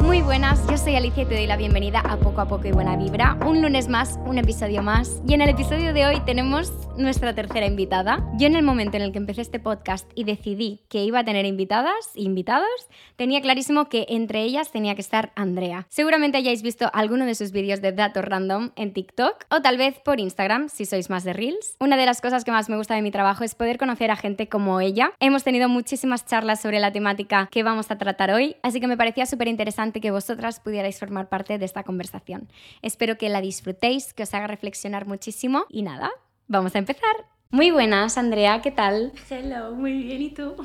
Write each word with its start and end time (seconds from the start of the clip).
Muy 0.03 0.21
buenas, 0.21 0.61
yo 0.69 0.77
soy 0.77 0.97
Alicia 0.97 1.23
y 1.23 1.27
te 1.27 1.37
doy 1.37 1.47
la 1.47 1.57
bienvenida 1.57 2.01
a 2.01 2.17
Poco 2.17 2.41
a 2.41 2.49
Poco 2.49 2.67
y 2.67 2.73
Buena 2.73 2.97
Vibra. 2.97 3.39
Un 3.47 3.63
lunes 3.63 3.87
más, 3.87 4.19
un 4.27 4.37
episodio 4.37 4.83
más. 4.83 5.23
Y 5.29 5.35
en 5.35 5.43
el 5.43 5.49
episodio 5.49 5.95
de 5.95 6.05
hoy 6.05 6.21
tenemos 6.27 6.73
nuestra 6.99 7.35
tercera 7.35 7.67
invitada. 7.67 8.29
Yo 8.37 8.49
en 8.49 8.57
el 8.57 8.65
momento 8.65 8.97
en 8.97 9.05
el 9.05 9.13
que 9.13 9.19
empecé 9.19 9.43
este 9.43 9.61
podcast 9.61 10.11
y 10.17 10.25
decidí 10.25 10.81
que 10.89 11.05
iba 11.05 11.21
a 11.21 11.25
tener 11.25 11.47
invitadas 11.47 11.95
e 12.17 12.23
invitados, 12.23 12.69
tenía 13.15 13.41
clarísimo 13.41 13.89
que 13.89 14.07
entre 14.09 14.43
ellas 14.43 14.73
tenía 14.73 14.97
que 14.97 15.01
estar 15.01 15.33
Andrea. 15.37 15.87
Seguramente 15.89 16.37
hayáis 16.37 16.63
visto 16.63 16.91
alguno 16.93 17.25
de 17.25 17.37
sus 17.37 17.53
vídeos 17.53 17.81
de 17.81 17.93
datos 17.93 18.25
random 18.25 18.71
en 18.75 18.93
TikTok 18.93 19.47
o 19.51 19.63
tal 19.63 19.79
vez 19.79 20.01
por 20.01 20.19
Instagram 20.19 20.69
si 20.69 20.85
sois 20.85 21.11
más 21.11 21.23
de 21.23 21.33
Reels. 21.33 21.77
Una 21.79 21.97
de 21.97 22.07
las 22.07 22.21
cosas 22.21 22.45
que 22.45 22.51
más 22.51 22.69
me 22.69 22.77
gusta 22.77 22.97
de 22.97 23.03
mi 23.03 23.13
trabajo 23.13 23.45
es 23.45 23.55
poder 23.55 23.79
conocer 23.79 24.11
a 24.11 24.17
gente 24.17 24.49
como 24.49 24.81
ella. 24.81 25.13
Hemos 25.21 25.45
tenido 25.45 25.69
muchísimas 25.69 26.27
charlas 26.27 26.61
sobre 26.61 26.81
la 26.81 26.93
temática 26.93 27.49
que 27.51 27.63
vamos 27.63 27.91
a 27.93 27.99
tratar 27.99 28.33
hoy, 28.33 28.57
así 28.63 28.81
que 28.81 28.89
me 28.89 28.97
parecía 28.97 29.27
súper 29.27 29.47
interesante 29.49 29.92
que 30.01 30.11
vosotras 30.11 30.61
pudierais 30.61 30.99
formar 30.99 31.29
parte 31.29 31.59
de 31.59 31.65
esta 31.65 31.85
conversación. 31.85 32.49
Espero 32.83 33.19
que 33.19 33.29
la 33.29 33.41
disfrutéis, 33.41 34.15
que 34.15 34.23
os 34.23 34.35
haga 34.35 34.47
reflexionar 34.47 35.07
muchísimo 35.07 35.67
y 35.69 35.83
nada, 35.83 36.11
vamos 36.47 36.75
a 36.75 36.79
empezar. 36.79 37.32
Muy 37.53 37.71
buenas, 37.71 38.17
Andrea, 38.17 38.63
¿qué 38.63 38.71
tal? 38.71 39.13
Hello, 39.29 39.73
muy 39.73 39.93
bien, 40.03 40.23
¿y 40.23 40.31
tú? 40.31 40.57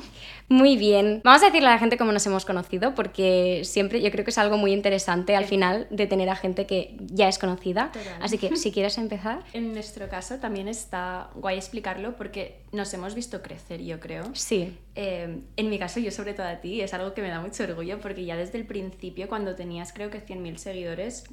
Muy 0.48 0.78
bien. 0.78 1.20
Vamos 1.22 1.42
a 1.42 1.46
decirle 1.46 1.68
a 1.68 1.72
la 1.72 1.78
gente 1.78 1.98
cómo 1.98 2.12
nos 2.12 2.24
hemos 2.24 2.46
conocido, 2.46 2.94
porque 2.94 3.60
siempre 3.64 4.00
yo 4.00 4.10
creo 4.10 4.24
que 4.24 4.30
es 4.30 4.38
algo 4.38 4.56
muy 4.56 4.72
interesante 4.72 5.36
al 5.36 5.44
final 5.44 5.86
de 5.90 6.06
tener 6.06 6.30
a 6.30 6.34
gente 6.34 6.66
que 6.66 6.96
ya 6.98 7.28
es 7.28 7.38
conocida. 7.38 7.92
Así 8.22 8.38
que 8.38 8.56
si 8.56 8.72
quieres 8.72 8.96
empezar. 8.96 9.44
En 9.52 9.74
nuestro 9.74 10.08
caso 10.08 10.36
también 10.36 10.66
está 10.66 11.28
guay 11.34 11.58
explicarlo 11.58 12.16
porque 12.16 12.62
nos 12.72 12.94
hemos 12.94 13.14
visto 13.14 13.42
crecer, 13.42 13.82
yo 13.82 14.00
creo. 14.00 14.24
Sí. 14.32 14.74
Eh, 14.94 15.42
en 15.56 15.68
mi 15.68 15.78
caso, 15.78 16.00
yo 16.00 16.10
sobre 16.10 16.32
todo 16.32 16.46
a 16.46 16.62
ti, 16.62 16.80
es 16.80 16.94
algo 16.94 17.12
que 17.12 17.20
me 17.20 17.28
da 17.28 17.42
mucho 17.42 17.64
orgullo 17.64 18.00
porque 18.00 18.24
ya 18.24 18.38
desde 18.38 18.56
el 18.56 18.64
principio, 18.64 19.28
cuando 19.28 19.54
tenías 19.54 19.92
creo 19.92 20.08
que 20.08 20.24
100.000 20.24 20.56
seguidores, 20.56 21.24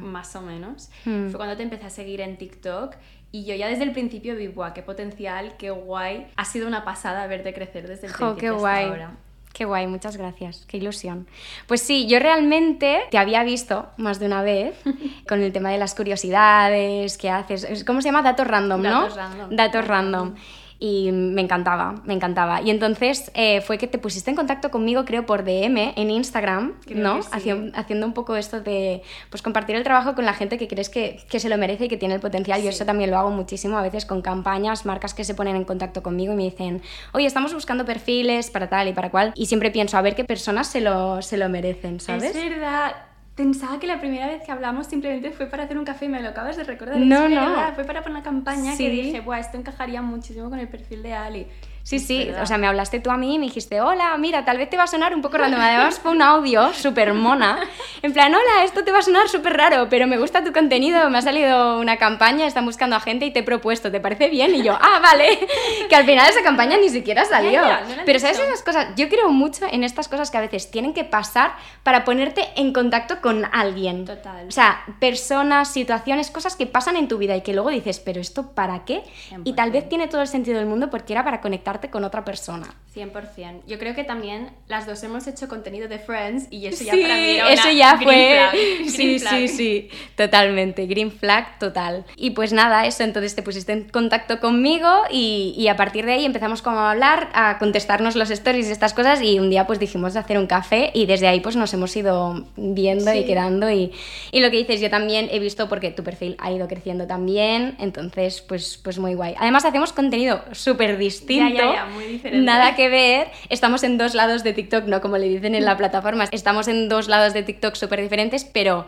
más 0.00 0.34
o 0.36 0.40
menos, 0.40 0.90
hmm. 1.04 1.28
fue 1.28 1.36
cuando 1.36 1.54
te 1.58 1.64
empecé 1.64 1.84
a 1.84 1.90
seguir 1.90 2.22
en 2.22 2.38
TikTok 2.38 2.94
y 3.32 3.44
yo 3.44 3.54
ya 3.54 3.66
desde 3.66 3.84
el 3.84 3.92
principio 3.92 4.36
vi, 4.36 4.46
guau, 4.46 4.72
qué 4.74 4.82
potencial, 4.82 5.54
qué 5.56 5.70
guay. 5.70 6.26
Ha 6.36 6.44
sido 6.44 6.68
una 6.68 6.84
pasada 6.84 7.26
verte 7.26 7.54
crecer 7.54 7.88
desde 7.88 8.06
el 8.06 8.12
principio 8.12 8.36
qué 8.36 8.50
guay. 8.50 8.84
hasta 8.84 8.88
ahora. 8.88 9.10
Qué 9.54 9.64
guay, 9.64 9.86
muchas 9.86 10.16
gracias, 10.16 10.64
qué 10.66 10.78
ilusión. 10.78 11.26
Pues 11.66 11.82
sí, 11.82 12.06
yo 12.06 12.18
realmente 12.18 13.02
te 13.10 13.18
había 13.18 13.42
visto 13.42 13.86
más 13.96 14.18
de 14.18 14.26
una 14.26 14.42
vez 14.42 14.74
con 15.28 15.42
el 15.42 15.52
tema 15.52 15.70
de 15.70 15.78
las 15.78 15.94
curiosidades, 15.94 17.18
qué 17.18 17.30
haces, 17.30 17.84
¿cómo 17.84 18.00
se 18.00 18.08
llama? 18.08 18.22
Datos 18.22 18.46
random, 18.46 18.82
¿no? 18.82 19.00
Datos 19.02 19.16
random. 19.16 19.56
Datos 19.56 19.86
random 19.86 20.34
y 20.82 21.12
me 21.12 21.42
encantaba, 21.42 21.94
me 22.04 22.12
encantaba. 22.12 22.60
Y 22.60 22.68
entonces 22.70 23.30
eh, 23.34 23.60
fue 23.60 23.78
que 23.78 23.86
te 23.86 23.98
pusiste 23.98 24.30
en 24.30 24.36
contacto 24.36 24.72
conmigo, 24.72 25.04
creo, 25.04 25.24
por 25.24 25.44
DM 25.44 25.92
en 25.94 26.10
Instagram, 26.10 26.74
¿no? 26.92 27.20
haciendo 27.30 28.04
un 28.04 28.12
poco 28.14 28.34
esto 28.34 28.60
de, 28.60 29.02
pues, 29.30 29.42
compartir 29.42 29.76
el 29.76 29.84
trabajo 29.84 30.16
con 30.16 30.24
la 30.24 30.34
gente 30.34 30.58
que 30.58 30.66
crees 30.66 30.88
que, 30.88 31.20
que 31.30 31.38
se 31.38 31.48
lo 31.48 31.56
merece 31.56 31.84
y 31.84 31.88
que 31.88 31.96
tiene 31.96 32.16
el 32.16 32.20
potencial. 32.20 32.60
Yo 32.64 32.70
eso 32.70 32.84
también 32.84 33.12
lo 33.12 33.18
hago 33.18 33.30
muchísimo, 33.30 33.78
a 33.78 33.82
veces 33.82 34.06
con 34.06 34.22
campañas, 34.22 34.84
marcas 34.84 35.14
que 35.14 35.22
se 35.22 35.36
ponen 35.36 35.54
en 35.54 35.64
contacto 35.64 36.02
conmigo 36.02 36.32
y 36.32 36.36
me 36.36 36.42
dicen, 36.42 36.82
oye, 37.12 37.26
estamos 37.26 37.54
buscando 37.54 37.84
perfiles 37.84 38.50
para 38.50 38.68
tal 38.68 38.88
y 38.88 38.92
para 38.92 39.12
cual. 39.12 39.32
Y 39.36 39.46
siempre 39.46 39.70
pienso, 39.70 39.96
a 39.98 40.02
ver 40.02 40.16
qué 40.16 40.24
personas 40.24 40.66
se 40.66 40.80
lo, 40.80 41.22
se 41.22 41.36
lo 41.36 41.48
merecen, 41.48 42.00
¿sabes? 42.00 42.34
Es 42.34 42.50
verdad 42.50 43.11
Pensaba 43.34 43.80
que 43.80 43.86
la 43.86 43.98
primera 43.98 44.26
vez 44.26 44.42
que 44.44 44.52
hablamos 44.52 44.86
simplemente 44.86 45.30
fue 45.30 45.46
para 45.46 45.62
hacer 45.62 45.78
un 45.78 45.84
café 45.84 46.04
y 46.04 46.08
me 46.08 46.20
lo 46.20 46.28
acabas 46.28 46.56
de 46.56 46.64
recordar. 46.64 46.98
No, 46.98 47.28
no. 47.28 47.74
Fue 47.74 47.84
para 47.84 48.02
poner 48.02 48.18
una 48.18 48.22
campaña 48.22 48.76
que 48.76 48.90
dije, 48.90 49.20
Buah, 49.20 49.38
esto 49.38 49.56
encajaría 49.56 50.02
muchísimo 50.02 50.50
con 50.50 50.58
el 50.58 50.68
perfil 50.68 51.02
de 51.02 51.14
Ali. 51.14 51.46
Sí, 51.82 51.98
sí, 51.98 52.30
o 52.40 52.46
sea, 52.46 52.58
me 52.58 52.66
hablaste 52.66 53.00
tú 53.00 53.10
a 53.10 53.16
mí 53.16 53.34
y 53.34 53.38
me 53.38 53.46
dijiste, 53.46 53.80
hola, 53.80 54.16
mira, 54.16 54.44
tal 54.44 54.56
vez 54.56 54.70
te 54.70 54.76
va 54.76 54.84
a 54.84 54.86
sonar 54.86 55.14
un 55.14 55.20
poco 55.20 55.38
raro. 55.38 55.56
Además 55.58 55.98
fue 55.98 56.12
un 56.12 56.22
audio 56.22 56.72
súper 56.72 57.12
mona. 57.12 57.58
En 58.02 58.12
plan, 58.12 58.32
hola, 58.32 58.64
esto 58.64 58.84
te 58.84 58.92
va 58.92 58.98
a 58.98 59.02
sonar 59.02 59.28
súper 59.28 59.56
raro, 59.56 59.88
pero 59.90 60.06
me 60.06 60.16
gusta 60.16 60.44
tu 60.44 60.52
contenido, 60.52 61.10
me 61.10 61.18
ha 61.18 61.22
salido 61.22 61.80
una 61.80 61.96
campaña, 61.96 62.46
están 62.46 62.64
buscando 62.64 62.96
a 62.96 63.00
gente 63.00 63.26
y 63.26 63.32
te 63.32 63.40
he 63.40 63.42
propuesto, 63.42 63.90
¿te 63.90 64.00
parece 64.00 64.28
bien? 64.28 64.54
Y 64.54 64.62
yo, 64.62 64.76
ah, 64.80 65.00
vale. 65.02 65.38
Que 65.88 65.96
al 65.96 66.06
final 66.06 66.28
esa 66.28 66.42
campaña 66.42 66.76
ni 66.78 66.88
siquiera 66.88 67.24
salió. 67.24 67.62
pero 68.06 68.18
¿sabes 68.18 68.38
esas 68.38 68.62
cosas? 68.62 68.88
Yo 68.96 69.08
creo 69.08 69.28
mucho 69.30 69.66
en 69.70 69.84
estas 69.84 70.08
cosas 70.08 70.30
que 70.30 70.38
a 70.38 70.40
veces 70.40 70.70
tienen 70.70 70.94
que 70.94 71.04
pasar 71.04 71.54
para 71.82 72.04
ponerte 72.04 72.48
en 72.56 72.72
contacto 72.72 73.20
con 73.20 73.44
alguien. 73.52 74.04
Total. 74.04 74.46
O 74.48 74.50
sea, 74.50 74.84
personas, 75.00 75.72
situaciones, 75.72 76.30
cosas 76.30 76.56
que 76.56 76.66
pasan 76.66 76.96
en 76.96 77.08
tu 77.08 77.18
vida 77.18 77.36
y 77.36 77.42
que 77.42 77.52
luego 77.52 77.70
dices, 77.70 78.00
pero 78.00 78.20
¿esto 78.20 78.52
para 78.52 78.84
qué? 78.84 79.02
Y 79.44 79.54
tal 79.54 79.70
vez 79.70 79.88
tiene 79.88 80.08
todo 80.08 80.22
el 80.22 80.28
sentido 80.28 80.58
del 80.58 80.66
mundo 80.66 80.88
porque 80.90 81.12
era 81.12 81.24
para 81.24 81.40
conectar 81.40 81.71
con 81.90 82.04
otra 82.04 82.24
persona. 82.24 82.74
100%. 82.94 83.62
Yo 83.66 83.78
creo 83.78 83.94
que 83.94 84.04
también 84.04 84.50
las 84.68 84.86
dos 84.86 85.02
hemos 85.02 85.26
hecho 85.26 85.48
contenido 85.48 85.88
de 85.88 85.98
Friends 85.98 86.48
y 86.50 86.66
eso 86.66 86.84
ya 86.84 86.92
sí, 86.92 87.02
para 87.02 87.16
mí 87.16 87.38
eso 87.50 87.70
ya 87.70 87.98
fue... 87.98 88.48
sí, 88.88 89.18
sí, 89.18 89.48
sí, 89.48 89.88
totalmente. 90.14 90.86
Green 90.86 91.10
flag 91.10 91.58
total. 91.58 92.04
Y 92.16 92.30
pues 92.30 92.52
nada, 92.52 92.86
eso, 92.86 93.02
entonces 93.02 93.34
te 93.34 93.42
pusiste 93.42 93.72
en 93.72 93.88
contacto 93.88 94.40
conmigo 94.40 94.88
y, 95.10 95.54
y, 95.56 95.68
a 95.68 95.76
partir 95.76 96.04
de 96.04 96.12
ahí 96.12 96.24
empezamos 96.24 96.60
como 96.60 96.78
a 96.78 96.90
hablar, 96.90 97.30
a 97.32 97.58
contestarnos 97.58 98.14
los 98.14 98.30
stories 98.30 98.68
y 98.68 98.72
estas 98.72 98.92
cosas 98.92 99.22
y 99.22 99.38
un 99.38 99.48
día 99.48 99.66
pues 99.66 99.78
dijimos 99.78 100.12
de 100.14 100.20
hacer 100.20 100.38
un 100.38 100.46
café 100.46 100.90
y 100.92 101.06
desde 101.06 101.28
ahí 101.28 101.40
pues 101.40 101.56
nos 101.56 101.72
hemos 101.72 101.96
ido 101.96 102.46
viendo 102.56 103.12
y 103.14 103.24
quedando 103.24 103.70
y, 103.70 103.92
y, 104.30 104.40
lo 104.40 104.50
que 104.50 104.58
dices 104.58 104.80
yo 104.80 104.90
también 104.90 105.28
he 105.30 105.38
visto 105.38 105.68
porque 105.68 105.90
tu 105.90 106.02
perfil 106.02 106.36
ha 106.38 106.52
ido 106.52 106.68
creciendo 106.68 107.06
también, 107.06 107.76
entonces 107.78 108.42
pues, 108.42 108.78
pues 108.82 108.98
muy 108.98 109.14
guay. 109.14 109.34
Además 109.38 109.64
hacemos 109.64 109.92
contenido 109.92 110.42
súper 110.52 110.98
distinto 110.98 111.61
muy. 111.92 112.20
Nada 112.32 112.74
que 112.74 112.88
ver. 112.88 113.28
Estamos 113.48 113.82
en 113.82 113.98
dos 113.98 114.14
lados 114.14 114.42
de 114.42 114.52
TikTok, 114.52 114.84
no 114.86 115.00
como 115.00 115.18
le 115.18 115.28
dicen 115.28 115.54
en 115.54 115.64
la 115.64 115.76
plataforma. 115.76 116.24
Estamos 116.30 116.68
en 116.68 116.88
dos 116.88 117.08
lados 117.08 117.32
de 117.32 117.42
TikTok 117.42 117.74
súper 117.74 118.00
diferentes, 118.00 118.44
pero 118.44 118.86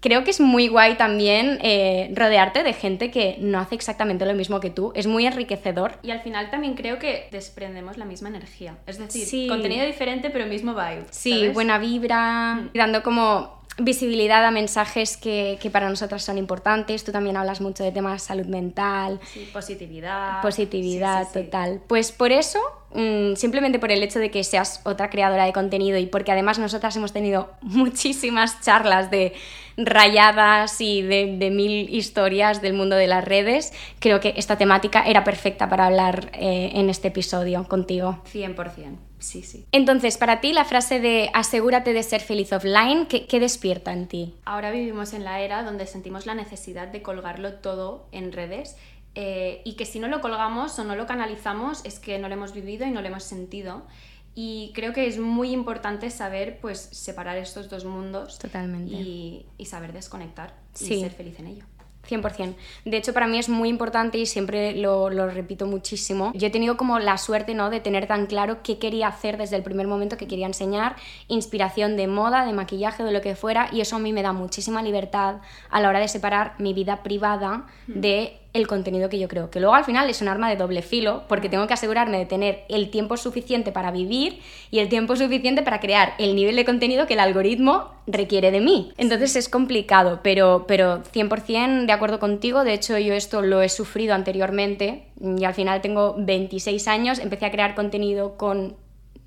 creo 0.00 0.24
que 0.24 0.30
es 0.30 0.40
muy 0.40 0.68
guay 0.68 0.96
también 0.96 1.58
eh, 1.62 2.10
rodearte 2.14 2.62
de 2.62 2.72
gente 2.72 3.10
que 3.10 3.36
no 3.40 3.58
hace 3.58 3.74
exactamente 3.74 4.24
lo 4.26 4.34
mismo 4.34 4.60
que 4.60 4.70
tú. 4.70 4.92
Es 4.94 5.06
muy 5.06 5.26
enriquecedor. 5.26 5.98
Y 6.02 6.10
al 6.10 6.20
final 6.20 6.50
también 6.50 6.74
creo 6.74 6.98
que 6.98 7.28
desprendemos 7.30 7.96
la 7.96 8.04
misma 8.04 8.28
energía. 8.28 8.76
Es 8.86 8.98
decir, 8.98 9.48
contenido 9.48 9.84
diferente, 9.84 10.30
pero 10.30 10.46
mismo 10.46 10.74
vibe. 10.74 11.04
Sí, 11.10 11.48
buena 11.48 11.78
vibra, 11.78 12.54
mm. 12.54 12.70
dando 12.74 13.02
como 13.02 13.56
visibilidad 13.78 14.44
a 14.44 14.50
mensajes 14.50 15.16
que, 15.16 15.58
que, 15.60 15.70
para 15.70 15.88
nosotras 15.88 16.22
son 16.22 16.38
importantes. 16.38 17.04
Tú 17.04 17.12
también 17.12 17.36
hablas 17.36 17.60
mucho 17.60 17.84
de 17.84 17.92
temas 17.92 18.14
de 18.14 18.18
salud 18.20 18.46
mental. 18.46 19.20
Sí, 19.32 19.48
positividad. 19.52 20.40
Positividad, 20.42 21.28
total. 21.32 21.80
Pues 21.86 22.12
por 22.12 22.32
eso, 22.32 22.58
mm, 22.94 23.34
simplemente 23.34 23.78
por 23.78 23.92
el 23.92 24.02
hecho 24.02 24.18
de 24.18 24.30
que 24.30 24.44
seas 24.44 24.80
otra 24.84 25.10
creadora 25.10 25.44
de 25.44 25.52
contenido 25.52 25.98
y 25.98 26.06
porque 26.06 26.32
además 26.32 26.58
nosotras 26.58 26.96
hemos 26.96 27.12
tenido 27.12 27.50
muchísimas 27.60 28.60
charlas 28.62 29.10
de 29.10 29.34
rayadas 29.76 30.80
y 30.80 31.02
de, 31.02 31.36
de 31.36 31.50
mil 31.50 31.94
historias 31.94 32.62
del 32.62 32.72
mundo 32.72 32.96
de 32.96 33.06
las 33.06 33.24
redes, 33.24 33.74
creo 33.98 34.20
que 34.20 34.32
esta 34.36 34.56
temática 34.56 35.02
era 35.06 35.22
perfecta 35.22 35.68
para 35.68 35.86
hablar 35.86 36.30
eh, 36.32 36.70
en 36.74 36.88
este 36.88 37.08
episodio 37.08 37.64
contigo. 37.64 38.18
100%. 38.32 39.05
Sí, 39.18 39.42
sí. 39.42 39.66
Entonces, 39.72 40.18
para 40.18 40.40
ti, 40.40 40.52
la 40.52 40.64
frase 40.64 41.00
de 41.00 41.30
asegúrate 41.32 41.92
de 41.92 42.02
ser 42.02 42.20
feliz 42.20 42.52
offline, 42.52 43.06
¿qué, 43.06 43.26
¿qué, 43.26 43.40
despierta 43.40 43.92
en 43.92 44.06
ti? 44.08 44.34
Ahora 44.44 44.70
vivimos 44.70 45.14
en 45.14 45.24
la 45.24 45.40
era 45.40 45.62
donde 45.62 45.86
sentimos 45.86 46.26
la 46.26 46.34
necesidad 46.34 46.88
de 46.88 47.02
colgarlo 47.02 47.54
todo 47.54 48.06
en 48.12 48.32
redes 48.32 48.76
eh, 49.14 49.62
y 49.64 49.76
que 49.76 49.86
si 49.86 49.98
no 49.98 50.08
lo 50.08 50.20
colgamos 50.20 50.78
o 50.78 50.84
no 50.84 50.94
lo 50.94 51.06
canalizamos 51.06 51.82
es 51.86 51.98
que 51.98 52.18
no 52.18 52.28
lo 52.28 52.34
hemos 52.34 52.52
vivido 52.52 52.86
y 52.86 52.90
no 52.90 53.00
lo 53.00 53.08
hemos 53.08 53.24
sentido. 53.24 53.86
Y 54.34 54.72
creo 54.74 54.92
que 54.92 55.06
es 55.06 55.18
muy 55.18 55.52
importante 55.52 56.10
saber 56.10 56.58
pues 56.60 56.78
separar 56.78 57.38
estos 57.38 57.70
dos 57.70 57.86
mundos 57.86 58.38
Totalmente. 58.38 58.92
Y, 58.92 59.46
y 59.56 59.64
saber 59.64 59.94
desconectar 59.94 60.54
y 60.78 61.00
ser 61.00 61.12
feliz 61.12 61.38
en 61.38 61.46
ello. 61.46 61.64
100%. 62.08 62.54
De 62.84 62.96
hecho, 62.96 63.12
para 63.12 63.26
mí 63.26 63.38
es 63.38 63.48
muy 63.48 63.68
importante 63.68 64.18
y 64.18 64.26
siempre 64.26 64.74
lo, 64.74 65.10
lo, 65.10 65.28
repito 65.28 65.66
muchísimo. 65.66 66.32
Yo 66.34 66.46
he 66.46 66.50
tenido 66.50 66.76
como 66.76 66.98
la 66.98 67.18
suerte 67.18 67.54
¿no? 67.54 67.70
de 67.70 67.80
tener 67.80 68.06
tan 68.06 68.26
claro 68.26 68.58
qué 68.62 68.78
quería 68.78 69.08
hacer 69.08 69.36
desde 69.36 69.56
el 69.56 69.62
primer 69.62 69.86
momento 69.86 70.16
que 70.16 70.26
quería 70.26 70.46
enseñar, 70.46 70.96
inspiración 71.28 71.96
de 71.96 72.06
moda, 72.06 72.44
de 72.44 72.52
maquillaje, 72.52 73.04
de 73.04 73.12
lo 73.12 73.20
que 73.20 73.34
fuera, 73.34 73.68
y 73.72 73.80
eso 73.80 73.96
a 73.96 73.98
mí 73.98 74.12
me 74.12 74.22
da 74.22 74.32
muchísima 74.32 74.82
libertad 74.82 75.36
a 75.70 75.80
la 75.80 75.88
hora 75.88 76.00
de 76.00 76.08
separar 76.08 76.54
mi 76.58 76.72
vida 76.72 77.02
privada 77.02 77.66
hmm. 77.86 78.00
de 78.00 78.38
el 78.56 78.66
contenido 78.66 79.08
que 79.08 79.18
yo 79.18 79.28
creo. 79.28 79.50
Que 79.50 79.60
luego 79.60 79.74
al 79.74 79.84
final 79.84 80.08
es 80.10 80.20
un 80.20 80.28
arma 80.28 80.48
de 80.48 80.56
doble 80.56 80.82
filo, 80.82 81.22
porque 81.28 81.48
tengo 81.48 81.66
que 81.66 81.74
asegurarme 81.74 82.18
de 82.18 82.26
tener 82.26 82.64
el 82.68 82.90
tiempo 82.90 83.16
suficiente 83.16 83.72
para 83.72 83.90
vivir 83.90 84.40
y 84.70 84.78
el 84.78 84.88
tiempo 84.88 85.16
suficiente 85.16 85.62
para 85.62 85.80
crear 85.80 86.14
el 86.18 86.34
nivel 86.34 86.56
de 86.56 86.64
contenido 86.64 87.06
que 87.06 87.14
el 87.14 87.20
algoritmo 87.20 87.90
requiere 88.06 88.50
de 88.50 88.60
mí. 88.60 88.92
Entonces 88.96 89.36
es 89.36 89.48
complicado, 89.48 90.20
pero, 90.22 90.64
pero 90.66 91.02
100% 91.02 91.86
de 91.86 91.92
acuerdo 91.92 92.18
contigo. 92.18 92.64
De 92.64 92.74
hecho, 92.74 92.98
yo 92.98 93.14
esto 93.14 93.42
lo 93.42 93.62
he 93.62 93.68
sufrido 93.68 94.14
anteriormente 94.14 95.08
y 95.20 95.44
al 95.44 95.54
final 95.54 95.80
tengo 95.80 96.14
26 96.18 96.88
años, 96.88 97.18
empecé 97.18 97.46
a 97.46 97.50
crear 97.50 97.74
contenido 97.74 98.36
con 98.36 98.76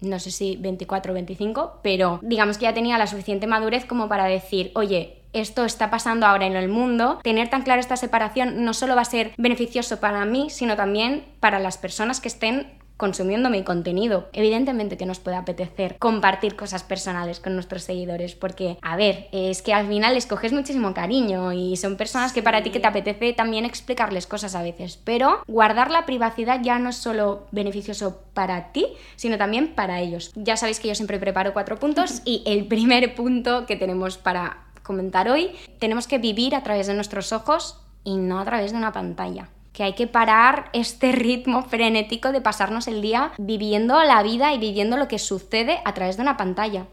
no 0.01 0.19
sé 0.19 0.31
si 0.31 0.55
24 0.57 1.11
o 1.11 1.13
25, 1.13 1.79
pero 1.81 2.19
digamos 2.21 2.57
que 2.57 2.63
ya 2.63 2.73
tenía 2.73 2.97
la 2.97 3.07
suficiente 3.07 3.47
madurez 3.47 3.85
como 3.85 4.07
para 4.07 4.25
decir, 4.25 4.71
oye, 4.75 5.18
esto 5.33 5.65
está 5.65 5.89
pasando 5.89 6.25
ahora 6.25 6.45
en 6.45 6.55
el 6.55 6.69
mundo, 6.69 7.19
tener 7.23 7.49
tan 7.49 7.63
clara 7.63 7.79
esta 7.79 7.97
separación 7.97 8.63
no 8.63 8.73
solo 8.73 8.95
va 8.95 9.01
a 9.01 9.05
ser 9.05 9.33
beneficioso 9.37 9.99
para 9.99 10.25
mí, 10.25 10.49
sino 10.49 10.75
también 10.75 11.25
para 11.39 11.59
las 11.59 11.77
personas 11.77 12.19
que 12.19 12.27
estén 12.27 12.79
consumiendo 12.99 13.49
mi 13.49 13.63
contenido. 13.63 14.27
Evidentemente 14.33 14.97
que 14.97 15.05
nos 15.05 15.19
puede 15.19 15.37
apetecer 15.37 15.95
compartir 15.97 16.57
cosas 16.57 16.83
personales 16.83 17.39
con 17.39 17.53
nuestros 17.53 17.83
seguidores, 17.83 18.35
porque, 18.35 18.77
a 18.81 18.97
ver, 18.97 19.29
es 19.31 19.61
que 19.61 19.73
al 19.73 19.87
final 19.87 20.15
les 20.15 20.25
coges 20.25 20.51
muchísimo 20.51 20.93
cariño 20.93 21.53
y 21.53 21.77
son 21.77 21.95
personas 21.95 22.33
que 22.33 22.43
para 22.43 22.61
ti 22.61 22.71
que 22.71 22.81
te 22.81 22.87
apetece 22.87 23.31
también 23.31 23.63
explicarles 23.63 24.27
cosas 24.27 24.53
a 24.53 24.61
veces, 24.61 24.99
pero 25.01 25.43
guardar 25.47 25.91
la 25.91 26.05
privacidad 26.05 26.59
ya 26.61 26.77
no 26.77 26.89
es 26.89 26.97
solo 26.97 27.47
beneficioso 27.51 28.21
para 28.33 28.73
ti, 28.73 28.85
sino 29.15 29.37
también 29.37 29.75
para 29.75 30.01
ellos. 30.01 30.31
Ya 30.35 30.57
sabéis 30.57 30.81
que 30.81 30.89
yo 30.89 30.95
siempre 30.95 31.19
preparo 31.19 31.53
cuatro 31.53 31.79
puntos 31.79 32.21
y 32.25 32.43
el 32.45 32.67
primer 32.67 33.15
punto 33.15 33.65
que 33.65 33.77
tenemos 33.77 34.17
para 34.17 34.65
comentar 34.89 35.29
hoy, 35.29 35.51
tenemos 35.77 36.07
que 36.07 36.17
vivir 36.17 36.55
a 36.55 36.63
través 36.63 36.87
de 36.87 36.95
nuestros 36.95 37.31
ojos 37.31 37.79
y 38.03 38.17
no 38.17 38.39
a 38.39 38.45
través 38.45 38.71
de 38.71 38.77
una 38.79 38.91
pantalla 38.91 39.49
que 39.71 39.83
hay 39.83 39.93
que 39.93 40.07
parar 40.07 40.71
este 40.73 41.11
ritmo 41.27 41.61
frenético 41.61 42.31
de 42.31 42.41
pasarnos 42.41 42.87
el 42.87 43.03
día 43.03 43.33
viviendo 43.37 44.03
la 44.03 44.23
vida 44.23 44.51
y 44.51 44.57
viviendo 44.57 44.97
lo 44.97 45.07
que 45.07 45.19
sucede 45.19 45.79
a 45.85 45.93
través 45.93 46.17
de 46.17 46.23
una 46.23 46.37
pantalla. 46.37 46.87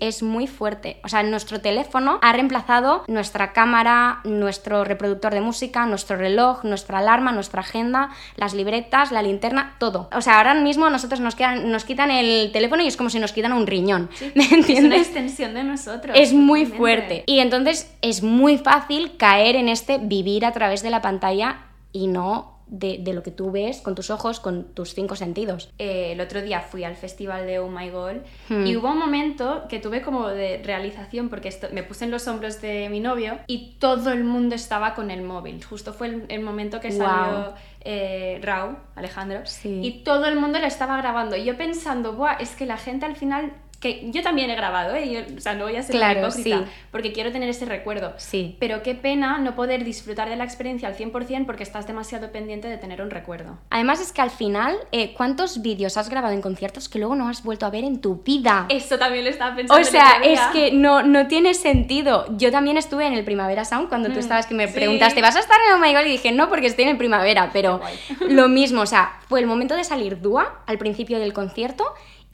Es 0.00 0.22
muy 0.22 0.46
fuerte. 0.46 1.00
O 1.04 1.08
sea, 1.08 1.22
nuestro 1.22 1.60
teléfono 1.60 2.18
ha 2.22 2.32
reemplazado 2.32 3.04
nuestra 3.08 3.52
cámara, 3.52 4.20
nuestro 4.24 4.84
reproductor 4.84 5.32
de 5.32 5.40
música, 5.40 5.86
nuestro 5.86 6.16
reloj, 6.16 6.64
nuestra 6.64 6.98
alarma, 6.98 7.32
nuestra 7.32 7.60
agenda, 7.60 8.10
las 8.36 8.54
libretas, 8.54 9.10
la 9.10 9.22
linterna, 9.22 9.76
todo. 9.78 10.10
O 10.12 10.20
sea, 10.20 10.38
ahora 10.38 10.54
mismo 10.54 10.90
nosotros 10.90 11.20
nos, 11.20 11.34
quedan, 11.34 11.70
nos 11.70 11.84
quitan 11.84 12.10
el 12.10 12.52
teléfono 12.52 12.82
y 12.82 12.88
es 12.88 12.96
como 12.96 13.10
si 13.10 13.18
nos 13.18 13.32
quitan 13.32 13.52
un 13.52 13.66
riñón. 13.66 14.10
¿Me 14.34 14.44
entiendes? 14.44 14.78
Es 14.78 14.84
una 14.84 14.96
extensión 14.96 15.54
de 15.54 15.64
nosotros. 15.64 16.16
Es 16.18 16.32
muy 16.32 16.66
fuerte. 16.66 17.24
Y 17.26 17.38
entonces 17.38 17.90
es 18.02 18.22
muy 18.22 18.58
fácil 18.58 19.16
caer 19.16 19.56
en 19.56 19.68
este 19.68 19.98
vivir 19.98 20.44
a 20.44 20.52
través 20.52 20.82
de 20.82 20.90
la 20.90 21.00
pantalla 21.00 21.66
y 21.92 22.08
no 22.08 22.53
de, 22.66 23.12
lo 23.12 23.22
que 23.22 23.30
tú 23.30 23.50
ves 23.50 23.80
con 23.80 23.94
tus 23.94 24.10
ojos, 24.10 24.40
con 24.40 24.64
tus 24.64 24.94
cinco 24.94 25.16
sentidos. 25.16 25.70
Eh, 25.78 26.12
el 26.12 26.20
otro 26.20 26.42
día 26.42 26.60
fui 26.60 26.84
al 26.84 26.96
festival 26.96 27.46
de 27.46 27.58
Oh 27.58 27.68
My 27.68 27.90
hmm. 27.90 28.66
y 28.66 28.76
hubo 28.76 28.90
un 28.90 28.98
momento 28.98 29.64
que 29.68 29.78
tuve 29.78 30.02
como 30.02 30.28
de 30.28 30.62
realización 30.64 31.28
porque 31.28 31.48
esto, 31.48 31.68
me 31.72 31.82
puse 31.82 32.04
en 32.04 32.10
los 32.10 32.26
hombros 32.26 32.60
de 32.60 32.88
mi 32.88 33.00
novio 33.00 33.38
y 33.46 33.76
todo 33.78 34.10
el 34.10 34.24
mundo 34.24 34.54
estaba 34.54 34.94
con 34.94 35.10
el 35.10 35.22
móvil. 35.22 35.62
Justo 35.62 35.92
fue 35.92 36.26
el, 36.28 36.40
momento 36.40 36.80
que 36.80 36.90
salió 36.90 37.54
eh, 37.80 38.38
Raúl, 38.42 38.76
Alejandro, 38.96 39.42
y 39.64 40.02
todo 40.04 40.26
el 40.26 40.36
mundo 40.36 40.58
lo 40.58 40.66
estaba 40.66 40.96
grabando. 40.96 41.36
Y 41.36 41.44
yo 41.44 41.56
pensando, 41.56 42.14
Buah, 42.14 42.34
es 42.34 42.56
que 42.56 42.66
la 42.66 42.76
gente 42.76 43.06
al 43.06 43.16
final 43.16 43.52
que 43.84 44.10
yo 44.10 44.22
también 44.22 44.48
he 44.48 44.56
grabado, 44.56 44.94
¿eh? 44.94 45.26
o 45.36 45.40
sea, 45.42 45.52
no 45.52 45.64
voy 45.64 45.76
a 45.76 45.82
ser 45.82 45.94
claro, 45.94 46.20
hipócrita, 46.20 46.64
porque 46.90 47.12
quiero 47.12 47.30
tener 47.32 47.50
ese 47.50 47.66
recuerdo. 47.66 48.14
Sí. 48.16 48.56
Pero 48.58 48.82
qué 48.82 48.94
pena 48.94 49.36
no 49.36 49.54
poder 49.54 49.84
disfrutar 49.84 50.30
de 50.30 50.36
la 50.36 50.44
experiencia 50.44 50.88
al 50.88 50.96
100% 50.96 51.44
porque 51.44 51.62
estás 51.62 51.86
demasiado 51.86 52.32
pendiente 52.32 52.66
de 52.68 52.78
tener 52.78 53.02
un 53.02 53.10
recuerdo. 53.10 53.58
Además 53.68 54.00
es 54.00 54.10
que 54.10 54.22
al 54.22 54.30
final, 54.30 54.74
eh, 54.90 55.12
¿cuántos 55.12 55.60
vídeos 55.60 55.98
has 55.98 56.08
grabado 56.08 56.32
en 56.32 56.40
conciertos 56.40 56.88
que 56.88 56.98
luego 56.98 57.14
no 57.14 57.28
has 57.28 57.42
vuelto 57.42 57.66
a 57.66 57.70
ver 57.70 57.84
en 57.84 58.00
tu 58.00 58.22
vida? 58.22 58.64
Eso 58.70 58.98
también 58.98 59.24
lo 59.24 59.30
estaba 59.30 59.54
pensando. 59.54 59.82
O 59.82 59.84
sea, 59.84 60.14
es 60.24 60.40
que 60.54 60.72
no, 60.72 61.02
no 61.02 61.26
tiene 61.26 61.52
sentido. 61.52 62.24
Yo 62.38 62.50
también 62.50 62.78
estuve 62.78 63.06
en 63.06 63.12
el 63.12 63.22
Primavera 63.22 63.66
Sound 63.66 63.90
cuando 63.90 64.08
tú 64.08 64.14
mm, 64.14 64.20
estabas 64.20 64.46
que 64.46 64.54
me 64.54 64.66
preguntaste, 64.66 65.20
¿vas 65.20 65.36
a 65.36 65.40
estar 65.40 65.58
en 65.68 65.74
Oh 65.74 65.78
My 65.78 65.92
God? 65.92 66.06
Y 66.06 66.12
dije, 66.12 66.32
no, 66.32 66.48
porque 66.48 66.68
estoy 66.68 66.84
en 66.84 66.90
el 66.92 66.96
Primavera, 66.96 67.50
pero 67.52 67.82
lo 68.30 68.48
mismo, 68.48 68.80
o 68.80 68.86
sea, 68.86 69.18
fue 69.28 69.40
el 69.40 69.46
momento 69.46 69.76
de 69.76 69.84
salir 69.84 70.22
Dúa 70.22 70.62
al 70.64 70.78
principio 70.78 71.18
del 71.18 71.34
concierto 71.34 71.84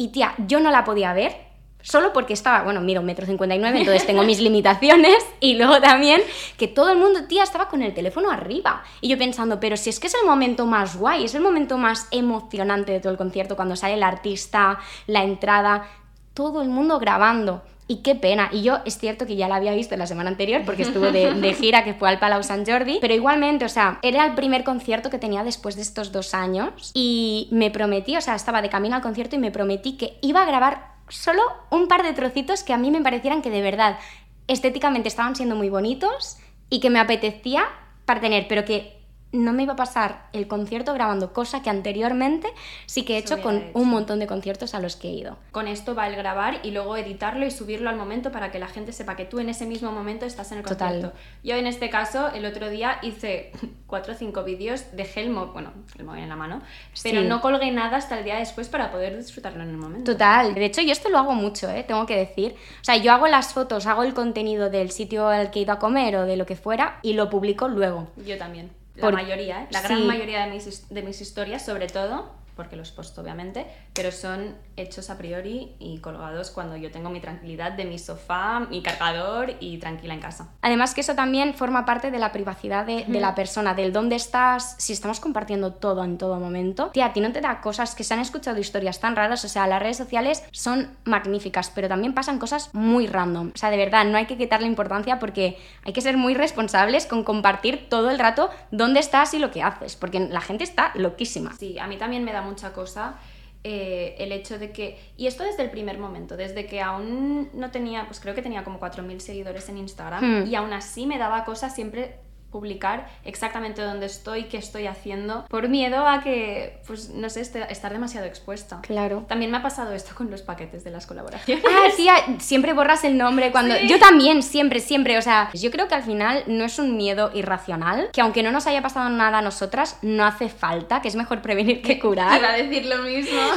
y 0.00 0.08
tía, 0.08 0.32
yo 0.38 0.60
no 0.60 0.70
la 0.70 0.82
podía 0.84 1.12
ver 1.12 1.36
solo 1.82 2.14
porque 2.14 2.32
estaba, 2.32 2.62
bueno, 2.62 2.80
mido 2.80 3.00
un 3.00 3.06
metro 3.06 3.26
cincuenta 3.26 3.54
y 3.54 3.58
nueve, 3.58 3.80
entonces 3.80 4.06
tengo 4.06 4.22
mis 4.22 4.40
limitaciones 4.40 5.16
y 5.40 5.56
luego 5.56 5.78
también 5.78 6.22
que 6.56 6.68
todo 6.68 6.88
el 6.90 6.96
mundo, 6.96 7.26
tía, 7.26 7.42
estaba 7.42 7.68
con 7.68 7.82
el 7.82 7.92
teléfono 7.92 8.30
arriba 8.30 8.82
y 9.02 9.10
yo 9.10 9.18
pensando, 9.18 9.60
pero 9.60 9.76
si 9.76 9.90
es 9.90 10.00
que 10.00 10.06
es 10.06 10.14
el 10.14 10.26
momento 10.26 10.64
más 10.64 10.96
guay, 10.96 11.24
es 11.24 11.34
el 11.34 11.42
momento 11.42 11.76
más 11.76 12.08
emocionante 12.12 12.92
de 12.92 13.00
todo 13.00 13.12
el 13.12 13.18
concierto 13.18 13.56
cuando 13.56 13.76
sale 13.76 13.92
el 13.92 14.02
artista, 14.02 14.78
la 15.06 15.22
entrada, 15.22 15.86
todo 16.32 16.62
el 16.62 16.70
mundo 16.70 16.98
grabando. 16.98 17.62
Y 17.90 18.02
qué 18.02 18.14
pena. 18.14 18.50
Y 18.52 18.62
yo 18.62 18.78
es 18.84 18.98
cierto 18.98 19.26
que 19.26 19.34
ya 19.34 19.48
la 19.48 19.56
había 19.56 19.74
visto 19.74 19.96
la 19.96 20.06
semana 20.06 20.30
anterior 20.30 20.62
porque 20.64 20.82
estuve 20.82 21.10
de, 21.10 21.34
de, 21.34 21.54
gira 21.60 21.82
que 21.82 21.92
fue 21.92 22.08
al 22.08 22.20
Palau 22.20 22.44
Sant 22.44 22.64
Jordi. 22.64 22.98
Pero 23.00 23.14
igualmente, 23.14 23.64
o 23.64 23.68
sea, 23.68 23.98
era 24.02 24.24
el 24.26 24.36
primer 24.36 24.62
concierto 24.62 25.10
que 25.10 25.18
tenía 25.18 25.42
después 25.42 25.74
de 25.74 25.82
estos 25.82 26.12
dos 26.12 26.32
años. 26.32 26.92
Y 26.94 27.48
me 27.50 27.72
prometí, 27.72 28.16
o 28.16 28.20
sea, 28.20 28.36
estaba 28.36 28.62
de 28.62 28.68
camino 28.68 28.94
al 28.94 29.02
concierto 29.02 29.34
y 29.34 29.40
me 29.40 29.50
prometí 29.50 29.96
que 29.96 30.18
iba 30.22 30.40
a 30.40 30.46
grabar 30.46 30.92
solo 31.08 31.42
un 31.70 31.88
par 31.88 32.04
de 32.04 32.12
trocitos 32.12 32.62
que 32.62 32.72
a 32.72 32.76
mí 32.76 32.92
me 32.92 33.00
parecieran 33.00 33.42
que 33.42 33.50
de 33.50 33.60
verdad 33.60 33.98
estéticamente 34.46 35.08
estaban 35.08 35.34
siendo 35.34 35.56
muy 35.56 35.68
bonitos 35.68 36.38
y 36.68 36.78
que 36.78 36.90
me 36.90 37.00
apetecía 37.00 37.64
para 38.04 38.20
tener, 38.20 38.46
pero 38.46 38.64
que 38.64 38.99
no 39.32 39.52
me 39.52 39.62
iba 39.62 39.74
a 39.74 39.76
pasar 39.76 40.26
el 40.32 40.48
concierto 40.48 40.92
grabando 40.92 41.32
cosa 41.32 41.62
que 41.62 41.70
anteriormente 41.70 42.48
sí 42.86 43.04
que 43.04 43.14
he 43.14 43.18
hecho 43.18 43.40
con 43.40 43.64
un 43.74 43.88
montón 43.88 44.18
de 44.18 44.26
conciertos 44.26 44.74
a 44.74 44.80
los 44.80 44.96
que 44.96 45.08
he 45.08 45.12
ido. 45.12 45.38
Con 45.52 45.68
esto 45.68 45.94
va 45.94 46.08
el 46.08 46.16
grabar 46.16 46.60
y 46.62 46.72
luego 46.72 46.96
editarlo 46.96 47.46
y 47.46 47.50
subirlo 47.50 47.90
al 47.90 47.96
momento 47.96 48.32
para 48.32 48.50
que 48.50 48.58
la 48.58 48.66
gente 48.66 48.92
sepa 48.92 49.16
que 49.16 49.24
tú 49.24 49.38
en 49.38 49.48
ese 49.48 49.66
mismo 49.66 49.92
momento 49.92 50.26
estás 50.26 50.50
en 50.52 50.58
el 50.58 50.64
concierto. 50.64 51.12
Yo 51.44 51.54
en 51.54 51.66
este 51.66 51.90
caso, 51.90 52.28
el 52.32 52.44
otro 52.44 52.68
día 52.68 52.98
hice 53.02 53.52
cuatro 53.86 54.14
o 54.14 54.16
cinco 54.16 54.42
vídeos, 54.42 54.86
dejé 54.92 55.20
el 55.20 55.30
móvil, 55.30 55.52
bueno, 55.52 55.72
el 55.98 56.04
móvil 56.04 56.22
en 56.22 56.28
la 56.28 56.36
mano, 56.36 56.62
pero 57.02 57.22
no 57.22 57.40
colgué 57.40 57.70
nada 57.70 57.98
hasta 57.98 58.18
el 58.18 58.24
día 58.24 58.36
después 58.36 58.68
para 58.68 58.90
poder 58.90 59.16
disfrutarlo 59.16 59.62
en 59.62 59.70
el 59.70 59.76
momento. 59.76 60.12
Total. 60.12 60.54
De 60.54 60.64
hecho, 60.64 60.82
yo 60.82 60.92
esto 60.92 61.08
lo 61.08 61.18
hago 61.18 61.32
mucho, 61.32 61.70
¿eh? 61.70 61.84
tengo 61.86 62.06
que 62.06 62.16
decir. 62.16 62.56
O 62.80 62.84
sea, 62.84 62.96
yo 62.96 63.12
hago 63.12 63.28
las 63.28 63.52
fotos, 63.52 63.86
hago 63.86 64.02
el 64.02 64.14
contenido 64.14 64.70
del 64.70 64.90
sitio 64.90 65.28
al 65.28 65.50
que 65.50 65.60
he 65.60 65.62
ido 65.62 65.72
a 65.72 65.78
comer 65.78 66.16
o 66.16 66.26
de 66.26 66.36
lo 66.36 66.46
que 66.46 66.56
fuera 66.56 66.98
y 67.02 67.12
lo 67.12 67.30
publico 67.30 67.68
luego. 67.68 68.08
Yo 68.16 68.36
también 68.36 68.79
la 69.00 69.10
mayoría, 69.10 69.62
¿eh? 69.62 69.68
la 69.70 69.80
gran 69.80 70.06
mayoría 70.06 70.46
de 70.46 70.52
mis, 70.52 70.88
de 70.88 71.02
mis 71.02 71.20
historias, 71.20 71.64
sobre 71.64 71.86
todo, 71.88 72.30
porque 72.60 72.76
los 72.76 72.90
posto 72.90 73.22
obviamente, 73.22 73.66
pero 73.94 74.12
son 74.12 74.54
hechos 74.76 75.08
a 75.08 75.16
priori 75.16 75.76
y 75.78 75.96
colgados 76.00 76.50
cuando 76.50 76.76
yo 76.76 76.90
tengo 76.90 77.08
mi 77.08 77.18
tranquilidad 77.18 77.72
de 77.72 77.86
mi 77.86 77.98
sofá, 77.98 78.60
mi 78.60 78.82
cargador 78.82 79.54
y 79.60 79.78
tranquila 79.78 80.12
en 80.12 80.20
casa. 80.20 80.50
Además 80.60 80.92
que 80.92 81.00
eso 81.00 81.14
también 81.14 81.54
forma 81.54 81.86
parte 81.86 82.10
de 82.10 82.18
la 82.18 82.32
privacidad 82.32 82.84
de, 82.84 83.06
la 83.08 83.34
persona, 83.34 83.72
del 83.72 83.94
dónde 83.94 84.16
estás, 84.16 84.74
si 84.76 84.92
estamos 84.92 85.20
compartiendo 85.20 85.72
todo 85.72 86.04
en 86.04 86.18
todo 86.18 86.38
momento. 86.38 86.90
Tía, 86.90 87.06
a 87.06 87.12
ti 87.14 87.22
no 87.22 87.32
te 87.32 87.40
da 87.40 87.62
cosas 87.62 87.94
que 87.94 88.04
se 88.04 88.12
han 88.12 88.20
escuchado 88.20 88.60
historias 88.60 89.00
tan 89.00 89.16
raras, 89.16 89.42
o 89.46 89.48
sea, 89.48 89.66
las 89.66 89.80
redes 89.80 89.96
sociales 89.96 90.44
son 90.52 90.90
magníficas, 91.04 91.70
pero 91.74 91.88
también 91.88 92.12
pasan 92.12 92.38
cosas 92.38 92.74
muy 92.74 93.06
random. 93.06 93.52
O 93.54 93.58
sea, 93.58 93.70
de 93.70 93.78
verdad, 93.78 94.04
no 94.04 94.18
hay 94.18 94.26
que 94.26 94.36
quitarle 94.36 94.66
importancia 94.66 95.18
porque 95.18 95.56
hay 95.82 95.94
que 95.94 96.02
ser 96.02 96.18
muy 96.18 96.34
responsables 96.34 97.06
con 97.06 97.24
compartir 97.24 97.88
todo 97.88 98.10
el 98.10 98.18
rato 98.18 98.50
dónde 98.70 99.00
estás 99.00 99.32
y 99.32 99.38
lo 99.38 99.50
que 99.50 99.62
haces, 99.62 99.96
porque 99.96 100.20
la 100.20 100.42
gente 100.42 100.62
está 100.62 100.90
loquísima. 100.94 101.54
Sí, 101.56 101.78
a 101.78 101.86
mí 101.86 101.96
también 101.96 102.22
me 102.22 102.32
da 102.32 102.42
mucha 102.50 102.72
cosa 102.72 103.18
eh, 103.62 104.14
el 104.18 104.32
hecho 104.32 104.58
de 104.58 104.72
que, 104.72 104.98
y 105.18 105.26
esto 105.26 105.44
desde 105.44 105.62
el 105.62 105.70
primer 105.70 105.98
momento, 105.98 106.36
desde 106.36 106.64
que 106.64 106.80
aún 106.80 107.50
no 107.52 107.70
tenía, 107.70 108.06
pues 108.06 108.18
creo 108.18 108.34
que 108.34 108.40
tenía 108.40 108.64
como 108.64 108.80
4.000 108.80 109.18
seguidores 109.18 109.68
en 109.68 109.76
Instagram, 109.76 110.24
hmm. 110.24 110.46
y 110.46 110.54
aún 110.54 110.72
así 110.72 111.06
me 111.06 111.18
daba 111.18 111.44
cosa 111.44 111.68
siempre 111.68 112.20
publicar 112.50 113.08
exactamente 113.24 113.82
dónde 113.82 114.06
estoy, 114.06 114.44
qué 114.44 114.56
estoy 114.56 114.86
haciendo, 114.86 115.44
por 115.48 115.68
miedo 115.68 116.06
a 116.06 116.20
que, 116.20 116.80
pues 116.86 117.10
no 117.10 117.30
sé, 117.30 117.40
este, 117.40 117.70
estar 117.72 117.92
demasiado 117.92 118.26
expuesta. 118.26 118.80
Claro. 118.82 119.24
También 119.28 119.50
me 119.50 119.58
ha 119.58 119.62
pasado 119.62 119.92
esto 119.92 120.14
con 120.14 120.30
los 120.30 120.42
paquetes 120.42 120.84
de 120.84 120.90
las 120.90 121.06
colaboraciones. 121.06 121.64
Ah, 121.68 121.88
tía, 121.96 122.14
siempre 122.38 122.72
borras 122.72 123.04
el 123.04 123.16
nombre 123.16 123.52
cuando... 123.52 123.76
Yo 123.78 123.98
también, 123.98 124.42
siempre, 124.42 124.80
siempre. 124.80 125.18
O 125.18 125.22
sea, 125.22 125.50
yo 125.54 125.70
creo 125.70 125.88
que 125.88 125.94
al 125.94 126.02
final 126.02 126.42
no 126.46 126.64
es 126.64 126.78
un 126.78 126.96
miedo 126.96 127.30
irracional, 127.34 128.10
que 128.12 128.20
aunque 128.20 128.42
no 128.42 128.50
nos 128.50 128.66
haya 128.66 128.82
pasado 128.82 129.08
nada 129.08 129.38
a 129.38 129.42
nosotras, 129.42 129.98
no 130.02 130.24
hace 130.24 130.48
falta, 130.48 131.00
que 131.00 131.08
es 131.08 131.16
mejor 131.16 131.42
prevenir 131.42 131.82
que 131.82 131.98
curar. 131.98 132.38
Iba 132.38 132.50
a 132.50 132.56
decir 132.56 132.86
lo 132.86 133.02
mismo. 133.02 133.40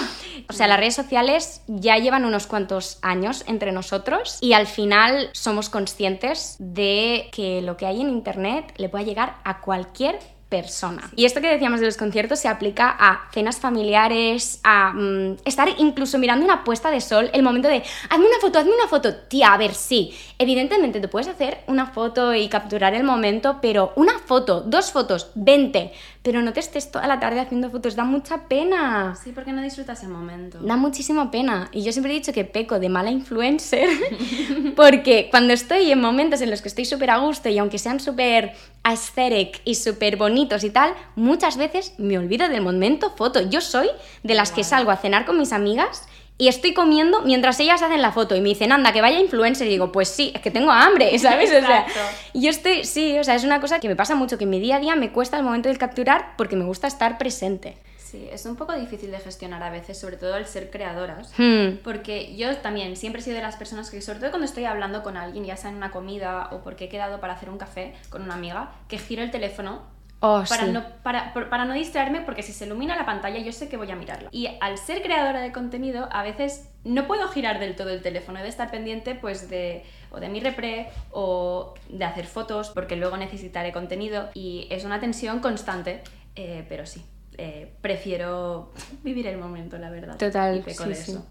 O 0.50 0.54
sea, 0.54 0.68
las 0.68 0.80
redes 0.80 0.96
sociales 0.96 1.62
ya 1.68 1.98
llevan 1.98 2.26
unos 2.26 2.48
cuantos 2.48 3.00
años 3.02 3.44
entre 3.48 3.72
nosotros 3.72 4.38
y 4.42 4.54
al 4.54 4.68
final 4.68 5.30
somos 5.34 5.70
conscientes 5.70 6.56
de 6.60 7.30
que 7.32 7.62
lo 7.62 7.78
que 7.78 7.86
hay 7.86 8.02
en 8.02 8.10
Internet 8.10 8.74
le 8.84 8.90
puede 8.90 9.06
llegar 9.06 9.38
a 9.46 9.62
cualquier 9.62 10.20
persona. 10.50 11.10
Y 11.16 11.26
esto 11.26 11.42
que 11.42 11.48
decíamos 11.48 11.80
de 11.80 11.88
los 11.88 11.98
conciertos 11.98 12.38
se 12.38 12.48
aplica 12.48 12.96
a 13.00 13.28
cenas 13.32 13.60
familiares, 13.60 14.60
a 14.64 14.92
mm, 14.94 15.38
estar 15.46 15.68
incluso 15.80 16.20
mirando 16.20 16.46
una 16.46 16.64
puesta 16.64 16.92
de 16.92 17.02
sol, 17.02 17.32
el 17.34 17.42
momento 17.42 17.70
de, 17.70 17.82
hazme 18.10 18.28
una 18.28 18.40
foto, 18.40 18.60
hazme 18.60 18.76
una 18.76 18.88
foto, 18.88 19.16
tía, 19.16 19.52
a 19.52 19.58
ver, 19.58 19.74
sí, 19.74 20.14
evidentemente 20.38 21.00
te 21.00 21.08
puedes 21.08 21.28
hacer 21.28 21.62
una 21.66 21.88
foto 21.88 22.36
y 22.36 22.50
capturar 22.50 22.94
el 22.94 23.04
momento, 23.04 23.58
pero 23.64 23.94
una 23.96 24.20
foto, 24.20 24.62
dos 24.62 24.92
fotos, 24.92 25.32
20, 25.34 25.92
pero 26.24 26.42
no 26.42 26.54
te 26.54 26.62
estés 26.62 26.90
toda 26.90 27.06
la 27.06 27.20
tarde 27.20 27.42
haciendo 27.42 27.70
fotos, 27.70 27.98
da 27.98 28.06
mucha 28.06 28.48
pena. 28.48 29.14
Sí, 29.22 29.34
porque 29.34 29.52
no 29.52 29.62
disfrutas 29.62 30.02
el 30.04 30.10
momento. 30.10 30.58
Da 30.62 30.78
muchísima 30.78 31.30
pena. 31.30 31.70
Y 31.74 31.84
yo 31.84 31.92
siempre 31.92 32.14
he 32.14 32.16
dicho 32.16 32.32
que 32.32 32.46
peco 32.46 32.80
de 32.80 32.88
mala 32.88 33.12
influencer, 33.12 33.90
porque 34.78 35.28
cuando 35.30 35.54
estoy 35.54 35.92
en 35.92 36.00
momentos 36.00 36.40
en 36.40 36.50
los 36.50 36.62
que 36.62 36.70
estoy 36.70 36.86
súper 36.86 37.10
a 37.10 37.18
gusto 37.18 37.50
y 37.50 37.58
aunque 37.58 37.78
sean 37.78 38.00
súper 38.00 38.54
aesthetic 38.84 39.62
y 39.66 39.76
súper 39.76 40.16
bonitos 40.16 40.64
y 40.64 40.70
tal, 40.70 40.94
muchas 41.18 41.58
veces 41.58 41.94
me 41.98 42.18
olvido 42.18 42.48
del 42.48 42.62
momento 42.62 43.12
foto. 43.12 43.42
Yo 43.42 43.60
soy 43.60 43.90
de 44.24 44.34
las 44.34 44.54
que 44.54 44.64
salgo 44.64 44.92
a 44.92 44.98
cenar 44.98 45.26
con 45.26 45.38
mis 45.38 45.52
amigas 45.52 46.08
y 46.38 46.48
estoy 46.48 46.74
comiendo 46.74 47.22
mientras 47.22 47.60
ellas 47.60 47.82
hacen 47.82 48.02
la 48.02 48.12
foto 48.12 48.36
y 48.36 48.42
me 48.42 48.50
dicen, 48.50 48.72
anda, 48.72 48.92
que 48.92 49.02
vaya 49.02 49.20
influencer. 49.20 49.68
Y 49.68 49.72
digo, 49.72 49.92
pues 49.92 50.10
sí, 50.10 50.32
es 50.36 50.42
que 50.42 50.52
tengo 50.52 50.72
hambre, 50.72 51.18
¿sabes? 51.20 51.52
O 51.52 51.60
sea, 51.62 51.86
yo 52.34 52.50
estoy, 52.50 52.86
sí, 52.86 53.18
o 53.20 53.24
sea, 53.24 53.36
es 53.36 53.44
una 53.44 53.62
cosa 53.62 53.80
que 53.80 53.88
me 53.88 53.96
pasa 53.96 54.16
mucho, 54.16 54.38
que 54.38 54.46
en 54.46 54.50
mi 54.50 54.60
día 54.60 54.78
a 54.78 54.80
día 54.80 54.96
me 54.96 55.12
cuesta 55.12 55.38
el 55.38 55.44
momento 55.44 55.70
de 55.70 55.78
capturar 55.78 56.36
porque 56.38 56.56
me 56.56 56.66
gusta 56.66 56.88
estar 56.88 57.18
presente. 57.18 57.78
Sí, 57.98 58.28
es 58.32 58.46
un 58.46 58.56
poco 58.56 58.74
difícil 58.74 59.10
de 59.10 59.18
gestionar 59.20 59.64
a 59.64 59.72
veces, 59.72 59.98
sobre 59.98 60.18
todo 60.18 60.36
al 60.36 60.46
ser 60.46 60.70
creadoras, 60.70 61.34
hmm. 61.36 61.78
porque 61.84 62.36
yo 62.36 62.56
también 62.58 62.96
siempre 62.96 63.22
he 63.22 63.24
sido 63.24 63.38
de 63.38 63.42
las 63.42 63.56
personas 63.56 63.90
que, 63.90 64.02
sobre 64.02 64.20
todo 64.20 64.30
cuando 64.30 64.46
estoy 64.46 64.66
hablando 64.66 65.02
con 65.02 65.18
alguien, 65.18 65.46
ya 65.46 65.58
sea 65.58 65.72
en 65.72 65.78
una 65.78 65.90
comida 65.90 66.50
o 66.52 66.62
porque 66.62 66.86
he 66.86 66.90
quedado 66.90 67.20
para 67.20 67.34
hacer 67.34 67.50
un 67.50 67.58
café 67.58 67.96
con 68.10 68.22
una 68.22 68.36
amiga, 68.36 68.72
que 68.88 69.00
giro 69.00 69.24
el 69.24 69.32
teléfono 69.32 69.82
oh, 70.24 70.44
para, 70.48 70.66
no, 70.68 70.84
para, 71.04 71.34
para, 71.34 71.66
no 71.66 71.74
distraerme, 71.74 72.22
porque 72.22 72.44
si 72.44 72.54
se 72.54 72.66
ilumina 72.66 72.96
la 72.96 73.06
pantalla 73.06 73.40
yo 73.40 73.52
sé 73.52 73.70
que 73.70 73.78
voy 73.78 73.92
a 73.92 73.96
mirarla. 73.96 74.30
Y 74.32 74.48
al 74.62 74.78
ser 74.78 75.02
creadora 75.02 75.42
de 75.42 75.52
contenido, 75.52 76.08
a 76.12 76.24
veces 76.24 76.70
no 76.84 77.06
puedo 77.06 77.28
girar 77.28 77.60
del 77.60 77.76
todo 77.76 77.90
el 77.90 78.02
teléfono, 78.02 78.40
he 78.40 78.44
de 78.44 78.50
estar 78.50 78.72
pendiente 78.72 79.16
pues 79.16 79.50
de 79.50 79.84
o 80.12 80.20
de 80.20 80.30
mi 80.30 80.40
repre 80.40 80.90
o 81.12 81.74
de 81.90 82.06
hacer 82.06 82.26
fotos, 82.26 82.70
porque 82.70 82.96
luego 82.96 83.18
necesitaré 83.18 83.72
contenido 83.72 84.30
y 84.34 84.68
es 84.70 84.86
una 84.86 85.00
tensión 85.00 85.40
constante, 85.40 86.02
eh, 86.36 86.66
pero 86.70 86.86
sí, 86.86 87.04
eh, 87.38 87.72
prefiero 87.82 88.72
vivir 89.04 89.28
el 89.28 89.38
momento, 89.38 89.78
la 89.78 89.90
verdad. 89.90 90.18
Total. 90.18 90.64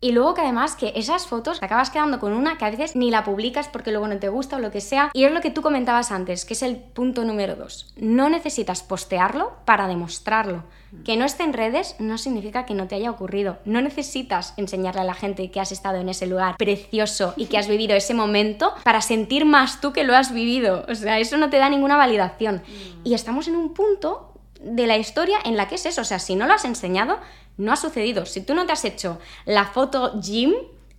Y, 0.01 0.09
y 0.09 0.13
luego 0.13 0.35
que 0.35 0.41
además 0.41 0.77
que 0.77 0.93
esas 0.97 1.27
fotos 1.27 1.61
te 1.61 1.67
acabas 1.67 1.91
quedando 1.91 2.19
con 2.19 2.33
una 2.33 2.59
que 2.59 2.65
a 2.65 2.71
veces 2.71 2.97
ni 2.97 3.11
la 3.11 3.25
publicas 3.25 3.69
porque 3.69 3.91
luego 3.91 4.09
no 4.09 4.19
te 4.19 4.29
gusta 4.29 4.57
o 4.57 4.59
lo 4.59 4.71
que 4.71 4.81
sea. 4.81 5.11
Y 5.15 5.25
es 5.25 5.33
lo 5.33 5.41
que 5.41 5.51
tú 5.51 5.63
comentabas 5.63 6.11
antes, 6.11 6.45
que 6.45 6.55
es 6.55 6.63
el 6.63 6.77
punto 6.77 7.25
número 7.25 7.57
dos. 7.57 7.93
No 7.97 8.29
necesitas 8.29 8.83
postearlo 8.83 9.53
para 9.65 9.89
demostrarlo. 9.89 10.65
Mm. 10.93 11.03
Que 11.05 11.17
no 11.17 11.25
esté 11.25 11.45
en 11.45 11.53
redes 11.53 11.97
no 11.99 12.19
significa 12.19 12.67
que 12.67 12.75
no 12.75 12.89
te 12.89 12.95
haya 12.95 13.11
ocurrido. 13.11 13.59
No 13.65 13.81
necesitas 13.81 14.55
enseñarle 14.57 15.01
a 15.01 15.05
la 15.05 15.15
gente 15.15 15.51
que 15.51 15.61
has 15.61 15.73
estado 15.73 15.99
en 15.99 16.09
ese 16.09 16.27
lugar 16.27 16.57
precioso 16.57 17.35
y 17.37 17.47
que 17.47 17.59
has 17.59 17.69
vivido 17.69 17.95
ese 17.95 18.15
momento 18.15 18.73
para 18.85 19.01
sentir 19.01 19.45
más 19.45 19.81
tú 19.81 19.93
que 19.93 20.05
lo 20.05 20.17
has 20.17 20.33
vivido. 20.33 20.85
O 20.89 20.95
sea, 20.95 21.19
eso 21.19 21.37
no 21.37 21.51
te 21.51 21.59
da 21.59 21.69
ninguna 21.69 21.97
validación. 21.97 22.57
Mm. 22.57 23.07
Y 23.07 23.15
estamos 23.15 23.49
en 23.49 23.57
un 23.57 23.75
punto 23.75 24.32
de 24.63 24.87
la 24.87 24.97
historia 24.97 25.39
en 25.45 25.57
la 25.57 25.69
que 25.69 25.77
es 25.77 25.87
eso. 25.87 26.01
O 26.01 26.05
sea, 26.05 26.19
si 26.19 26.35
no 26.35 26.47
lo 26.47 26.55
has 26.55 26.65
enseñado, 26.65 27.19
no 27.57 27.73
ha 27.73 27.77
sucedido. 27.77 28.27
Si 28.27 28.41
tú 28.41 28.55
no 28.55 28.67
te 28.67 28.73
has 28.73 28.85
hecho 28.85 29.19
la 29.45 29.67
foto 29.67 30.21
Jim, 30.21 30.53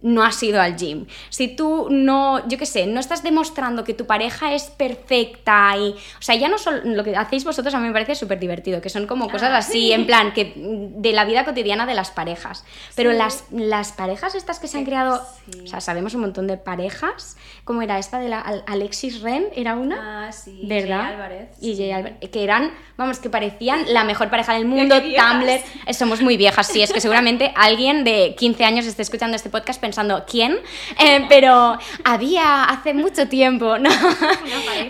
no 0.03 0.24
has 0.24 0.41
ido 0.43 0.62
al 0.62 0.75
gym. 0.75 1.07
Si 1.29 1.48
tú 1.48 1.88
no, 1.89 2.48
yo 2.48 2.57
qué 2.57 2.65
sé, 2.65 2.86
no 2.86 3.00
estás 3.00 3.24
demostrando 3.24 3.83
que 3.83 3.93
tu 3.93 4.05
pareja 4.05 4.53
es 4.53 4.65
perfecta 4.65 5.75
y, 5.77 5.91
o 5.91 6.22
sea, 6.22 6.36
ya 6.36 6.50
no 6.50 6.57
solo 6.57 6.81
lo 6.83 7.03
que 7.03 7.15
hacéis 7.15 7.45
vosotros 7.45 7.74
a 7.74 7.79
mí 7.79 7.88
me 7.88 7.93
parece 7.93 8.13
súper 8.13 8.38
divertido, 8.38 8.81
que 8.81 8.89
son 8.89 9.07
como 9.07 9.29
cosas 9.29 9.51
ah, 9.51 9.57
así, 9.57 9.93
en 9.93 10.05
plan, 10.05 10.33
que 10.33 10.53
de 10.55 11.13
la 11.13 11.24
vida 11.24 11.45
cotidiana 11.45 11.86
de 11.86 11.95
las 11.95 12.12
parejas. 12.12 12.65
Pero 12.95 13.13
las, 13.13 13.45
las 13.51 13.93
parejas 13.93 14.36
estas 14.36 14.60
que 14.60 14.67
se 14.67 14.77
han 14.77 14.86
creado, 14.86 15.25
o 15.63 15.67
sea, 15.67 15.79
sabemos 15.79 16.13
un 16.13 16.22
montón 16.22 16.48
de 16.48 16.57
parejas, 16.57 17.38
como 17.63 17.81
era 17.81 17.98
esta 17.98 18.19
de 18.19 18.27
la 18.27 18.39
Alexis 18.67 19.22
Ren, 19.22 19.48
era 19.55 19.75
una, 19.75 20.27
ah, 20.27 20.31
sí, 20.33 20.63
¿verdad? 20.65 21.03
Jay 21.03 21.13
Álvarez. 21.13 21.50
Y 21.62 21.77
Jay 21.77 21.91
Álvarez, 21.91 22.29
que 22.29 22.43
eran, 22.43 22.72
vamos, 22.98 23.19
que 23.19 23.29
parecían 23.29 23.86
la 23.93 24.03
mejor 24.03 24.29
pareja 24.29 24.53
del 24.53 24.65
mundo, 24.74 24.95
Tumblr, 25.01 25.62
somos 25.93 26.22
muy 26.22 26.36
viejas, 26.36 26.67
sí, 26.67 26.81
es 26.81 26.91
que 26.91 27.00
seguramente 27.00 27.53
alguien 27.55 28.03
de 28.03 28.36
15 28.38 28.65
años 28.65 28.86
esté 28.86 29.01
escuchando 29.01 29.38
este 29.38 29.50
podcast 29.50 29.79
pensando 29.79 29.92
pensando 29.93 30.23
quién, 30.25 30.57
eh, 31.00 31.23
pero 31.29 31.77
había 32.03 32.63
hace 32.63 32.95
mucho 32.95 33.27
tiempo, 33.27 33.77
¿no? 33.77 33.91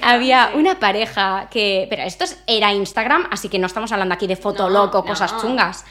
había 0.02 0.52
una 0.56 0.80
pareja 0.80 1.48
que, 1.52 1.88
pero 1.90 2.04
esto 2.04 2.24
era 2.48 2.72
Instagram, 2.72 3.28
así 3.30 3.50
que 3.50 3.60
no 3.60 3.68
estamos 3.68 3.92
hablando 3.92 4.16
aquí 4.16 4.28
de 4.28 4.38
Fotolog 4.38 4.96
o 4.96 5.04
cosas 5.04 5.36
chungas. 5.42 5.84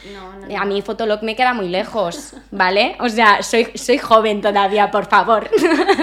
A 0.58 0.64
mí 0.64 0.80
Fotolog 0.80 1.22
me 1.22 1.36
queda 1.36 1.52
muy 1.52 1.68
lejos, 1.68 2.34
¿vale? 2.50 2.96
O 3.00 3.08
sea, 3.10 3.42
soy, 3.42 3.68
soy 3.74 3.98
joven 3.98 4.40
todavía, 4.40 4.90
por 4.90 5.06
favor. 5.06 5.50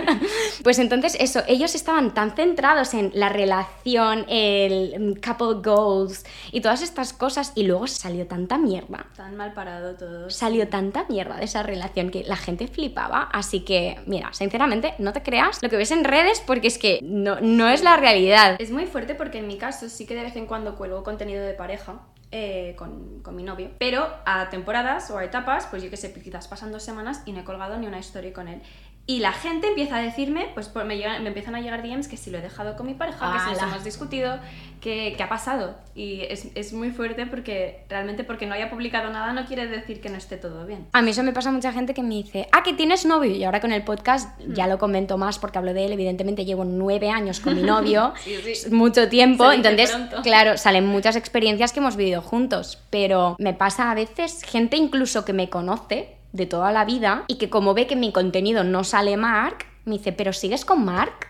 pues 0.64 0.78
entonces 0.78 1.18
eso, 1.20 1.42
ellos 1.48 1.74
estaban 1.74 2.14
tan 2.14 2.36
centrados 2.36 2.94
en 2.94 3.12
la 3.16 3.30
relación, 3.30 4.26
el 4.30 5.20
couple 5.20 5.62
goals 5.64 6.26
y 6.52 6.62
todas 6.62 6.84
estas 6.84 7.14
cosas 7.14 7.54
y 7.56 7.64
luego 7.64 7.88
salió 7.88 8.28
tanta 8.28 8.60
mierda. 8.60 9.08
Tan 9.16 9.36
mal 9.36 9.54
parado 9.54 9.96
todo. 9.96 10.30
Salió 10.30 10.68
tanta 10.68 11.06
mierda 11.10 11.38
de 11.38 11.46
esa 11.46 11.64
relación 11.64 12.12
que 12.12 12.24
la 12.24 12.36
gente 12.36 12.68
flipa 12.68 12.99
Así 13.32 13.62
que, 13.62 13.98
mira, 14.06 14.34
sinceramente, 14.34 14.94
no 15.00 15.14
te 15.14 15.24
creas 15.24 15.62
lo 15.62 15.70
que 15.70 15.78
ves 15.78 15.92
en 15.92 16.04
redes 16.04 16.42
porque 16.46 16.68
es 16.68 16.78
que 16.78 17.00
no, 17.04 17.40
no 17.42 17.70
es 17.70 17.84
la 17.84 17.98
realidad. 17.98 18.56
Es 18.60 18.72
muy 18.72 18.86
fuerte 18.86 19.16
porque 19.16 19.40
en 19.40 19.48
mi 19.48 19.58
caso 19.58 19.90
sí 19.90 20.06
que 20.06 20.16
de 20.16 20.24
vez 20.24 20.36
en 20.36 20.46
cuando 20.46 20.76
cuelgo 20.76 21.04
contenido 21.04 21.44
de 21.46 21.54
pareja. 21.54 22.00
Eh, 22.32 22.76
con, 22.78 23.24
con, 23.24 23.36
mi 23.36 23.42
novio. 23.42 23.72
Pero 23.80 24.08
a 24.24 24.52
temporadas 24.52 25.10
o 25.10 25.18
a 25.18 25.26
etapas, 25.26 25.66
pues 25.66 25.82
yo 25.82 25.90
que 25.90 25.98
sé, 25.98 26.14
quizás 26.14 26.48
pasan 26.48 26.72
dos 26.72 26.84
semanas 26.84 27.24
y 27.26 27.32
no 27.32 27.40
he 27.40 27.44
colgado 27.44 27.76
ni 27.80 27.88
una 27.88 27.98
historia 27.98 28.32
con 28.32 28.48
él. 28.48 28.62
Y 29.10 29.22
la 29.22 29.32
gente 29.32 29.70
empieza 29.70 29.96
a 29.96 30.02
decirme, 30.04 30.52
pues 30.54 30.70
me, 30.76 30.84
me 30.86 31.28
empiezan 31.30 31.56
a 31.56 31.62
llegar 31.62 31.82
DMs 31.82 32.08
que 32.08 32.16
si 32.16 32.30
lo 32.30 32.38
he 32.38 32.42
dejado 32.42 32.76
con 32.76 32.86
mi 32.86 32.94
pareja, 32.94 33.34
que 33.34 33.40
si 33.40 33.50
nos 33.50 33.64
hemos 33.64 33.84
discutido, 33.84 34.38
que, 34.82 35.16
que, 35.18 35.24
ha 35.24 35.28
pasado. 35.28 35.76
Y 35.96 36.22
es, 36.30 36.50
es, 36.54 36.74
muy 36.74 36.92
fuerte 36.92 37.26
porque 37.26 37.86
realmente 37.90 38.24
porque 38.24 38.46
no 38.46 38.54
haya 38.54 38.70
publicado 38.70 39.10
nada 39.10 39.34
no 39.34 39.48
quiere 39.48 39.66
decir 39.66 40.00
que 40.00 40.10
no 40.10 40.18
esté 40.18 40.38
todo 40.38 40.64
bien. 40.68 40.86
A 40.94 41.02
mí 41.02 41.10
eso 41.10 41.24
me 41.24 41.34
pasa 41.34 41.50
a 41.50 41.52
mucha 41.52 41.74
gente 41.74 41.96
que 41.96 42.04
me 42.04 42.14
dice, 42.14 42.50
ah, 42.52 42.62
que 42.62 42.74
tienes 42.74 43.04
novio. 43.08 43.32
Y 43.32 43.44
ahora 43.44 43.62
con 43.62 43.72
el 43.72 43.84
podcast 43.84 44.40
ya 44.50 44.68
lo 44.68 44.78
comento 44.78 45.18
más 45.18 45.40
porque 45.40 45.58
hablo 45.58 45.74
de 45.74 45.88
él. 45.88 45.94
Evidentemente 45.94 46.46
llevo 46.46 46.64
nueve 46.64 47.10
años 47.10 47.40
con 47.40 47.56
mi 47.56 47.64
novio, 47.64 48.14
mucho 48.70 49.10
tiempo. 49.10 49.52
Entonces, 49.52 49.92
claro, 50.22 50.56
salen 50.56 50.86
muchas 50.86 51.16
experiencias 51.16 51.74
que 51.74 51.80
hemos 51.80 51.96
vivido 51.96 52.22
juntos. 52.22 52.78
Pero 52.92 53.38
me 53.40 53.56
pasa 53.56 53.90
a 53.90 53.96
veces 53.96 54.44
gente 54.44 54.78
incluso 54.78 55.26
que 55.26 55.34
me 55.34 55.50
conoce 55.50 56.19
de 56.32 56.46
toda 56.46 56.72
la 56.72 56.86
vida 56.86 57.24
y 57.28 57.36
que 57.36 57.50
como 57.50 57.74
ve 57.74 57.88
que 57.88 57.96
mi 57.96 58.12
contenido 58.12 58.64
no 58.64 58.84
sale 58.84 59.18
Mark, 59.18 59.66
me 59.86 59.98
dice, 59.98 60.12
pero 60.12 60.34
¿sigues 60.34 60.66
con 60.66 60.86
Mark? 60.86 61.28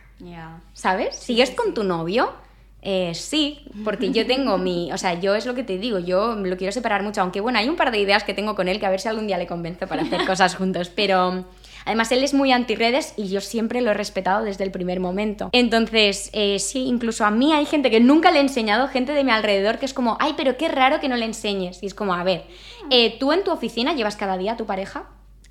¿Sabes? 0.74 1.16
¿Sigues 1.16 1.52
con 1.52 1.74
tu 1.74 1.84
novio? 1.84 2.34
Eh, 2.82 3.14
sí, 3.14 3.66
porque 3.84 4.12
yo 4.12 4.26
tengo 4.26 4.58
mi, 4.58 4.92
o 4.94 4.98
sea, 4.98 5.20
yo 5.20 5.36
es 5.36 5.46
lo 5.46 5.54
que 5.54 5.64
te 5.64 5.78
digo, 5.78 6.00
yo 6.00 6.36
lo 6.36 6.56
quiero 6.56 6.72
separar 6.72 7.04
mucho, 7.04 7.20
aunque 7.22 7.42
bueno, 7.42 7.60
hay 7.60 7.68
un 7.68 7.76
par 7.76 7.92
de 7.92 8.00
ideas 8.00 8.24
que 8.24 8.34
tengo 8.34 8.56
con 8.56 8.70
él 8.70 8.80
que 8.80 8.86
a 8.86 8.90
ver 8.90 9.02
si 9.02 9.10
algún 9.10 9.28
día 9.28 9.38
le 9.38 9.48
convenzo 9.48 9.86
para 9.88 10.04
hacer 10.04 10.26
cosas 10.26 10.56
juntos, 10.56 10.90
pero 10.90 11.44
Además, 11.86 12.12
él 12.12 12.24
es 12.24 12.34
muy 12.34 12.52
anti-redes 12.52 13.14
y 13.18 13.30
yo 13.30 13.42
siempre 13.42 13.82
lo 13.82 13.92
he 13.92 13.94
respetado 13.94 14.44
desde 14.44 14.64
el 14.64 14.72
primer 14.72 15.00
momento. 15.00 15.50
Entonces, 15.54 16.30
eh, 16.34 16.60
sí, 16.60 16.86
incluso 16.86 17.26
a 17.26 17.32
mí 17.32 17.54
hay 17.54 17.66
gente 17.66 17.90
que 17.90 18.00
nunca 18.00 18.32
le 18.32 18.40
he 18.40 18.42
enseñado, 18.42 18.88
gente 18.88 19.14
de 19.14 19.24
mi 19.24 19.32
alrededor 19.32 19.80
que 19.80 19.86
es 19.86 19.94
como, 19.94 20.18
ay, 20.20 20.34
pero 20.38 20.58
qué 20.58 20.68
raro 20.68 21.00
que 21.00 21.10
no 21.10 21.16
le 21.16 21.26
enseñes. 21.26 21.82
Y 21.82 21.86
es 21.86 21.94
como, 21.94 22.14
a 22.14 22.24
ver, 22.24 22.44
eh, 22.92 23.18
¿tú 23.20 23.32
en 23.32 23.44
tu 23.44 23.52
oficina 23.52 23.94
llevas 23.94 24.16
cada 24.16 24.38
día 24.38 24.54
a 24.54 24.58
tu 24.58 24.66
pareja? 24.66 25.10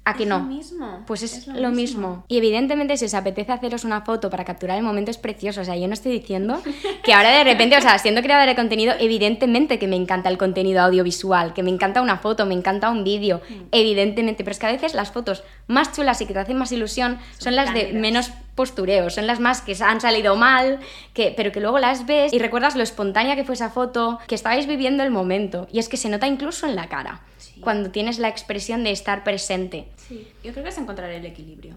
¿A 0.08 0.14
que 0.14 0.24
no? 0.24 0.38
Lo 0.38 0.44
mismo. 0.44 1.02
Pues 1.06 1.22
es, 1.22 1.46
lo, 1.48 1.70
mismo. 1.70 2.24
Y 2.28 2.38
evidentemente, 2.38 2.96
si 2.96 3.04
os 3.04 3.12
apetece 3.12 3.52
haceros 3.52 3.84
una 3.84 4.00
foto 4.00 4.30
para 4.30 4.42
capturar 4.42 4.78
el 4.78 4.82
momento, 4.82 5.10
es 5.10 5.18
precioso. 5.18 5.60
O 5.60 5.64
sea, 5.64 5.76
yo 5.76 5.86
no 5.86 5.92
estoy 5.92 6.12
diciendo 6.12 6.62
que 7.04 7.12
ahora 7.12 7.28
de 7.28 7.44
repente, 7.44 7.76
o 7.76 7.80
sea, 7.82 7.98
siendo 7.98 8.22
creadora 8.22 8.46
de 8.46 8.56
contenido, 8.56 8.94
evidentemente 8.98 9.78
que 9.78 9.86
me 9.86 9.96
encanta 9.96 10.30
el 10.30 10.38
contenido 10.38 10.80
audiovisual, 10.80 11.52
que 11.52 11.62
me 11.62 11.70
encanta 11.70 12.00
una 12.00 12.16
foto, 12.16 12.46
me 12.46 12.54
encanta 12.54 12.88
un 12.88 13.04
vídeo, 13.04 13.42
mm. 13.46 13.54
evidentemente. 13.70 14.44
Pero 14.44 14.52
es 14.52 14.58
que 14.58 14.66
a 14.66 14.72
veces 14.72 14.94
las 14.94 15.10
fotos 15.10 15.44
más 15.66 15.92
chulas 15.92 16.22
y 16.22 16.26
que 16.26 16.32
te 16.32 16.38
hacen 16.38 16.56
más 16.56 16.72
ilusión 16.72 17.18
son, 17.36 17.54
las 17.54 17.74
de 17.74 17.92
menos 17.92 18.30
postureo, 18.58 19.08
son 19.08 19.28
las 19.28 19.38
más 19.38 19.62
que 19.62 19.76
han 19.80 20.00
salido 20.00 20.34
mal, 20.34 20.80
que, 21.14 21.32
pero 21.36 21.52
que 21.52 21.60
luego 21.60 21.78
las 21.78 22.06
ves 22.06 22.32
y 22.32 22.40
recuerdas 22.40 22.74
lo 22.74 22.82
espontánea 22.82 23.36
que 23.36 23.44
fue 23.44 23.54
esa 23.54 23.70
foto, 23.70 24.18
que 24.26 24.34
estabais 24.34 24.66
viviendo 24.66 25.04
el 25.04 25.12
momento. 25.12 25.68
Y 25.70 25.78
es 25.78 25.88
que 25.88 25.96
se 25.96 26.08
nota 26.08 26.26
incluso 26.26 26.66
en 26.66 26.74
la 26.74 26.88
cara 26.88 27.20
cuando 27.60 27.92
tienes 27.92 28.18
la 28.18 28.28
expresión 28.28 28.82
de 28.82 28.90
estar 28.90 29.22
presente. 29.22 29.86
Sí, 29.96 30.26
yo 30.42 30.50
creo 30.50 30.64
que 30.64 30.70
es 30.70 30.78
encontrar 30.78 31.10
el 31.10 31.24
equilibrio 31.24 31.76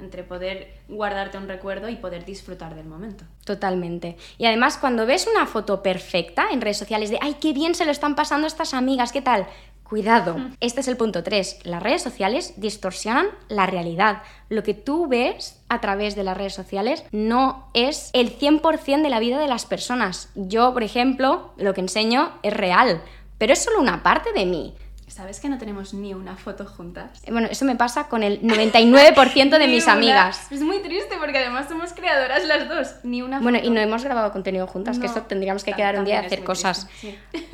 entre 0.00 0.22
poder 0.22 0.74
guardarte 0.88 1.38
un 1.38 1.48
recuerdo 1.48 1.88
y 1.88 1.96
poder 1.96 2.24
disfrutar 2.24 2.74
del 2.74 2.86
momento. 2.86 3.24
Totalmente. 3.44 4.16
Y 4.36 4.46
además 4.46 4.78
cuando 4.78 5.06
ves 5.06 5.26
una 5.26 5.46
foto 5.46 5.82
perfecta 5.82 6.48
en 6.52 6.60
redes 6.60 6.76
sociales 6.76 7.10
de, 7.10 7.18
ay, 7.20 7.36
qué 7.40 7.52
bien 7.52 7.74
se 7.74 7.84
lo 7.84 7.90
están 7.90 8.14
pasando 8.14 8.46
estas 8.46 8.74
amigas, 8.74 9.12
¿qué 9.12 9.22
tal? 9.22 9.46
Cuidado, 9.88 10.36
este 10.60 10.80
es 10.80 10.88
el 10.88 10.98
punto 10.98 11.22
3. 11.22 11.60
Las 11.64 11.82
redes 11.82 12.02
sociales 12.02 12.52
distorsionan 12.58 13.28
la 13.48 13.64
realidad. 13.64 14.22
Lo 14.50 14.62
que 14.62 14.74
tú 14.74 15.08
ves 15.08 15.62
a 15.70 15.80
través 15.80 16.14
de 16.14 16.24
las 16.24 16.36
redes 16.36 16.52
sociales 16.52 17.04
no 17.10 17.70
es 17.72 18.10
el 18.12 18.38
100% 18.38 19.00
de 19.00 19.08
la 19.08 19.18
vida 19.18 19.38
de 19.38 19.48
las 19.48 19.64
personas. 19.64 20.28
Yo, 20.34 20.74
por 20.74 20.82
ejemplo, 20.82 21.54
lo 21.56 21.72
que 21.72 21.80
enseño 21.80 22.32
es 22.42 22.52
real, 22.52 23.00
pero 23.38 23.54
es 23.54 23.64
solo 23.64 23.80
una 23.80 24.02
parte 24.02 24.34
de 24.34 24.44
mí. 24.44 24.74
¿Sabes 25.06 25.40
que 25.40 25.48
no 25.48 25.56
tenemos 25.56 25.94
ni 25.94 26.12
una 26.12 26.36
foto 26.36 26.66
juntas? 26.66 27.22
Eh, 27.24 27.32
bueno, 27.32 27.48
eso 27.50 27.64
me 27.64 27.74
pasa 27.74 28.08
con 28.08 28.22
el 28.22 28.42
99% 28.42 29.58
de 29.58 29.68
mis 29.68 29.88
amigas. 29.88 30.52
Es 30.52 30.60
muy 30.60 30.80
triste 30.80 31.16
porque 31.18 31.38
además 31.38 31.66
somos 31.66 31.94
creadoras 31.94 32.44
las 32.44 32.68
dos. 32.68 32.88
Ni 33.04 33.22
una 33.22 33.40
Bueno, 33.40 33.58
y 33.62 33.70
no 33.70 33.80
hemos 33.80 34.04
grabado 34.04 34.32
contenido 34.32 34.66
juntas, 34.66 34.98
que 34.98 35.06
eso 35.06 35.22
tendríamos 35.22 35.64
que 35.64 35.72
quedar 35.72 35.98
un 35.98 36.04
día 36.04 36.18
a 36.18 36.26
hacer 36.26 36.44
cosas. 36.44 36.88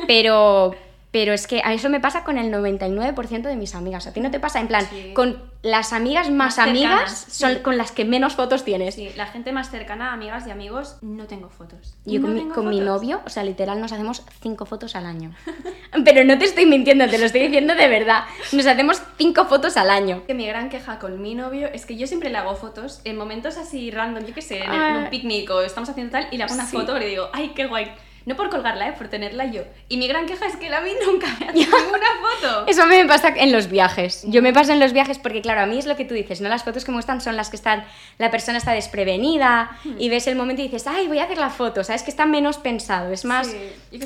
Pero 0.08 0.74
pero 1.14 1.32
es 1.32 1.46
que 1.46 1.62
a 1.64 1.72
eso 1.72 1.90
me 1.90 2.00
pasa 2.00 2.24
con 2.24 2.38
el 2.38 2.52
99% 2.52 3.42
de 3.42 3.54
mis 3.54 3.76
amigas. 3.76 4.08
¿A 4.08 4.12
ti 4.12 4.18
no 4.18 4.32
te 4.32 4.40
pasa? 4.40 4.58
En 4.58 4.66
plan, 4.66 4.84
con 5.14 5.40
las 5.62 5.92
amigas 5.92 6.28
más, 6.28 6.58
amigas 6.58 7.26
son 7.30 7.60
con 7.60 7.78
las 7.78 7.92
que 7.92 8.04
menos 8.04 8.34
fotos 8.34 8.64
tienes. 8.64 8.96
Sí, 8.96 9.10
la 9.14 9.26
gente 9.26 9.52
más 9.52 9.70
cercana, 9.70 10.12
amigas 10.12 10.44
y 10.48 10.50
amigos, 10.50 10.96
no 11.02 11.26
tengo 11.26 11.50
fotos. 11.50 11.94
Yo 12.04 12.20
con, 12.20 12.34
mi, 12.34 12.48
con 12.48 12.68
mi, 12.68 12.80
novio, 12.80 13.20
o 13.24 13.30
sea, 13.30 13.44
literal, 13.44 13.80
nos 13.80 13.92
hacemos 13.92 14.24
cinco 14.42 14.66
fotos 14.66 14.96
al 14.96 15.06
año. 15.06 15.32
Pero 16.04 16.24
no 16.24 16.36
te 16.36 16.46
estoy 16.46 16.66
mintiendo, 16.66 17.08
te 17.08 17.16
lo 17.16 17.26
estoy 17.26 17.42
diciendo 17.42 17.76
de 17.76 17.86
verdad. 17.86 18.24
Nos 18.50 18.66
hacemos 18.66 19.00
cinco 19.16 19.44
fotos 19.44 19.76
al 19.76 19.90
año. 19.90 20.24
Que 20.26 20.34
mi 20.34 20.48
gran 20.48 20.68
queja 20.68 20.98
con 20.98 21.22
mi 21.22 21.36
novio 21.36 21.68
es 21.72 21.86
que 21.86 21.96
yo 21.96 22.08
siempre 22.08 22.30
le 22.30 22.38
hago 22.38 22.56
fotos 22.56 23.00
en 23.04 23.16
momentos 23.16 23.56
así 23.56 23.92
random, 23.92 24.24
yo 24.24 24.34
qué 24.34 24.42
sé, 24.42 24.64
en, 24.64 24.96
un 24.96 25.10
picnic 25.10 25.48
o 25.50 25.60
estamos 25.60 25.88
haciendo 25.88 26.10
tal, 26.10 26.26
y 26.32 26.38
le 26.38 26.42
hago 26.42 26.54
una 26.54 26.66
foto 26.66 26.96
y 26.96 27.00
le 27.00 27.06
digo, 27.06 27.28
ay, 27.32 27.52
qué 27.54 27.66
guay 27.66 27.92
No 28.26 28.36
por 28.36 28.48
colgarla, 28.48 28.88
¿eh? 28.88 28.94
Por 28.96 29.08
tenerla 29.08 29.44
yo. 29.46 29.62
Y 29.88 29.96
mi 29.98 30.08
gran 30.08 30.26
queja 30.26 30.46
es 30.46 30.56
que 30.56 30.70
la 30.70 30.80
mí 30.80 30.90
nunca 31.06 31.26
me 31.38 31.46
hace 31.46 31.58
ninguna 31.58 32.06
foto. 32.20 32.66
Eso 32.66 32.82
a 32.82 32.86
mí 32.86 32.96
me 32.96 33.06
pasa 33.06 33.28
en 33.28 33.52
los 33.52 33.68
viajes. 33.68 34.24
Yo 34.26 34.40
me 34.42 34.52
paso 34.52 34.72
en 34.72 34.80
los 34.80 34.92
viajes 34.92 35.18
porque, 35.18 35.42
claro, 35.42 35.60
a 35.60 35.66
mí 35.66 35.78
es 35.78 35.86
lo 35.86 35.96
que 35.96 36.04
tú 36.04 36.14
dices, 36.14 36.40
¿no? 36.40 36.48
Las 36.48 36.64
fotos 36.64 36.84
que 36.84 36.92
muestran 36.92 37.20
son 37.20 37.36
las 37.36 37.50
que 37.50 37.56
están, 37.56 37.84
la 38.18 38.30
persona 38.30 38.58
está 38.58 38.72
desprevenida 38.72 39.78
hmm. 39.84 39.96
y 39.98 40.08
ves 40.08 40.26
el 40.26 40.36
momento 40.36 40.62
y 40.62 40.66
dices, 40.66 40.86
ay, 40.86 41.06
voy 41.06 41.18
a 41.18 41.24
hacer 41.24 41.38
la 41.38 41.50
foto, 41.50 41.84
¿sabes? 41.84 42.02
Que 42.02 42.10
está 42.10 42.26
menos 42.26 42.58
pensado, 42.58 43.12
es 43.12 43.24
más, 43.24 43.54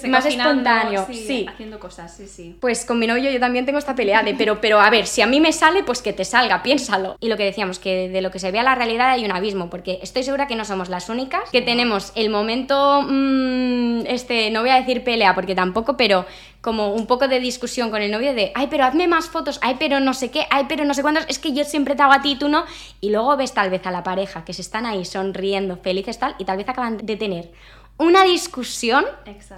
más 0.08 0.26
espontáneo. 0.26 1.06
Sí, 1.10 1.46
haciendo 1.48 1.78
cosas, 1.78 2.14
sí, 2.16 2.26
sí. 2.26 2.56
Pues 2.60 2.84
con 2.84 2.98
mi 2.98 3.06
novio 3.06 3.30
yo 3.30 3.40
también 3.40 3.66
tengo 3.66 3.78
esta 3.78 3.94
pelea 3.94 4.22
de, 4.22 4.34
pero, 4.34 4.60
pero 4.60 4.80
a 4.80 4.90
ver, 4.90 5.06
si 5.06 5.22
a 5.22 5.26
mí 5.26 5.40
me 5.40 5.52
sale, 5.52 5.82
pues 5.84 6.02
que 6.02 6.12
te 6.12 6.24
salga, 6.24 6.62
piénsalo. 6.62 7.16
Y 7.20 7.28
lo 7.28 7.36
que 7.36 7.44
decíamos, 7.44 7.78
que 7.78 8.08
de 8.08 8.20
lo 8.20 8.30
que 8.30 8.38
se 8.38 8.50
ve 8.50 8.58
a 8.58 8.62
la 8.62 8.74
realidad 8.74 9.10
hay 9.10 9.24
un 9.24 9.32
abismo, 9.32 9.70
porque 9.70 9.98
estoy 10.02 10.22
segura 10.24 10.46
que 10.46 10.56
no 10.56 10.64
somos 10.64 10.88
las 10.88 11.08
únicas, 11.08 11.48
que 11.50 11.62
tenemos 11.62 12.12
el 12.14 12.30
momento, 12.30 13.02
mmm, 13.02 14.07
este, 14.08 14.50
no 14.50 14.60
voy 14.60 14.70
a 14.70 14.76
decir 14.76 15.04
pelea, 15.04 15.34
porque 15.34 15.54
tampoco, 15.54 15.96
pero 15.96 16.26
como 16.60 16.92
un 16.92 17.06
poco 17.06 17.28
de 17.28 17.40
discusión 17.40 17.90
con 17.90 18.02
el 18.02 18.10
novio 18.10 18.34
de, 18.34 18.52
ay, 18.54 18.66
pero 18.68 18.84
hazme 18.84 19.06
más 19.06 19.28
fotos, 19.28 19.58
ay, 19.62 19.76
pero 19.78 20.00
no 20.00 20.14
sé 20.14 20.30
qué, 20.30 20.46
ay, 20.50 20.66
pero 20.68 20.84
no 20.84 20.94
sé 20.94 21.02
cuántos, 21.02 21.24
es 21.28 21.38
que 21.38 21.52
yo 21.52 21.64
siempre 21.64 21.94
te 21.94 22.02
hago 22.02 22.12
a 22.12 22.22
ti 22.22 22.32
y 22.32 22.36
tú 22.36 22.48
no. 22.48 22.64
Y 23.00 23.10
luego 23.10 23.36
ves 23.36 23.54
tal 23.54 23.70
vez 23.70 23.86
a 23.86 23.90
la 23.90 24.02
pareja 24.02 24.44
que 24.44 24.52
se 24.52 24.62
están 24.62 24.86
ahí 24.86 25.04
sonriendo, 25.04 25.76
felices 25.76 26.18
tal, 26.18 26.34
y 26.38 26.44
tal 26.44 26.56
vez 26.56 26.68
acaban 26.68 26.98
de 26.98 27.16
tener 27.16 27.52
una 27.98 28.24
discusión 28.24 29.04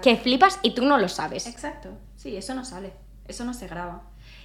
que 0.03 0.17
flipas 0.17 0.59
y 0.63 0.71
tú 0.73 0.85
no 0.85 0.99
lo 0.99 1.09
sabes. 1.09 1.47
Exacto, 1.47 1.91
sí, 2.17 2.37
eso 2.37 2.55
no 2.55 2.65
sale, 2.65 2.93
eso 3.29 3.45
no 3.45 3.55
se 3.55 3.69
graba. 3.69 4.03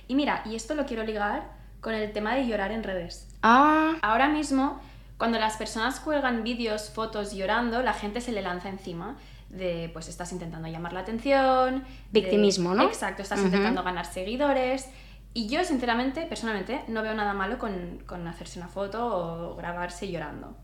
Y 0.07 0.15
mira, 0.15 0.43
y 0.45 0.55
esto 0.55 0.75
lo 0.75 0.85
quiero 0.85 1.03
ligar 1.03 1.51
con 1.81 1.93
el 1.93 2.11
tema 2.13 2.35
de 2.35 2.45
llorar 2.47 2.71
en 2.71 2.83
redes. 2.83 3.27
Ah. 3.41 3.95
Ahora 4.01 4.27
mismo, 4.27 4.79
cuando 5.17 5.39
las 5.39 5.57
personas 5.57 5.99
cuelgan 5.99 6.43
vídeos, 6.43 6.89
fotos 6.89 7.33
llorando, 7.33 7.81
la 7.81 7.93
gente 7.93 8.21
se 8.21 8.31
le 8.31 8.41
lanza 8.41 8.69
encima 8.69 9.15
de 9.49 9.89
pues 9.93 10.07
estás 10.09 10.31
intentando 10.31 10.67
llamar 10.67 10.93
la 10.93 11.01
atención. 11.01 11.83
Victimismo, 12.11 12.73
¿no? 12.73 12.83
Exacto, 12.83 13.21
estás 13.21 13.39
intentando 13.39 13.83
ganar 13.83 14.05
seguidores. 14.05 14.89
Y 15.33 15.47
yo, 15.47 15.63
sinceramente, 15.65 16.25
personalmente, 16.27 16.81
no 16.87 17.01
veo 17.01 17.13
nada 17.13 17.33
malo 17.33 17.57
con, 17.57 17.99
con, 18.05 18.25
hacerse 18.27 18.57
una 18.57 18.69
foto 18.69 19.05
o 19.05 19.55
grabarse 19.55 20.09
llorando. 20.09 20.55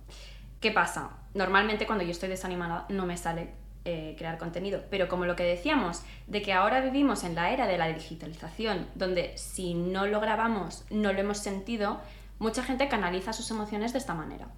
¿Qué 0.61 0.71
pasa? 0.71 1.09
Normalmente 1.33 1.85
cuando 1.85 2.05
yo 2.05 2.11
estoy 2.11 2.29
desanimada 2.29 2.85
no 2.89 3.05
me 3.05 3.17
sale 3.17 3.50
eh, 3.83 4.13
crear 4.15 4.38
contenido, 4.38 4.83
pero 4.91 5.07
como 5.07 5.25
lo 5.25 5.35
que 5.35 5.41
decíamos, 5.43 6.03
de 6.27 6.43
que 6.43 6.53
ahora 6.53 6.81
vivimos 6.81 7.23
en 7.23 7.33
la 7.33 7.50
era 7.50 7.65
de 7.65 7.79
la 7.79 7.88
digitalización, 7.88 8.85
donde 8.93 9.35
si 9.38 9.73
no 9.73 10.05
lo 10.05 10.19
grabamos, 10.19 10.85
no 10.91 11.11
lo 11.11 11.19
hemos 11.19 11.39
sentido, 11.39 12.00
mucha 12.38 12.61
gente 12.61 12.88
canaliza 12.88 13.33
sus 13.33 13.50
emociones 13.50 13.91
de 13.91 13.97
esta 13.97 14.13
manera. 14.13 14.50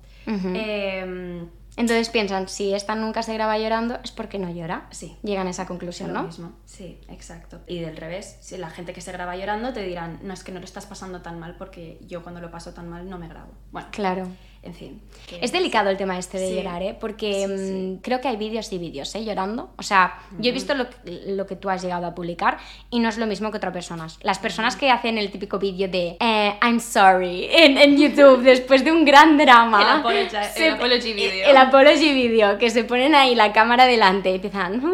Entonces 1.75 2.09
piensan, 2.09 2.47
si 2.47 2.73
esta 2.73 2.95
nunca 2.95 3.23
se 3.23 3.33
graba 3.33 3.57
llorando, 3.57 3.99
es 4.03 4.11
porque 4.11 4.39
no 4.39 4.49
llora. 4.51 4.87
Sí. 4.91 5.17
Llegan 5.23 5.47
a 5.47 5.49
esa 5.49 5.65
conclusión, 5.65 6.13
¿no? 6.13 6.23
mismo. 6.23 6.53
Sí, 6.65 6.99
exacto. 7.07 7.61
Y 7.67 7.79
del 7.79 7.97
revés, 7.97 8.37
si 8.41 8.57
la 8.57 8.69
gente 8.69 8.93
que 8.93 9.01
se 9.01 9.11
graba 9.11 9.35
llorando 9.35 9.73
te 9.73 9.83
dirán, 9.83 10.19
no 10.23 10.33
es 10.33 10.43
que 10.43 10.51
no 10.51 10.59
lo 10.59 10.65
estás 10.65 10.85
pasando 10.85 11.21
tan 11.21 11.39
mal 11.39 11.55
porque 11.57 11.99
yo 12.05 12.21
cuando 12.23 12.41
lo 12.41 12.51
paso 12.51 12.73
tan 12.73 12.89
mal 12.89 13.09
no 13.09 13.17
me 13.17 13.27
grabo. 13.27 13.51
Bueno. 13.71 13.87
Claro. 13.91 14.27
En 14.63 14.73
fin. 14.73 15.01
Es 15.41 15.51
delicado 15.51 15.89
el 15.89 15.97
tema 15.97 16.17
este 16.17 16.39
de 16.39 16.55
llorar, 16.55 16.81
¿eh? 16.81 16.97
Porque 16.97 17.47
mm, 17.47 18.01
creo 18.01 18.21
que 18.21 18.29
hay 18.29 18.37
vídeos 18.37 18.71
y 18.71 18.77
vídeos, 18.77 19.13
¿eh? 19.13 19.25
Llorando. 19.25 19.71
O 19.77 19.83
sea, 19.83 20.19
yo 20.39 20.49
he 20.49 20.53
visto 20.53 20.73
lo, 20.73 20.87
lo, 21.03 21.45
que 21.45 21.57
tú 21.57 21.69
has 21.69 21.81
llegado 21.81 22.05
a 22.05 22.15
publicar 22.15 22.57
y 22.89 22.99
no 22.99 23.09
es 23.09 23.17
lo 23.17 23.27
mismo 23.27 23.51
que 23.51 23.57
otras 23.57 23.73
personas. 23.73 24.19
Las 24.21 24.39
personas 24.39 24.77
que 24.77 24.89
hacen 24.89 25.17
el 25.17 25.31
típico 25.31 25.59
vídeo 25.59 25.89
de 25.89 26.15
eh, 26.17 26.57
I'm 26.61 26.79
sorry 26.79 27.49
en, 27.51 27.77
en, 27.77 27.97
YouTube 27.97 28.41
después 28.43 28.85
de 28.85 28.93
un 28.93 29.03
gran 29.03 29.37
drama. 29.37 29.81
el, 29.81 29.99
apology, 29.99 30.37
el 30.55 30.73
apology 30.73 31.13
video. 31.13 31.49
El 31.49 31.57
apology 31.57 32.13
video, 32.13 32.57
que 32.57 32.69
se 32.69 32.85
ponen 32.85 33.15
ahí 33.15 33.35
la 33.35 33.51
cámara 33.51 33.85
delante 33.85 34.31
y 34.31 34.35
empiezan, 34.35 34.81
no 34.81 34.93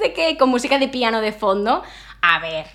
sé 0.00 0.12
qué, 0.12 0.36
con 0.36 0.50
música 0.50 0.78
de 0.78 0.86
piano 0.86 1.20
de 1.20 1.32
fondo. 1.32 1.82
A 2.22 2.38
ver, 2.38 2.66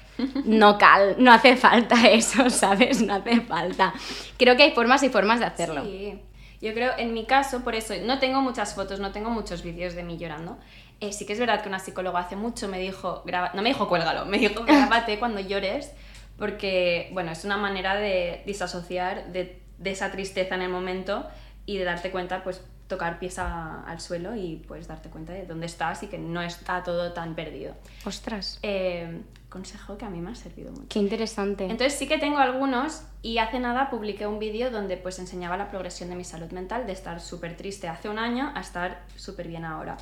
no 0.46 0.78
cal, 0.78 1.16
no 1.20 1.32
hace 1.32 1.56
falta 1.56 1.96
eso, 2.10 2.50
¿sabes? 2.50 3.02
No 3.02 3.16
hace 3.16 3.42
falta. 3.42 3.94
Creo 4.38 4.58
que 4.58 4.64
hay 4.64 4.72
formas 4.72 5.04
y 5.04 5.10
formas 5.10 5.40
de 5.40 5.46
hacerlo. 5.46 5.84
Sí. 5.84 6.20
Yo 6.66 6.74
creo, 6.74 6.94
en 6.98 7.14
mi 7.14 7.26
caso, 7.26 7.64
por 7.64 7.76
eso, 7.76 7.94
no 8.06 8.18
tengo 8.18 8.42
muchas 8.42 8.74
fotos, 8.74 9.00
no 9.00 9.12
tengo 9.12 9.30
muchos 9.30 9.62
vídeos 9.62 9.94
de 9.94 10.02
mí 10.02 10.18
llorando. 10.18 10.58
Eh, 11.00 11.14
sí 11.14 11.24
que 11.24 11.34
es 11.34 11.40
verdad 11.40 11.62
que 11.62 11.70
una 11.70 11.78
psicóloga 11.78 12.22
hace 12.22 12.36
mucho 12.36 12.68
me 12.68 12.80
dijo, 12.80 13.22
graba, 13.24 13.52
no 13.54 13.62
me 13.62 13.70
dijo 13.70 13.88
cuélgalo, 13.88 14.26
me 14.26 14.40
dijo 14.40 14.64
grábate 14.66 15.20
cuando 15.20 15.42
llores, 15.42 15.92
porque, 16.40 17.12
bueno, 17.14 17.32
es 17.32 17.46
una 17.46 17.56
manera 17.56 17.96
de 17.96 18.42
disasociar 18.48 19.32
de, 19.32 19.62
de 19.78 19.92
esa 19.92 20.10
tristeza 20.12 20.56
en 20.56 20.64
el 20.64 20.70
momento 20.70 21.28
y 21.68 21.78
de 21.78 21.84
darte 21.84 22.10
cuenta, 22.10 22.44
pues, 22.44 22.64
tocar 22.88 23.20
pieza 23.20 23.84
al 23.84 24.02
suelo 24.02 24.36
y 24.36 24.64
pues 24.68 24.88
darte 24.88 25.10
cuenta 25.10 25.34
de 25.34 25.46
dónde 25.46 25.68
estás 25.68 26.02
y 26.02 26.08
que 26.08 26.18
no 26.18 26.42
está 26.42 26.82
todo 26.82 27.14
tan 27.14 27.36
perdido. 27.36 27.76
Ostras. 28.06 28.58
Eh, 28.64 29.22
consejo 29.56 29.98
que 29.98 30.04
a 30.04 30.10
mí 30.10 30.20
me 30.20 30.32
ha 30.32 30.36
servido 30.36 30.70
mucho. 30.74 30.90
Qué 30.90 31.00
interesante. 31.00 31.64
Entonces 31.64 31.98
sí 31.98 32.10
que 32.10 32.18
tengo 32.18 32.40
algunos 32.40 33.04
y 33.22 33.38
hace 33.38 33.58
nada 33.58 33.90
publiqué 33.90 34.28
un 34.28 34.38
vídeo 34.38 34.70
donde 34.70 34.98
pues 34.98 35.18
enseñaba 35.18 35.56
la 35.56 35.70
progresión 35.70 36.10
de 36.10 36.18
mi 36.18 36.26
salud 36.26 36.52
mental 36.52 36.86
de 36.86 36.92
estar 36.92 37.22
súper 37.22 37.56
triste 37.56 37.88
hace 37.88 38.10
un 38.10 38.20
año 38.20 38.52
a 38.54 38.60
estar 38.60 39.06
súper 39.16 39.48
bien 39.48 39.64
ahora. 39.64 39.96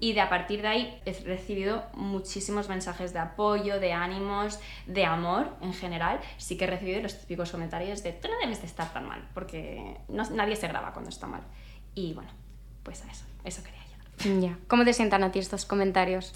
Y 0.00 0.14
de 0.14 0.22
a 0.22 0.30
partir 0.30 0.62
de 0.62 0.68
ahí 0.68 1.02
he 1.04 1.12
recibido 1.24 1.82
muchísimos 1.92 2.70
mensajes 2.70 3.12
de 3.12 3.18
apoyo, 3.18 3.78
de 3.78 3.92
ánimos, 3.92 4.58
de 4.86 5.04
amor 5.04 5.54
en 5.60 5.74
general. 5.74 6.18
Sí 6.38 6.56
que 6.56 6.64
he 6.64 6.68
recibido 6.68 7.02
los 7.02 7.14
típicos 7.18 7.50
comentarios 7.50 8.02
de 8.02 8.12
tú 8.12 8.28
no 8.28 8.38
debes 8.40 8.62
de 8.62 8.66
estar 8.68 8.90
tan 8.94 9.06
mal 9.06 9.28
porque 9.34 9.98
no, 10.08 10.24
nadie 10.30 10.56
se 10.56 10.66
graba 10.66 10.94
cuando 10.94 11.10
está 11.10 11.26
mal. 11.26 11.42
Y 11.94 12.14
bueno, 12.14 12.30
pues 12.82 13.04
a 13.04 13.10
eso, 13.10 13.26
eso 13.44 13.62
quería 13.62 13.82
llegar. 13.84 14.40
Ya. 14.40 14.58
¿Cómo 14.66 14.86
te 14.86 14.94
sientan 14.94 15.22
a 15.24 15.30
ti 15.30 15.40
estos 15.40 15.66
comentarios? 15.66 16.32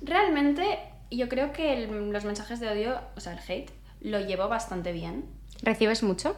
Realmente, 0.00 0.78
yo 1.10 1.28
creo 1.28 1.52
que 1.52 1.86
los 1.86 2.24
mensajes 2.24 2.60
de 2.60 2.68
odio, 2.68 3.00
o 3.16 3.20
sea, 3.20 3.32
el 3.32 3.38
hate, 3.46 3.70
lo 4.00 4.20
llevo 4.20 4.48
bastante 4.48 4.92
bien. 4.92 5.24
¿Recibes 5.62 6.02
mucho? 6.02 6.36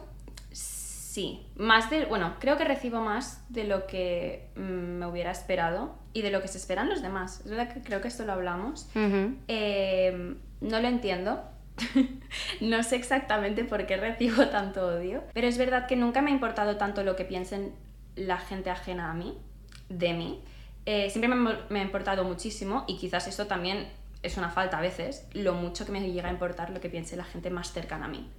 Sí, 0.51 1.47
más 1.55 1.89
de, 1.89 2.05
bueno, 2.05 2.35
creo 2.39 2.57
que 2.57 2.63
recibo 2.63 3.01
más 3.01 3.43
de 3.49 3.63
lo 3.63 3.87
que 3.87 4.49
mm, 4.55 4.61
me 4.99 5.07
hubiera 5.07 5.31
esperado 5.31 5.97
y 6.13 6.21
de 6.21 6.31
lo 6.31 6.41
que 6.41 6.47
se 6.47 6.57
esperan 6.57 6.89
los 6.89 7.01
demás. 7.01 7.41
Es 7.43 7.49
verdad 7.49 7.73
que 7.73 7.81
creo 7.81 7.99
que 8.01 8.07
esto 8.07 8.25
lo 8.25 8.33
hablamos. 8.33 8.87
Em, 8.95 10.37
no 10.61 10.79
lo 10.79 10.87
entiendo. 10.87 11.43
no 12.61 12.83
sé 12.83 12.95
exactamente 12.95 13.63
por 13.63 13.85
qué 13.85 13.97
recibo 13.97 14.47
tanto 14.51 14.85
odio, 14.85 15.23
pero 15.33 15.47
es 15.47 15.57
verdad 15.57 15.87
que 15.87 15.95
nunca 15.95 16.21
me 16.21 16.31
ha 16.31 16.33
importado 16.33 16.77
tanto 16.77 17.03
lo 17.03 17.15
que 17.15 17.25
piensen 17.25 17.73
la 18.15 18.37
gente 18.37 18.69
ajena 18.69 19.11
a 19.11 19.13
mí, 19.13 19.37
de 19.87 20.13
mí, 20.13 20.43
eh, 20.85 21.09
siempre 21.09 21.29
me, 21.29 21.79
ha 21.79 21.83
importado 21.83 22.23
muchísimo 22.23 22.83
y 22.87 22.97
quizás 22.97 23.27
esto 23.27 23.47
también 23.47 23.87
es 24.21 24.37
una 24.37 24.49
falta 24.49 24.77
a 24.77 24.81
veces, 24.81 25.27
lo 25.33 25.53
mucho 25.53 25.85
que 25.85 25.91
me 25.91 26.01
llega 26.01 26.29
a 26.29 26.31
importar 26.31 26.69
lo 26.69 26.81
que 26.81 26.89
piense 26.89 27.15
la 27.15 27.23
gente 27.23 27.49
más 27.49 27.71
cercana 27.71 28.05
a 28.05 28.09
mí. 28.09 28.29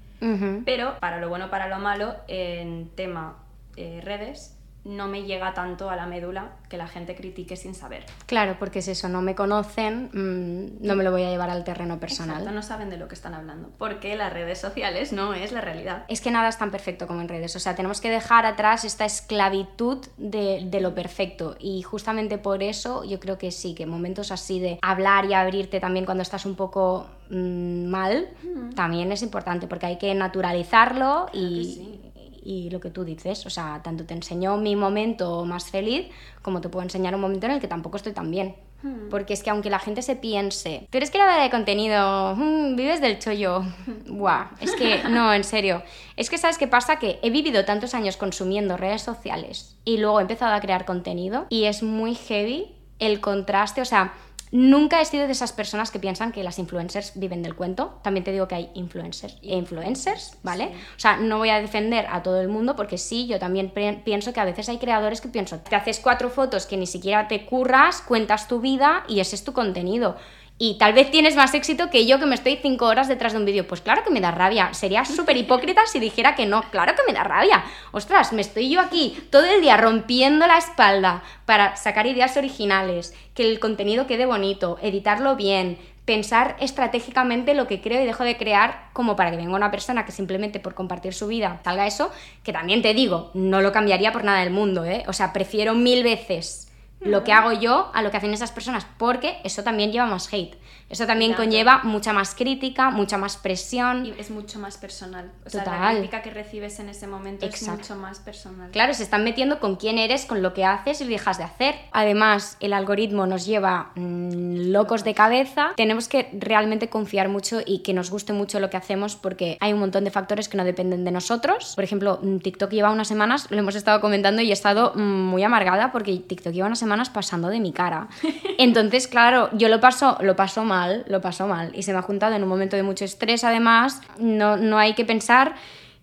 Pero 0.66 0.99
para 1.01 1.19
lo 1.19 1.31
bueno, 1.31 1.49
para 1.49 1.69
lo 1.69 1.79
malo, 1.79 2.14
en 2.29 2.90
tema 2.95 3.38
eh, 3.77 4.03
redes, 4.05 4.60
no 4.85 5.09
me 5.09 5.25
llega 5.25 5.53
tanto 5.53 5.90
a 5.90 5.97
la 5.97 6.07
médula 6.07 6.53
que 6.69 6.77
la 6.77 6.87
gente 6.87 7.14
critique 7.14 7.57
sin 7.57 7.75
saber. 7.75 8.05
Claro, 8.27 8.57
porque 8.59 8.79
es 8.79 8.88
eso, 8.88 9.09
no 9.09 9.21
me 9.21 9.35
conocen, 9.35 10.11
mm, 10.12 10.87
no 10.87 10.97
me 10.97 11.05
lo 11.05 11.11
voy 11.11 11.25
a 11.25 11.31
llevar 11.31 11.51
al 11.51 11.64
terreno 11.64 12.01
personal. 12.01 12.38
Exacto, 12.38 12.55
no 12.55 12.62
saben 12.62 12.90
de 12.90 12.97
lo 12.97 13.09
que 13.09 13.14
están 13.14 13.35
hablando, 13.35 13.71
porque 13.79 14.16
las 14.16 14.33
redes 14.33 14.59
sociales 14.59 15.12
no 15.12 15.35
es 15.35 15.53
la 15.53 15.61
realidad. 15.61 16.05
Es 16.09 16.21
que 16.21 16.31
nada 16.31 16.49
es 16.49 16.57
tan 16.57 16.71
perfecto 16.71 17.07
como 17.07 17.21
en 17.21 17.29
redes, 17.29 17.55
o 17.57 17.61
sea, 17.61 17.75
tenemos 17.75 18.01
que 18.01 18.11
dejar 18.11 18.47
atrás 18.47 18.85
esta 18.85 19.05
esclavitud 19.05 19.99
de, 20.16 20.62
de 20.64 20.81
lo 20.81 20.95
perfecto 20.95 21.57
y 21.59 21.83
justamente 21.83 22.38
por 22.38 22.62
eso 22.62 23.05
yo 23.05 23.21
creo 23.21 23.37
que 23.37 23.51
sí, 23.51 23.75
que 23.75 23.87
momentos 23.87 24.33
así 24.33 24.61
de 24.61 24.79
hablar 24.83 25.27
y 25.27 25.35
abrirte 25.35 25.81
también 25.81 26.05
cuando 26.05 26.23
estás 26.23 26.47
un 26.47 26.55
poco 26.55 27.07
mm, 27.29 27.87
mal, 27.87 28.29
también 28.75 29.12
es 29.12 29.23
importante 29.23 29.66
porque 29.66 29.87
hay 29.87 29.99
que 29.99 30.14
naturalizarlo 30.14 31.27
y 31.33 32.10
y 32.42 32.70
lo 32.70 32.81
que 32.81 32.90
tú 32.90 33.05
dices, 33.05 33.46
o 33.46 33.50
sea, 33.50 33.81
tanto 33.83 34.05
te 34.05 34.14
enseñó 34.14 34.57
mi 34.57 34.76
momento 34.76 35.44
más 35.44 35.70
feliz 35.70 36.09
como 36.42 36.61
te 36.61 36.68
puedo 36.68 36.83
enseñar 36.83 37.14
un 37.14 37.20
momento 37.20 37.46
en 37.46 37.53
el 37.53 37.61
que 37.61 37.68
tampoco 37.68 37.96
estoy 37.96 38.12
tan 38.12 38.31
bien. 38.31 38.57
Hmm. 38.83 39.11
Porque 39.11 39.35
es 39.35 39.42
que 39.42 39.50
aunque 39.50 39.68
la 39.68 39.79
gente 39.79 40.00
se 40.00 40.16
piense, 40.16 40.87
pero 40.90 41.05
es 41.05 41.11
que 41.11 41.18
la 41.18 41.42
de 41.42 41.50
contenido, 41.50 42.35
hmm, 42.35 42.76
vives 42.76 43.00
del 43.00 43.18
chollo, 43.18 43.62
guau, 44.07 44.46
es 44.61 44.74
que 44.74 45.03
no, 45.09 45.35
en 45.35 45.44
serio. 45.44 45.83
Es 46.16 46.31
que 46.31 46.38
sabes 46.38 46.57
qué 46.57 46.66
pasa, 46.66 46.98
que 46.98 47.18
he 47.22 47.31
vivido 47.31 47.64
tantos 47.64 47.94
años 47.94 48.16
consumiendo 48.16 48.76
redes 48.76 49.03
sociales 49.03 49.76
y 49.85 49.98
luego 49.98 50.18
he 50.18 50.22
empezado 50.22 50.55
a 50.55 50.61
crear 50.61 50.87
contenido 50.87 51.46
y 51.50 51.64
es 51.64 51.83
muy 51.83 52.14
heavy 52.14 52.74
el 52.98 53.20
contraste, 53.20 53.81
o 53.81 53.87
sea, 53.87 54.14
Nunca 54.52 55.00
he 55.00 55.04
sido 55.04 55.26
de 55.26 55.32
esas 55.32 55.52
personas 55.52 55.90
que 55.90 56.00
piensan 56.00 56.32
que 56.32 56.42
las 56.42 56.58
influencers 56.58 57.12
viven 57.14 57.42
del 57.42 57.54
cuento. 57.54 58.00
También 58.02 58.24
te 58.24 58.32
digo 58.32 58.48
que 58.48 58.56
hay 58.56 58.70
influencers 58.74 59.38
e 59.42 59.56
influencers, 59.56 60.38
¿vale? 60.42 60.72
O 60.96 60.98
sea, 60.98 61.16
no 61.18 61.38
voy 61.38 61.50
a 61.50 61.60
defender 61.60 62.06
a 62.10 62.22
todo 62.22 62.40
el 62.40 62.48
mundo 62.48 62.74
porque 62.74 62.98
sí, 62.98 63.26
yo 63.26 63.38
también 63.38 63.72
pienso 64.04 64.32
que 64.32 64.40
a 64.40 64.44
veces 64.44 64.68
hay 64.68 64.78
creadores 64.78 65.20
que 65.20 65.28
pienso, 65.28 65.60
te 65.60 65.76
haces 65.76 66.00
cuatro 66.00 66.30
fotos 66.30 66.66
que 66.66 66.76
ni 66.76 66.86
siquiera 66.86 67.28
te 67.28 67.46
curras, 67.46 68.02
cuentas 68.02 68.48
tu 68.48 68.60
vida 68.60 69.04
y 69.08 69.20
ese 69.20 69.36
es 69.36 69.44
tu 69.44 69.52
contenido. 69.52 70.16
Y 70.62 70.75
tal 70.75 70.92
vez 70.92 71.11
tienes 71.11 71.37
más 71.37 71.55
éxito 71.55 71.88
que 71.88 72.05
yo 72.05 72.18
que 72.18 72.27
me 72.27 72.35
estoy 72.35 72.59
cinco 72.61 72.85
horas 72.85 73.09
detrás 73.09 73.33
de 73.33 73.38
un 73.38 73.46
vídeo. 73.46 73.66
Pues 73.66 73.81
claro 73.81 74.05
que 74.05 74.11
me 74.11 74.20
da 74.20 74.31
rabia. 74.31 74.75
Sería 74.75 75.07
súper 75.07 75.38
hipócrita 75.38 75.87
si 75.87 75.99
dijera 75.99 76.35
que 76.35 76.44
no. 76.44 76.62
Claro 76.70 76.94
que 76.94 77.11
me 77.11 77.16
da 77.16 77.25
rabia. 77.25 77.64
Ostras, 77.92 78.35
me 78.35 78.42
estoy 78.42 78.68
yo 78.68 78.79
aquí 78.79 79.16
todo 79.31 79.46
el 79.46 79.62
día 79.62 79.79
rompiendo 79.79 80.46
la 80.46 80.59
espalda 80.59 81.23
para 81.46 81.77
sacar 81.77 82.07
ideas 82.07 82.37
originales, 82.37 83.14
que 83.33 83.49
el 83.49 83.59
contenido 83.59 84.07
quede 84.07 84.27
bonito, 84.27 84.79
editarlo 84.83 85.35
bien, 85.35 85.79
pensar 86.05 86.57
estratégicamente 86.61 87.55
lo 87.55 87.66
que 87.66 87.81
creo 87.81 88.03
y 88.03 88.05
dejo 88.05 88.25
de 88.25 88.37
crear 88.37 88.90
como 88.92 89.16
para 89.16 89.31
que 89.31 89.38
venga 89.38 89.57
una 89.57 89.70
persona 89.70 90.05
que 90.05 90.12
simplemente 90.12 90.61
por 90.61 90.75
compartir 90.75 91.14
su 91.14 91.27
vida 91.27 91.59
salga 91.64 91.87
eso, 91.87 92.11
que 92.44 92.53
también 92.53 92.83
te 92.83 92.92
digo, 92.92 93.31
no 93.33 93.62
lo 93.62 93.73
cambiaría 93.73 94.12
por 94.12 94.25
nada 94.25 94.40
del 94.40 94.51
mundo, 94.51 94.85
¿eh? 94.85 95.05
O 95.07 95.14
sea, 95.14 95.33
prefiero 95.33 95.75
mil 95.75 96.03
veces 96.05 96.69
lo 97.00 97.24
que 97.24 97.32
hago 97.32 97.52
yo 97.52 97.90
a 97.94 98.02
lo 98.02 98.10
que 98.10 98.18
hacen 98.18 98.32
esas 98.32 98.52
personas, 98.52 98.86
porque 98.98 99.38
eso 99.44 99.62
también 99.62 99.92
lleva 99.92 100.06
más 100.06 100.32
hate. 100.32 100.56
Eso 100.90 101.07
también 101.07 101.35
conlleva 101.35 101.83
mucha 101.85 102.12
más 102.12 102.35
crítica, 102.35 102.90
mucha 102.90 103.16
más 103.16 103.37
presión. 103.37 104.07
Y 104.07 104.14
es 104.18 104.29
mucho 104.31 104.59
más 104.59 104.76
personal. 104.76 105.31
O 105.46 105.50
sea, 105.50 105.64
la 105.64 105.92
crítica 105.92 106.20
que 106.20 106.31
recibes 106.31 106.81
en 106.81 106.88
ese 106.88 107.07
momento 107.07 107.46
es 107.46 107.68
mucho 107.68 107.94
más 107.94 108.18
personal. 108.18 108.70
Claro, 108.72 108.92
se 108.92 109.05
están 109.05 109.22
metiendo 109.22 109.61
con 109.61 109.76
quién 109.76 109.98
eres, 109.98 110.24
con 110.24 110.42
lo 110.42 110.53
que 110.53 110.64
haces 110.64 111.00
y 111.00 111.07
dejas 111.07 111.38
de 111.38 111.44
hacer. 111.44 111.76
Además, 111.92 112.57
el 112.59 112.72
algoritmo 112.72 113.24
nos 113.26 113.46
lleva 113.46 113.92
mm, 113.94 114.72
locos 114.72 115.05
de 115.05 115.14
cabeza. 115.14 115.74
Tenemos 115.76 116.09
que 116.09 116.29
realmente 116.33 116.88
confiar 116.88 117.29
mucho 117.29 117.61
y 117.64 117.85
que 117.85 117.94
nos 117.94 118.11
guste 118.11 118.33
mucho 118.33 118.59
lo 118.59 118.68
que 118.68 118.76
hacemos 118.76 119.14
porque 119.14 119.59
hay 119.61 119.72
un 119.72 119.79
montón 119.79 120.03
de 120.03 120.11
factores 120.11 120.48
que 120.48 120.57
no 120.57 120.64
dependen 120.64 121.05
de 121.05 121.12
nosotros. 121.12 121.74
Por 121.76 121.85
ejemplo, 121.85 122.18
mm, 122.20 122.38
TikTok 122.38 122.72
lleva 122.72 122.90
unas 122.90 123.07
semanas, 123.07 123.46
lo 123.50 123.59
hemos 123.59 123.76
estado 123.76 124.00
comentando 124.00 124.42
y 124.42 124.50
he 124.50 124.53
estado 124.53 124.92
mm, 124.96 125.00
muy 125.00 125.44
amargada 125.44 125.92
porque 125.92 126.16
TikTok 126.18 126.53
lleva 126.53 126.66
unas 126.66 126.81
semanas 126.81 127.11
pasando 127.11 127.46
de 127.48 127.61
mi 127.61 127.72
cara. 127.72 128.09
Entonces, 128.59 129.07
claro, 129.07 129.50
yo 129.53 129.68
lo 129.68 129.79
paso, 129.79 130.18
lo 130.20 130.35
paso 130.35 130.64
mal 130.64 130.80
lo 130.88 131.21
pasó 131.21 131.47
mal. 131.47 131.71
Y 131.75 131.83
se 131.83 131.93
me 131.93 131.99
ha 131.99 132.03
juntado 132.03 132.35
en 132.35 132.43
un 132.43 132.49
momento 132.49 132.77
de 132.77 132.83
mucho 132.83 133.05
estrés, 133.05 133.45
además. 133.45 134.01
No, 134.19 134.57
no 134.57 134.79
hay 134.79 134.95
que 134.95 135.05
pensar 135.05 135.55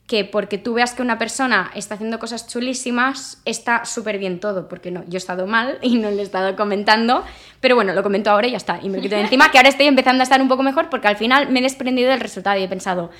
que 0.07 0.23
porque 0.23 0.57
tú 0.57 0.73
veas 0.73 0.93
que 0.93 1.01
una 1.01 1.17
persona 1.17 1.69
está 1.75 1.95
haciendo 1.95 2.17
cosas 2.17 2.47
chulísimas, 2.47 3.41
está 3.43 3.83
súper 3.83 4.17
bien 4.17 4.39
todo, 4.39 4.69
porque 4.69 4.89
no, 4.89 5.03
yo 5.03 5.15
he 5.15 5.17
estado 5.17 5.47
mal 5.47 5.77
y 5.81 5.97
no 5.97 6.09
le 6.09 6.21
he 6.21 6.23
estado 6.23 6.55
comentando, 6.55 7.23
pero 7.59 7.75
bueno, 7.75 7.93
lo 7.93 8.03
comento 8.03 8.31
ahora 8.31 8.47
y 8.47 8.51
ya 8.51 8.57
está, 8.57 8.79
y 8.81 8.89
me 8.89 9.01
quito 9.01 9.15
de 9.15 9.21
encima, 9.21 9.51
que 9.51 9.57
ahora 9.57 9.69
estoy 9.69 9.85
empezando 9.85 10.21
a 10.21 10.23
estar 10.23 10.41
un 10.41 10.47
poco 10.47 10.63
mejor 10.63 10.89
porque 10.89 11.09
al 11.09 11.17
final 11.17 11.49
me 11.51 11.59
he 11.59 11.61
desprendido 11.61 12.09
del 12.09 12.21
resultado 12.21 12.57
y 12.57 12.63
he 12.63 12.69
pensado, 12.69 13.11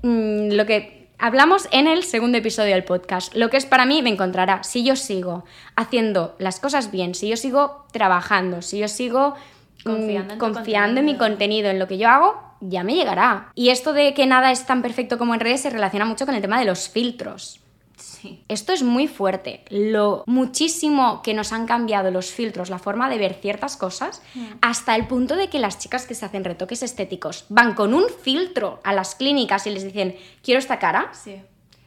mm, 0.00 0.52
lo 0.52 0.64
que 0.64 1.08
hablamos 1.18 1.68
en 1.72 1.86
el 1.86 2.04
segundo 2.04 2.38
episodio 2.38 2.72
del 2.72 2.84
podcast, 2.84 3.34
lo 3.34 3.50
que 3.50 3.58
es 3.58 3.66
para 3.66 3.84
mí 3.84 4.00
me 4.00 4.08
encontrará, 4.08 4.62
si 4.62 4.82
yo 4.82 4.96
sigo 4.96 5.44
haciendo 5.76 6.36
las 6.38 6.58
cosas 6.58 6.90
bien, 6.90 7.14
si 7.14 7.28
yo 7.28 7.36
sigo 7.36 7.84
trabajando, 7.92 8.62
si 8.62 8.78
yo 8.78 8.88
sigo 8.88 9.34
confiando, 9.84 11.00
en, 11.00 11.04
mi 11.04 11.16
contenido, 11.16 11.70
en 11.70 11.78
lo 11.78 11.88
que 11.88 11.98
yo 11.98 12.08
hago, 12.08 12.42
ya 12.60 12.84
me 12.84 12.94
llegará. 12.94 13.50
Y 13.54 13.70
esto 13.70 13.92
de 13.92 14.14
que 14.14 14.26
nada 14.26 14.50
es 14.50 14.66
tan 14.66 14.82
perfecto 14.82 15.18
como 15.18 15.34
en 15.34 15.40
redes 15.40 15.62
se 15.62 15.70
relaciona 15.70 16.04
mucho 16.04 16.26
con 16.26 16.34
el 16.34 16.42
tema 16.42 16.58
de 16.58 16.66
los 16.66 16.88
filtros. 16.88 17.60
Sí. 17.96 18.44
Esto 18.48 18.72
es 18.72 18.82
muy 18.82 19.08
fuerte. 19.08 19.64
Lo 19.70 20.24
muchísimo 20.26 21.22
que 21.22 21.34
nos 21.34 21.52
han 21.52 21.66
cambiado 21.66 22.10
los 22.10 22.30
filtros, 22.30 22.70
la 22.70 22.78
forma 22.78 23.08
de 23.08 23.18
ver 23.18 23.34
ciertas 23.34 23.76
cosas, 23.76 24.22
mm. 24.34 24.44
hasta 24.62 24.94
el 24.94 25.06
punto 25.06 25.36
de 25.36 25.48
que 25.48 25.58
las 25.58 25.78
chicas 25.78 26.06
que 26.06 26.14
se 26.14 26.26
hacen 26.26 26.44
retoques 26.44 26.82
estéticos 26.82 27.46
van 27.48 27.74
con 27.74 27.94
un 27.94 28.04
filtro 28.22 28.80
a 28.84 28.92
las 28.92 29.14
clínicas 29.14 29.66
y 29.66 29.70
les 29.70 29.84
dicen, 29.84 30.16
quiero 30.42 30.58
esta 30.58 30.78
cara. 30.78 31.10
Sí. 31.12 31.36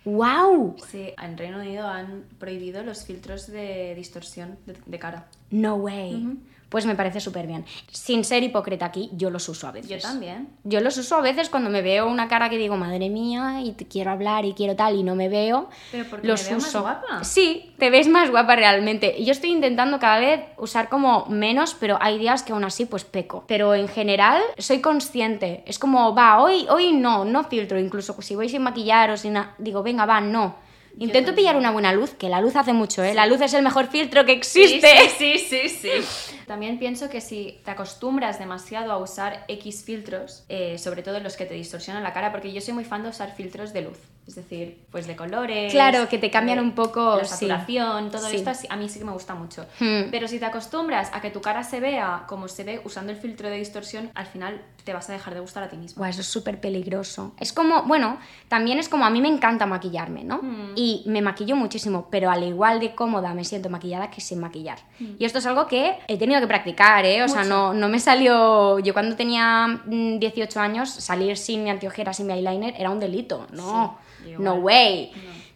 ¡Wow! 0.06 0.76
Sí, 0.92 1.14
en 1.22 1.38
Reino 1.38 1.60
Unido 1.60 1.88
han 1.88 2.26
prohibido 2.38 2.84
los 2.84 3.06
filtros 3.06 3.48
de 3.48 3.96
distorsión 3.96 4.58
de, 4.66 5.00
cara. 5.00 5.28
No 5.50 5.76
way 5.76 6.38
pues 6.74 6.88
me 6.88 6.96
parece 6.96 7.20
súper 7.20 7.46
bien. 7.46 7.66
Sin 7.92 8.24
ser 8.24 8.42
hipócrita 8.42 8.86
aquí, 8.88 9.12
yo 9.14 9.30
los 9.30 9.48
uso 9.48 9.68
a 9.68 9.72
veces. 9.72 9.92
Yo 9.92 10.00
también. 10.00 10.48
Yo 10.64 10.82
los 10.82 10.98
uso 10.98 11.16
a 11.18 11.22
veces 11.22 11.48
cuando 11.50 11.70
me 11.70 11.84
veo 11.84 12.08
una 12.08 12.28
cara 12.28 12.50
que 12.50 12.58
digo, 12.58 12.78
madre 12.78 13.12
mía, 13.12 13.62
y 13.64 13.74
te 13.74 13.88
quiero 13.88 14.10
hablar 14.10 14.44
y 14.44 14.54
quiero 14.54 14.76
tal, 14.76 14.96
y 14.96 15.04
no 15.04 15.14
me 15.14 15.30
veo. 15.30 15.70
Pero 15.92 16.06
porque 16.10 16.28
los 16.28 16.50
me 16.50 16.58
uso. 16.58 16.82
más 16.82 17.00
guapa. 17.00 17.24
Sí, 17.24 17.76
te 17.78 17.92
ves 17.92 18.08
más 18.08 18.32
guapa 18.32 18.56
realmente. 18.56 19.24
Yo 19.24 19.34
estoy 19.34 19.52
intentando 19.52 20.00
cada 20.00 20.18
vez 20.18 20.42
usar 20.58 20.90
como 20.90 21.28
menos, 21.28 21.76
pero 21.80 22.00
hay 22.02 22.18
días 22.18 22.42
que 22.42 22.54
aún 22.54 22.64
así 22.64 22.88
pues 22.88 23.04
peco. 23.04 23.44
Pero 23.48 23.76
en 23.76 23.88
general 23.88 24.42
soy 24.58 24.82
consciente. 24.82 25.64
Es 25.68 25.78
como, 25.78 26.16
va, 26.16 26.42
hoy, 26.42 26.66
hoy 26.72 26.92
no, 26.92 27.24
no 27.24 27.44
filtro. 27.44 27.80
Incluso 27.80 28.20
si 28.20 28.34
voy 28.34 28.50
sin 28.50 28.64
maquillar 28.64 29.12
o 29.12 29.18
sin... 29.18 29.38
Digo, 29.60 29.84
venga, 29.84 30.08
va, 30.08 30.22
no 30.22 30.56
Intento 31.00 31.34
pillar 31.34 31.56
una 31.58 31.72
buena 31.72 31.92
luz, 31.92 32.12
que 32.12 32.30
la 32.30 32.40
luz 32.40 32.56
hace 32.56 32.74
mucho, 32.74 33.04
¿eh? 33.04 33.14
La 33.14 33.26
luz 33.26 33.42
es 33.42 33.54
el 33.54 33.64
mejor 33.64 33.88
filtro 33.88 34.26
que 34.26 34.34
existe. 34.34 35.10
Sí, 35.18 35.40
sí, 35.40 35.70
sí, 35.70 35.70
sí, 35.70 36.38
También 36.48 36.78
pienso 36.78 37.10
que 37.10 37.20
si 37.20 37.60
te 37.66 37.72
acostumbras 37.72 38.38
demasiado 38.38 38.92
a 38.92 38.98
usar 38.98 39.46
X 39.48 39.84
filtros, 39.84 40.44
eh, 40.50 40.78
sobre 40.78 41.02
todo 41.02 41.20
los 41.20 41.36
que 41.36 41.46
te 41.46 41.56
distorsionan 41.56 42.04
la 42.04 42.14
cara, 42.14 42.32
porque 42.32 42.54
yo 42.54 42.62
soy 42.62 42.74
muy 42.74 42.86
fan 42.86 43.04
de 43.04 43.10
usar 43.10 43.36
filtros 43.36 43.74
de 43.74 43.82
luz. 43.82 43.98
Es 44.28 44.36
decir, 44.36 44.86
pues 44.90 45.06
de 45.06 45.16
colores. 45.16 45.72
Claro, 45.72 46.08
que 46.08 46.18
te 46.18 46.32
cambian 46.32 46.60
un 46.60 46.74
poco. 46.74 47.18
La 47.18 47.26
saturación, 47.26 48.10
todo 48.10 48.28
esto 48.28 48.52
a 48.70 48.76
mí 48.78 48.88
sí 48.88 49.00
que 49.00 49.06
me 49.06 49.12
gusta 49.12 49.36
mucho. 49.36 49.66
Hmm. 49.80 50.10
Pero 50.12 50.28
si 50.28 50.40
te 50.40 50.46
acostumbras 50.46 51.10
a 51.14 51.20
que 51.20 51.30
tu 51.30 51.42
cara 51.42 51.64
se 51.64 51.80
vea 51.80 52.24
como 52.28 52.48
se 52.48 52.64
ve 52.64 52.82
usando 52.86 53.12
el 53.12 53.18
filtro 53.18 53.50
de 53.50 53.58
distorsión, 53.58 54.12
al 54.16 54.26
final 54.26 54.62
te 54.84 54.94
vas 54.94 55.10
a 55.10 55.14
dejar 55.14 55.34
de 55.34 55.40
gustar 55.40 55.64
a 55.64 55.70
ti 55.70 55.78
mismo. 55.78 56.06
eso 56.06 56.22
es 56.22 56.28
súper 56.28 56.60
peligroso. 56.60 57.34
Es 57.40 57.54
como, 57.54 57.84
bueno, 57.84 58.18
también 58.48 58.80
es 58.80 58.90
como 58.90 59.06
a 59.06 59.10
mí 59.10 59.22
me 59.22 59.28
encanta 59.28 59.66
maquillarme, 59.66 60.24
¿no? 60.24 60.40
Hmm. 60.42 60.74
Y 60.76 61.04
me 61.06 61.22
maquillo 61.22 61.56
muchísimo, 61.56 62.08
pero 62.10 62.30
al 62.30 62.44
igual 62.44 62.80
de 62.80 62.96
cómoda 62.96 63.34
me 63.34 63.44
siento 63.44 63.70
maquillada 63.70 64.10
que 64.10 64.22
sin 64.22 64.40
maquillar. 64.40 64.80
Hmm. 65.00 65.16
Y 65.20 65.26
esto 65.26 65.40
es 65.40 65.46
algo 65.46 65.68
que 65.68 65.98
he 66.08 66.18
tenido 66.18 66.40
que 66.40 66.48
practicar, 66.48 67.06
¿eh? 67.06 67.24
O 67.24 67.28
sea, 67.28 67.44
no, 67.44 67.74
no 67.74 67.90
me 67.90 68.00
salió. 68.00 68.80
Yo 68.80 68.94
cuando 68.94 69.16
tenía 69.16 69.82
18 69.86 70.60
mm, 70.60 70.62
años, 70.62 70.90
salir 70.90 71.38
sin 71.38 71.64
mi 71.64 71.70
anteojera, 71.70 72.14
sin 72.14 72.28
mi 72.28 72.34
eyeliner, 72.34 72.74
era 72.78 72.90
un 72.90 73.00
delito, 73.00 73.48
¿no? 73.52 73.98
No 74.40 74.56
way. 74.56 75.12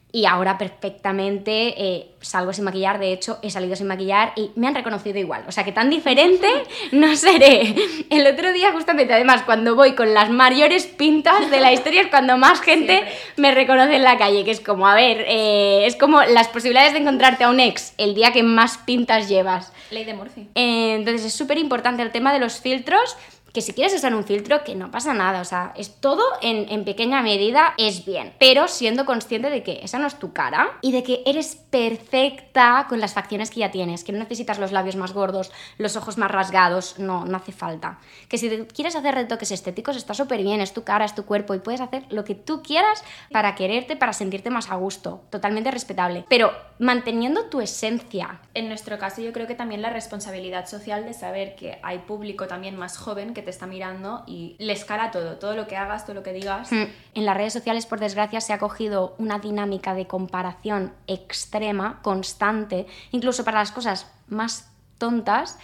Y 0.10 0.26
ahora 0.26 0.58
perfectamente 0.58 1.76
eh, 1.78 2.08
salgo 2.22 2.54
sin 2.54 2.64
maquillar, 2.64 2.98
de 2.98 3.12
hecho 3.12 3.40
he 3.42 3.52
salido 3.52 3.76
sin 3.76 3.88
maquillar 3.88 4.32
y 4.38 4.52
me 4.56 4.66
han 4.66 4.74
reconocido 4.74 5.20
igual. 5.20 5.44
O 5.48 5.52
sea 5.52 5.66
que 5.66 5.74
tan 5.74 5.90
diferente 5.90 6.48
no 6.94 7.16
seré. 7.18 7.76
El 8.10 8.26
otro 8.26 8.54
día 8.54 8.72
justamente, 8.72 9.14
además, 9.14 9.44
cuando 9.44 9.76
voy 9.76 9.96
con 9.96 10.14
las 10.14 10.30
mayores 10.30 10.88
pintas 10.88 11.52
de 11.52 11.60
la 11.60 11.74
historia 11.74 12.02
es 12.02 12.08
cuando 12.08 12.38
más 12.38 12.62
gente 12.62 13.04
me 13.36 13.54
reconoce 13.54 13.98
en 13.98 14.04
la 14.04 14.18
calle, 14.18 14.46
que 14.46 14.52
es 14.52 14.62
como, 14.62 14.88
a 14.88 14.96
ver, 14.96 15.26
eh, 15.28 15.86
es 15.86 15.98
como 15.98 16.24
las 16.24 16.48
posibilidades 16.48 16.94
de 16.94 17.00
encontrarte 17.00 17.44
a 17.44 17.50
un 17.50 17.60
ex 17.60 17.94
el 17.98 18.16
día 18.16 18.32
que 18.32 18.44
más 18.44 18.78
pintas 18.78 19.28
llevas. 19.28 19.74
Ley 19.92 20.06
de 20.06 20.14
Murphy. 20.14 20.48
Eh, 20.56 20.96
entonces 20.96 21.26
es 21.26 21.34
súper 21.34 21.58
importante 21.58 22.02
el 22.02 22.12
tema 22.12 22.34
de 22.34 22.40
los 22.40 22.62
filtros 22.62 23.18
que 23.58 23.64
si 23.64 23.74
quieres 23.74 23.96
usar 23.96 24.14
un 24.14 24.24
filtro, 24.24 24.64
que 24.64 24.76
no 24.76 24.92
pasa 24.92 25.16
nada, 25.16 25.42
o 25.42 25.44
sea, 25.44 25.74
es 25.76 25.96
todo 26.00 26.22
en, 26.44 26.70
en, 26.70 26.86
pequeña 26.86 27.24
medida 27.24 27.74
es 27.80 28.06
bien, 28.06 28.32
pero 28.38 28.68
siendo 28.68 29.04
consciente 29.08 29.50
de 29.50 29.64
que 29.64 29.80
esa 29.82 29.98
no 29.98 30.06
es 30.06 30.20
tu 30.20 30.32
cara 30.32 30.78
y 30.84 30.92
de 30.92 31.02
que 31.02 31.24
eres 31.26 31.56
perfecta 31.56 32.86
con 32.88 33.00
las 33.00 33.16
facciones 33.16 33.50
que 33.50 33.62
ya 33.62 33.72
tienes, 33.72 34.04
que 34.04 34.12
no 34.12 34.20
necesitas 34.20 34.60
los 34.60 34.72
labios 34.72 34.96
más 34.96 35.12
gordos, 35.12 35.52
los 35.80 35.96
ojos 35.96 36.20
más 36.20 36.30
rasgados, 36.30 37.00
no, 37.00 37.26
no 37.26 37.36
hace 37.36 37.52
falta. 37.52 37.98
Que 38.30 38.38
si 38.38 38.48
quieres 38.76 38.96
hacer 38.96 39.16
retoques 39.16 39.50
estéticos 39.50 39.98
está 39.98 40.14
súper 40.14 40.44
bien, 40.44 40.62
es 40.62 40.74
tu 40.74 40.84
cara, 40.84 41.06
es 41.06 41.16
tu 41.16 41.26
cuerpo 41.26 41.56
y 41.56 41.60
puedes 41.60 41.82
hacer 41.82 42.04
lo 42.12 42.24
que 42.26 42.36
tú 42.36 42.62
quieras 42.62 43.04
para 43.32 43.56
quererte, 43.56 43.96
para 43.96 44.14
sentirte 44.14 44.52
más 44.52 44.70
a 44.70 44.76
gusto, 44.76 45.24
totalmente 45.32 45.72
respetable, 45.72 46.26
pero 46.30 46.52
manteniendo 46.78 47.46
tu 47.46 47.60
esencia. 47.60 48.40
En 48.54 48.68
nuestro 48.68 49.00
caso 49.00 49.24
yo 49.24 49.34
creo 49.34 49.48
que 49.48 49.56
también 49.56 49.82
la 49.82 49.90
responsabilidad 49.90 50.68
social 50.68 51.06
de 51.06 51.16
saber 51.16 51.56
que 51.56 51.80
hay 51.82 51.98
público 51.98 52.46
también 52.46 52.78
más 52.78 53.00
joven 53.00 53.34
que 53.34 53.47
te 53.48 53.52
está 53.52 53.66
mirando 53.66 54.26
y 54.28 54.58
le 54.60 54.74
escala 54.74 55.10
todo, 55.10 55.38
todo 55.38 55.56
lo 55.56 55.68
que 55.68 55.78
hagas, 55.78 56.06
todo 56.06 56.16
lo 56.16 56.22
que 56.22 56.34
digas. 56.34 56.70
Hmm. 56.70 56.84
En 57.14 57.26
las 57.26 57.38
redes 57.38 57.54
sociales, 57.54 57.86
por 57.86 57.98
desgracia, 57.98 58.42
se 58.42 58.52
ha 58.52 58.60
cogido 58.60 59.16
una 59.20 59.40
dinámica 59.40 59.94
de 59.94 60.06
comparación 60.06 60.92
extrema, 61.08 62.02
constante, 62.02 62.88
incluso 63.12 63.46
para 63.46 63.60
las 63.60 63.72
cosas 63.72 64.12
más 64.28 64.70
tontas 64.98 65.58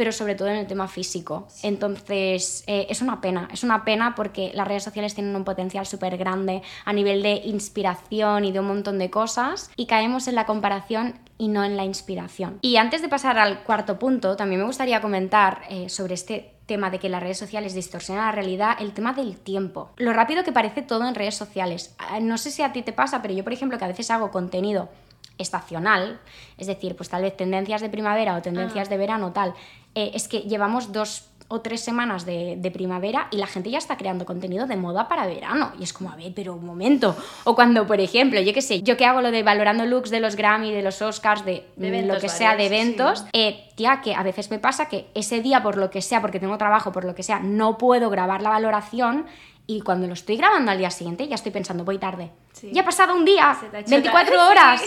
pero 0.00 0.12
sobre 0.12 0.34
todo 0.34 0.48
en 0.48 0.56
el 0.56 0.66
tema 0.66 0.88
físico. 0.88 1.46
Entonces, 1.62 2.64
eh, 2.66 2.86
es 2.88 3.02
una 3.02 3.20
pena, 3.20 3.50
es 3.52 3.64
una 3.64 3.84
pena 3.84 4.14
porque 4.14 4.50
las 4.54 4.66
redes 4.66 4.82
sociales 4.82 5.14
tienen 5.14 5.36
un 5.36 5.44
potencial 5.44 5.84
súper 5.84 6.16
grande 6.16 6.62
a 6.86 6.94
nivel 6.94 7.22
de 7.22 7.34
inspiración 7.44 8.46
y 8.46 8.50
de 8.50 8.60
un 8.60 8.66
montón 8.66 8.98
de 8.98 9.10
cosas 9.10 9.70
y 9.76 9.84
caemos 9.84 10.26
en 10.26 10.36
la 10.36 10.46
comparación 10.46 11.18
y 11.36 11.48
no 11.48 11.64
en 11.64 11.76
la 11.76 11.84
inspiración. 11.84 12.58
Y 12.62 12.76
antes 12.76 13.02
de 13.02 13.10
pasar 13.10 13.38
al 13.38 13.62
cuarto 13.62 13.98
punto, 13.98 14.36
también 14.36 14.62
me 14.62 14.66
gustaría 14.66 15.02
comentar 15.02 15.64
eh, 15.68 15.90
sobre 15.90 16.14
este 16.14 16.54
tema 16.70 16.88
de 16.88 17.00
que 17.00 17.08
las 17.08 17.20
redes 17.20 17.36
sociales 17.36 17.74
distorsionan 17.74 18.26
la 18.26 18.30
realidad, 18.30 18.76
el 18.78 18.92
tema 18.92 19.12
del 19.12 19.36
tiempo. 19.36 19.90
Lo 19.96 20.12
rápido 20.12 20.44
que 20.44 20.52
parece 20.52 20.82
todo 20.82 21.08
en 21.08 21.16
redes 21.16 21.34
sociales. 21.34 21.96
Ah, 21.98 22.20
no 22.20 22.38
sé 22.38 22.52
si 22.52 22.62
a 22.62 22.72
ti 22.72 22.82
te 22.82 22.92
pasa, 22.92 23.20
pero 23.22 23.34
yo, 23.34 23.42
por 23.42 23.52
ejemplo, 23.52 23.76
que 23.76 23.84
a 23.84 23.88
veces 23.88 24.08
hago 24.12 24.30
contenido 24.30 24.88
estacional, 25.36 26.20
es 26.58 26.68
decir, 26.68 26.94
pues 26.94 27.08
tal 27.08 27.22
vez 27.22 27.36
tendencias 27.36 27.80
de 27.80 27.88
primavera 27.88 28.36
o 28.36 28.40
tendencias 28.40 28.86
ah. 28.86 28.90
de 28.90 28.96
verano, 28.98 29.32
tal, 29.32 29.52
eh, 29.96 30.12
es 30.14 30.28
que 30.28 30.42
llevamos 30.42 30.92
dos 30.92 31.28
o 31.52 31.60
tres 31.60 31.80
semanas 31.80 32.24
de, 32.24 32.54
de, 32.56 32.70
primavera 32.70 33.26
y 33.32 33.36
la 33.36 33.48
gente 33.48 33.70
ya 33.70 33.78
está 33.78 33.96
creando 33.96 34.24
contenido 34.24 34.68
de 34.68 34.76
moda 34.76 35.08
para 35.08 35.26
verano. 35.26 35.72
Y 35.80 35.82
es 35.82 35.92
como, 35.92 36.10
a 36.10 36.14
ver, 36.14 36.32
pero 36.32 36.54
un 36.54 36.64
momento. 36.64 37.16
O 37.42 37.56
cuando, 37.56 37.88
por 37.88 37.98
ejemplo, 38.00 38.40
yo 38.40 38.54
qué 38.54 38.62
sé, 38.62 38.82
yo 38.82 38.96
que 38.96 39.04
hago 39.04 39.20
lo 39.20 39.32
de 39.32 39.42
valorando 39.42 39.84
looks 39.84 40.10
de 40.10 40.20
los 40.20 40.36
Grammy, 40.36 40.70
de 40.70 40.82
los 40.82 41.02
Oscars, 41.02 41.44
de, 41.44 41.64
lo 41.76 42.18
que 42.20 42.28
sea, 42.28 42.54
de 42.54 42.66
eventos, 42.66 43.24
eh, 43.32 43.68
tía, 43.74 44.00
que 44.00 44.14
a 44.14 44.22
veces 44.22 44.48
me 44.52 44.60
pasa 44.60 44.86
que 44.86 45.08
ese 45.14 45.42
día, 45.42 45.60
por 45.60 45.76
lo 45.76 45.90
que 45.90 46.02
sea, 46.02 46.20
porque 46.20 46.38
tengo 46.38 46.56
trabajo, 46.56 46.92
por 46.92 47.04
lo 47.04 47.16
que 47.16 47.24
sea, 47.24 47.40
no 47.40 47.78
puedo 47.78 48.10
grabar 48.10 48.42
la 48.42 48.50
valoración 48.50 49.26
y 49.66 49.80
cuando 49.80 50.06
lo 50.06 50.14
estoy 50.14 50.36
grabando 50.36 50.70
al 50.70 50.78
día 50.78 50.90
siguiente 50.90 51.26
ya 51.26 51.34
estoy 51.34 51.50
pensando, 51.50 51.84
voy 51.84 51.98
tarde. 51.98 52.30
Ya 52.72 52.82
ha 52.82 52.84
pasado 52.84 53.14
un 53.16 53.24
día, 53.24 53.56
24 53.88 54.48
horas. 54.48 54.82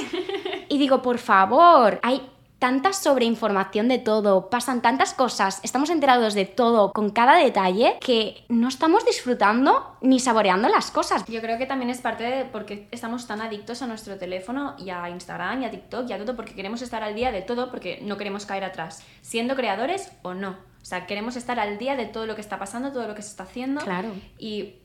Y 0.69 0.78
digo, 0.78 1.02
por 1.02 1.17
favor, 1.19 1.99
hay 2.04 2.21
tanta 2.63 2.93
sobreinformación 2.93 3.89
de 3.89 3.99
todo, 3.99 4.49
pasan 4.49 4.82
tantas 4.82 5.13
cosas, 5.13 5.60
estamos 5.63 5.89
enterados 5.89 6.34
de 6.34 6.45
todo 6.45 6.93
con 6.93 7.10
cada 7.10 7.36
detalle 7.36 7.97
que 7.99 8.45
no 8.47 8.69
estamos 8.69 9.06
disfrutando 9.06 9.97
ni 9.99 10.21
saboreando 10.21 10.69
las 10.69 10.89
cosas. 10.89 11.26
Yo 11.28 11.41
creo 11.41 11.58
que 11.58 11.65
también 11.65 11.89
es 11.89 11.99
parte 11.99 12.23
de 12.23 12.45
porque 12.45 12.88
estamos 12.91 13.28
tan 13.28 13.41
adictos 13.41 13.82
a 13.82 13.88
nuestro 13.88 14.17
teléfono 14.17 14.78
y 14.80 14.91
a 14.91 15.10
Instagram 15.10 15.63
y 15.63 15.65
a 15.65 15.71
TikTok 15.71 16.10
y 16.10 16.13
a 16.13 16.17
todo 16.17 16.38
porque 16.38 16.54
queremos 16.54 16.82
estar 16.82 17.04
al 17.04 17.15
día 17.15 17.34
de 17.34 17.41
todo 17.41 17.69
porque 17.69 17.99
no 18.02 18.15
queremos 18.15 18.45
caer 18.45 18.63
atrás, 18.63 19.04
siendo 19.21 19.58
creadores 19.58 20.13
o 20.21 20.34
no. 20.34 20.52
O 20.52 20.86
sea, 20.86 21.06
queremos 21.06 21.36
estar 21.36 21.60
al 21.60 21.78
día 21.78 21.97
de 21.97 22.06
todo 22.06 22.28
lo 22.28 22.36
que 22.36 22.41
está 22.41 22.60
pasando, 22.60 22.93
todo 22.93 23.10
lo 23.10 23.13
que 23.13 23.23
se 23.23 23.32
está 23.32 23.43
haciendo. 23.43 23.82
Claro. 23.82 24.08
Y 24.39 24.76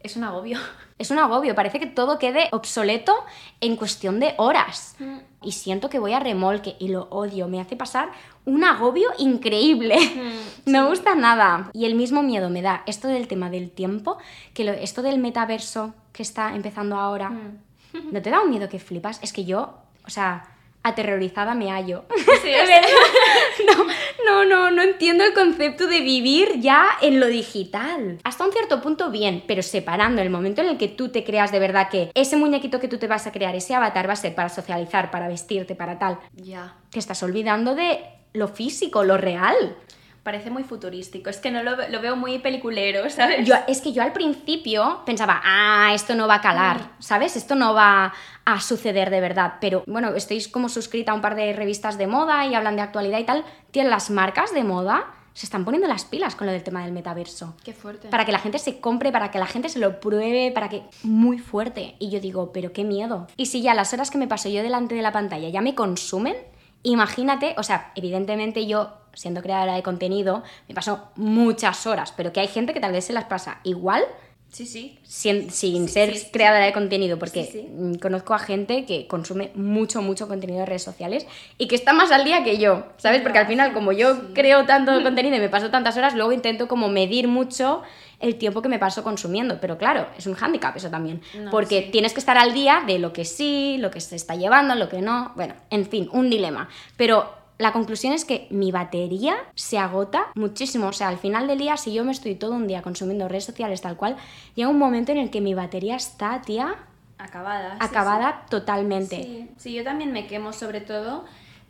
es 0.00 0.16
un 0.16 0.24
agobio. 0.24 0.58
Es 0.98 1.10
un 1.10 1.18
agobio, 1.18 1.54
parece 1.54 1.80
que 1.80 1.86
todo 1.86 2.18
quede 2.18 2.48
obsoleto 2.52 3.14
en 3.60 3.76
cuestión 3.76 4.20
de 4.20 4.34
horas. 4.38 4.94
Mm. 4.98 5.18
Y 5.44 5.52
siento 5.52 5.88
que 5.88 5.98
voy 5.98 6.12
a 6.12 6.20
remolque 6.20 6.76
y 6.78 6.88
lo 6.88 7.04
odio, 7.10 7.48
me 7.48 7.60
hace 7.60 7.76
pasar 7.76 8.10
un 8.44 8.64
agobio 8.64 9.08
increíble. 9.18 9.96
Mm, 9.98 10.70
no 10.70 10.82
me 10.84 10.88
gusta 10.88 11.14
nada. 11.14 11.70
Y 11.72 11.84
el 11.84 11.94
mismo 11.94 12.22
miedo 12.22 12.50
me 12.50 12.62
da 12.62 12.82
esto 12.86 13.08
del 13.08 13.28
tema 13.28 13.50
del 13.50 13.70
tiempo, 13.70 14.18
que 14.54 14.78
esto 14.82 15.02
del 15.02 15.18
metaverso 15.18 15.94
que 16.12 16.22
está 16.22 16.54
empezando 16.54 16.96
ahora. 16.96 17.30
Mm. 17.30 18.12
¿No 18.12 18.22
te 18.22 18.30
da 18.30 18.40
un 18.40 18.50
miedo 18.50 18.68
que 18.68 18.78
flipas? 18.78 19.20
Es 19.22 19.32
que 19.32 19.44
yo, 19.44 19.74
o 20.06 20.10
sea, 20.10 20.51
aterrorizada 20.82 21.54
me 21.54 21.70
hallo. 21.70 22.04
Sí, 22.42 22.52
no, 23.66 23.84
no, 24.24 24.44
no, 24.44 24.70
no 24.70 24.82
entiendo 24.82 25.24
el 25.24 25.32
concepto 25.32 25.86
de 25.86 26.00
vivir 26.00 26.60
ya 26.60 26.86
en 27.00 27.20
lo 27.20 27.26
digital. 27.26 28.18
Hasta 28.24 28.44
un 28.44 28.52
cierto 28.52 28.80
punto 28.80 29.10
bien, 29.10 29.44
pero 29.46 29.62
separando 29.62 30.22
el 30.22 30.30
momento 30.30 30.60
en 30.62 30.68
el 30.68 30.78
que 30.78 30.88
tú 30.88 31.10
te 31.10 31.24
creas 31.24 31.52
de 31.52 31.58
verdad 31.58 31.88
que 31.88 32.10
ese 32.14 32.36
muñequito 32.36 32.80
que 32.80 32.88
tú 32.88 32.98
te 32.98 33.06
vas 33.06 33.26
a 33.26 33.32
crear, 33.32 33.54
ese 33.54 33.74
avatar 33.74 34.08
va 34.08 34.14
a 34.14 34.16
ser 34.16 34.34
para 34.34 34.48
socializar, 34.48 35.10
para 35.10 35.28
vestirte, 35.28 35.74
para 35.74 35.98
tal. 35.98 36.18
Ya. 36.34 36.76
Te 36.90 36.98
estás 36.98 37.22
olvidando 37.22 37.74
de 37.74 38.00
lo 38.32 38.48
físico, 38.48 39.04
lo 39.04 39.18
real 39.18 39.76
parece 40.22 40.50
muy 40.50 40.64
futurístico. 40.64 41.30
Es 41.30 41.38
que 41.38 41.50
no 41.50 41.62
lo, 41.62 41.76
lo, 41.88 42.00
veo 42.00 42.16
muy 42.16 42.38
peliculero, 42.38 43.08
¿sabes? 43.10 43.46
Yo, 43.46 43.54
es 43.68 43.80
que 43.80 43.92
yo 43.92 44.02
al 44.02 44.12
principio 44.12 45.02
pensaba, 45.04 45.40
ah, 45.44 45.92
esto 45.94 46.14
no 46.14 46.28
va 46.28 46.36
a 46.36 46.40
calar, 46.40 46.78
mm. 46.78 47.02
¿sabes? 47.02 47.36
Esto 47.36 47.54
no 47.54 47.74
va 47.74 48.12
a 48.44 48.60
suceder 48.60 49.10
de 49.10 49.20
verdad. 49.20 49.54
Pero 49.60 49.84
bueno, 49.86 50.14
estoy 50.14 50.42
como 50.50 50.68
suscrita 50.68 51.12
a 51.12 51.14
un 51.14 51.20
par 51.20 51.34
de 51.34 51.52
revistas 51.52 51.98
de 51.98 52.06
moda 52.06 52.46
y 52.46 52.54
hablan 52.54 52.76
de 52.76 52.82
actualidad 52.82 53.18
y 53.18 53.24
tal. 53.24 53.44
Tienen 53.70 53.90
las 53.90 54.10
marcas 54.10 54.52
de 54.54 54.64
moda 54.64 55.14
se 55.34 55.46
están 55.46 55.64
poniendo 55.64 55.88
las 55.88 56.04
pilas 56.04 56.36
con 56.36 56.46
lo 56.46 56.52
del 56.52 56.62
tema 56.62 56.82
del 56.82 56.92
metaverso. 56.92 57.54
Qué 57.64 57.72
fuerte. 57.72 58.08
Para 58.08 58.24
que 58.24 58.32
la 58.32 58.38
gente 58.38 58.58
se 58.58 58.80
compre, 58.80 59.12
para 59.12 59.30
que 59.30 59.38
la 59.38 59.46
gente 59.46 59.68
se 59.68 59.78
lo 59.78 59.98
pruebe, 59.98 60.50
para 60.52 60.68
que... 60.68 60.82
Muy 61.02 61.38
fuerte. 61.38 61.96
Y 61.98 62.10
yo 62.10 62.20
digo, 62.20 62.52
pero 62.52 62.72
qué 62.72 62.84
miedo. 62.84 63.26
Y 63.36 63.46
si 63.46 63.62
ya 63.62 63.74
las 63.74 63.92
horas 63.92 64.10
que 64.10 64.18
me 64.18 64.28
paso 64.28 64.48
yo 64.48 64.62
delante 64.62 64.94
de 64.94 65.02
la 65.02 65.12
pantalla 65.12 65.48
ya 65.48 65.62
me 65.62 65.74
consumen, 65.74 66.36
imagínate, 66.82 67.54
o 67.58 67.62
sea, 67.62 67.92
evidentemente 67.94 68.66
yo 68.66 68.92
siendo 69.14 69.42
creadora 69.42 69.74
de 69.74 69.82
contenido, 69.82 70.42
me 70.68 70.74
paso 70.74 71.08
muchas 71.16 71.86
horas, 71.86 72.12
pero 72.16 72.32
que 72.32 72.40
hay 72.40 72.48
gente 72.48 72.72
que 72.72 72.80
tal 72.80 72.92
vez 72.92 73.04
se 73.04 73.12
las 73.12 73.24
pasa 73.24 73.60
igual. 73.64 74.02
Sí, 74.50 74.66
sí. 74.66 74.98
Sin, 75.02 75.88
ser 75.88 76.14
creadora 76.30 76.66
de 76.66 76.74
contenido, 76.74 77.18
porque 77.18 77.70
conozco 78.02 78.34
a 78.34 78.38
gente 78.38 78.84
que 78.84 79.06
consume 79.06 79.50
mucho, 79.54 80.02
mucho 80.02 80.28
contenido 80.28 80.60
de 80.60 80.66
redes 80.66 80.82
sociales 80.82 81.26
y 81.56 81.68
que 81.68 81.74
está 81.74 81.94
más 81.94 82.10
al 82.10 82.24
día 82.24 82.44
que 82.44 82.58
yo, 82.58 82.84
¿sabes? 82.98 83.22
Porque 83.22 83.38
al 83.38 83.46
final, 83.46 83.72
como 83.72 83.92
yo 83.92 84.34
creo 84.34 84.66
tanto 84.66 84.92
contenido 85.02 85.36
y 85.36 85.40
me 85.40 85.48
paso 85.48 85.70
tantas 85.70 85.96
horas, 85.96 86.14
luego 86.14 86.32
intento 86.32 86.68
como 86.68 86.90
medir 86.90 87.28
mucho 87.28 87.82
el 88.22 88.36
tiempo 88.36 88.62
que 88.62 88.68
me 88.68 88.78
paso 88.78 89.02
consumiendo. 89.02 89.58
Pero 89.60 89.76
claro, 89.76 90.06
es 90.16 90.26
un 90.26 90.34
hándicap 90.34 90.74
eso 90.76 90.88
también. 90.88 91.20
porque 91.50 91.82
tienes 91.92 92.14
que 92.14 92.20
estar 92.20 92.38
al 92.38 92.54
día 92.54 92.82
de 92.86 92.98
lo 92.98 93.12
que 93.12 93.26
sí, 93.26 93.76
lo 93.78 93.90
que 93.90 94.00
se 94.00 94.16
está 94.16 94.34
llevando, 94.34 94.74
lo 94.74 94.88
que 94.88 95.02
no. 95.02 95.32
Bueno, 95.36 95.54
en 95.68 95.84
fin, 95.84 96.08
un 96.12 96.30
dilema. 96.30 96.68
Pero 96.96 97.34
la 97.58 97.72
conclusión 97.72 98.12
es 98.12 98.24
que 98.24 98.46
mi 98.50 98.72
batería 98.72 99.36
se 99.54 99.78
agota 99.78 100.28
muchísimo. 100.34 100.86
O 100.86 100.92
sea, 100.92 101.08
al 101.08 101.18
final 101.18 101.46
del 101.46 101.58
día, 101.58 101.76
si 101.76 101.92
yo 101.92 102.04
me 102.04 102.12
estoy 102.12 102.36
todo 102.36 102.52
un 102.52 102.66
día 102.66 102.80
consumiendo 102.80 103.28
redes 103.28 103.44
sociales 103.44 103.82
tal 103.82 103.96
cual, 103.96 104.16
llega 104.54 104.68
un 104.68 104.78
momento 104.78 105.12
en 105.12 105.18
el 105.18 105.30
que 105.30 105.40
mi 105.40 105.54
batería 105.54 105.96
está, 105.96 106.40
tía. 106.42 106.76
Acabada. 107.18 107.76
Acabada 107.78 108.46
totalmente. 108.48 109.22
Sí. 109.22 109.50
sí, 109.56 109.72
yo 109.74 109.84
también 109.84 110.12
me 110.12 110.26
quemo, 110.26 110.52
sobre 110.52 110.80
todo. 110.80 111.24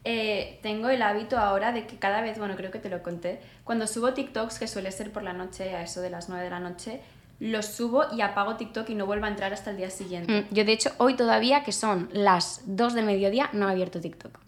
Eh, 0.05 0.59
tengo 0.63 0.89
el 0.89 1.01
hábito 1.01 1.39
ahora 1.39 1.73
de 1.73 1.87
que 1.87 1.97
cada 1.97 2.21
vez, 2.21 2.39
bueno, 2.39 2.57
creo 2.57 2.71
que 2.71 2.79
te 2.81 2.89
lo 2.89 3.03
conté, 3.03 3.41
cuando 3.65 3.87
subo 3.87 4.13
TikToks, 4.13 4.59
que 4.59 4.67
suele 4.67 4.91
ser 4.91 5.13
por 5.13 5.23
la 5.23 5.33
noche, 5.33 5.75
a 5.77 5.83
eso 5.83 6.01
de 6.01 6.11
las 6.11 6.29
9 6.29 6.45
de 6.45 6.51
la 6.51 6.61
noche, 6.61 7.01
los 7.39 7.67
subo 7.67 8.05
y 8.13 8.21
apago 8.21 8.57
TikTok 8.57 8.89
y 8.91 8.95
no 8.95 9.07
vuelvo 9.07 9.27
a 9.27 9.29
entrar 9.29 9.53
hasta 9.53 9.71
el 9.71 9.77
día 9.77 9.91
siguiente. 9.91 10.33
Mm, 10.33 10.55
yo, 10.55 10.65
de 10.65 10.73
hecho, 10.73 10.93
hoy 10.99 11.15
todavía, 11.15 11.63
que 11.63 11.73
son 11.73 12.09
las 12.13 12.63
2 12.67 12.95
del 12.95 13.05
mediodía, 13.05 13.49
no 13.53 13.69
he 13.69 13.73
abierto 13.73 14.01
TikTok. 14.01 14.39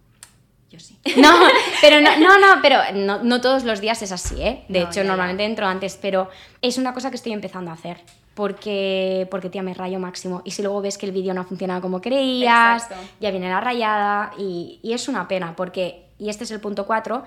sí. 0.76 0.98
No, 1.16 1.32
pero 1.80 2.00
no, 2.00 2.16
no, 2.18 2.38
no 2.38 2.60
pero 2.60 2.78
no, 2.94 3.40
todos 3.40 3.64
los 3.64 3.80
días 3.80 4.02
es 4.02 4.10
así, 4.10 4.42
¿eh? 4.42 4.64
De 4.68 4.82
hecho, 4.82 5.04
normalmente 5.04 5.44
entro 5.44 5.66
antes, 5.66 5.98
pero 6.00 6.30
es 6.62 6.78
una 6.78 6.92
cosa 6.92 7.10
que 7.10 7.16
estoy 7.16 7.32
empezando 7.32 7.70
a 7.70 7.74
hacer. 7.74 7.98
Porque, 8.34 9.28
porque 9.30 9.48
tía, 9.48 9.62
me 9.62 9.74
rayo 9.74 9.98
máximo. 10.00 10.42
Y 10.44 10.50
si 10.50 10.62
luego 10.62 10.80
ves 10.80 10.98
que 10.98 11.06
el 11.06 11.12
vídeo 11.12 11.32
no 11.34 11.42
ha 11.42 11.44
funcionado 11.44 11.80
como 11.80 12.00
creías, 12.00 12.88
ya 13.20 13.30
viene 13.30 13.48
la 13.48 13.60
rayada. 13.60 14.32
Y, 14.36 14.80
y 14.82 14.92
es 14.92 15.08
una 15.08 15.28
pena, 15.28 15.54
porque, 15.56 16.06
y 16.18 16.28
este 16.28 16.44
es 16.44 16.50
el 16.50 16.60
punto 16.60 16.86
4, 16.86 17.24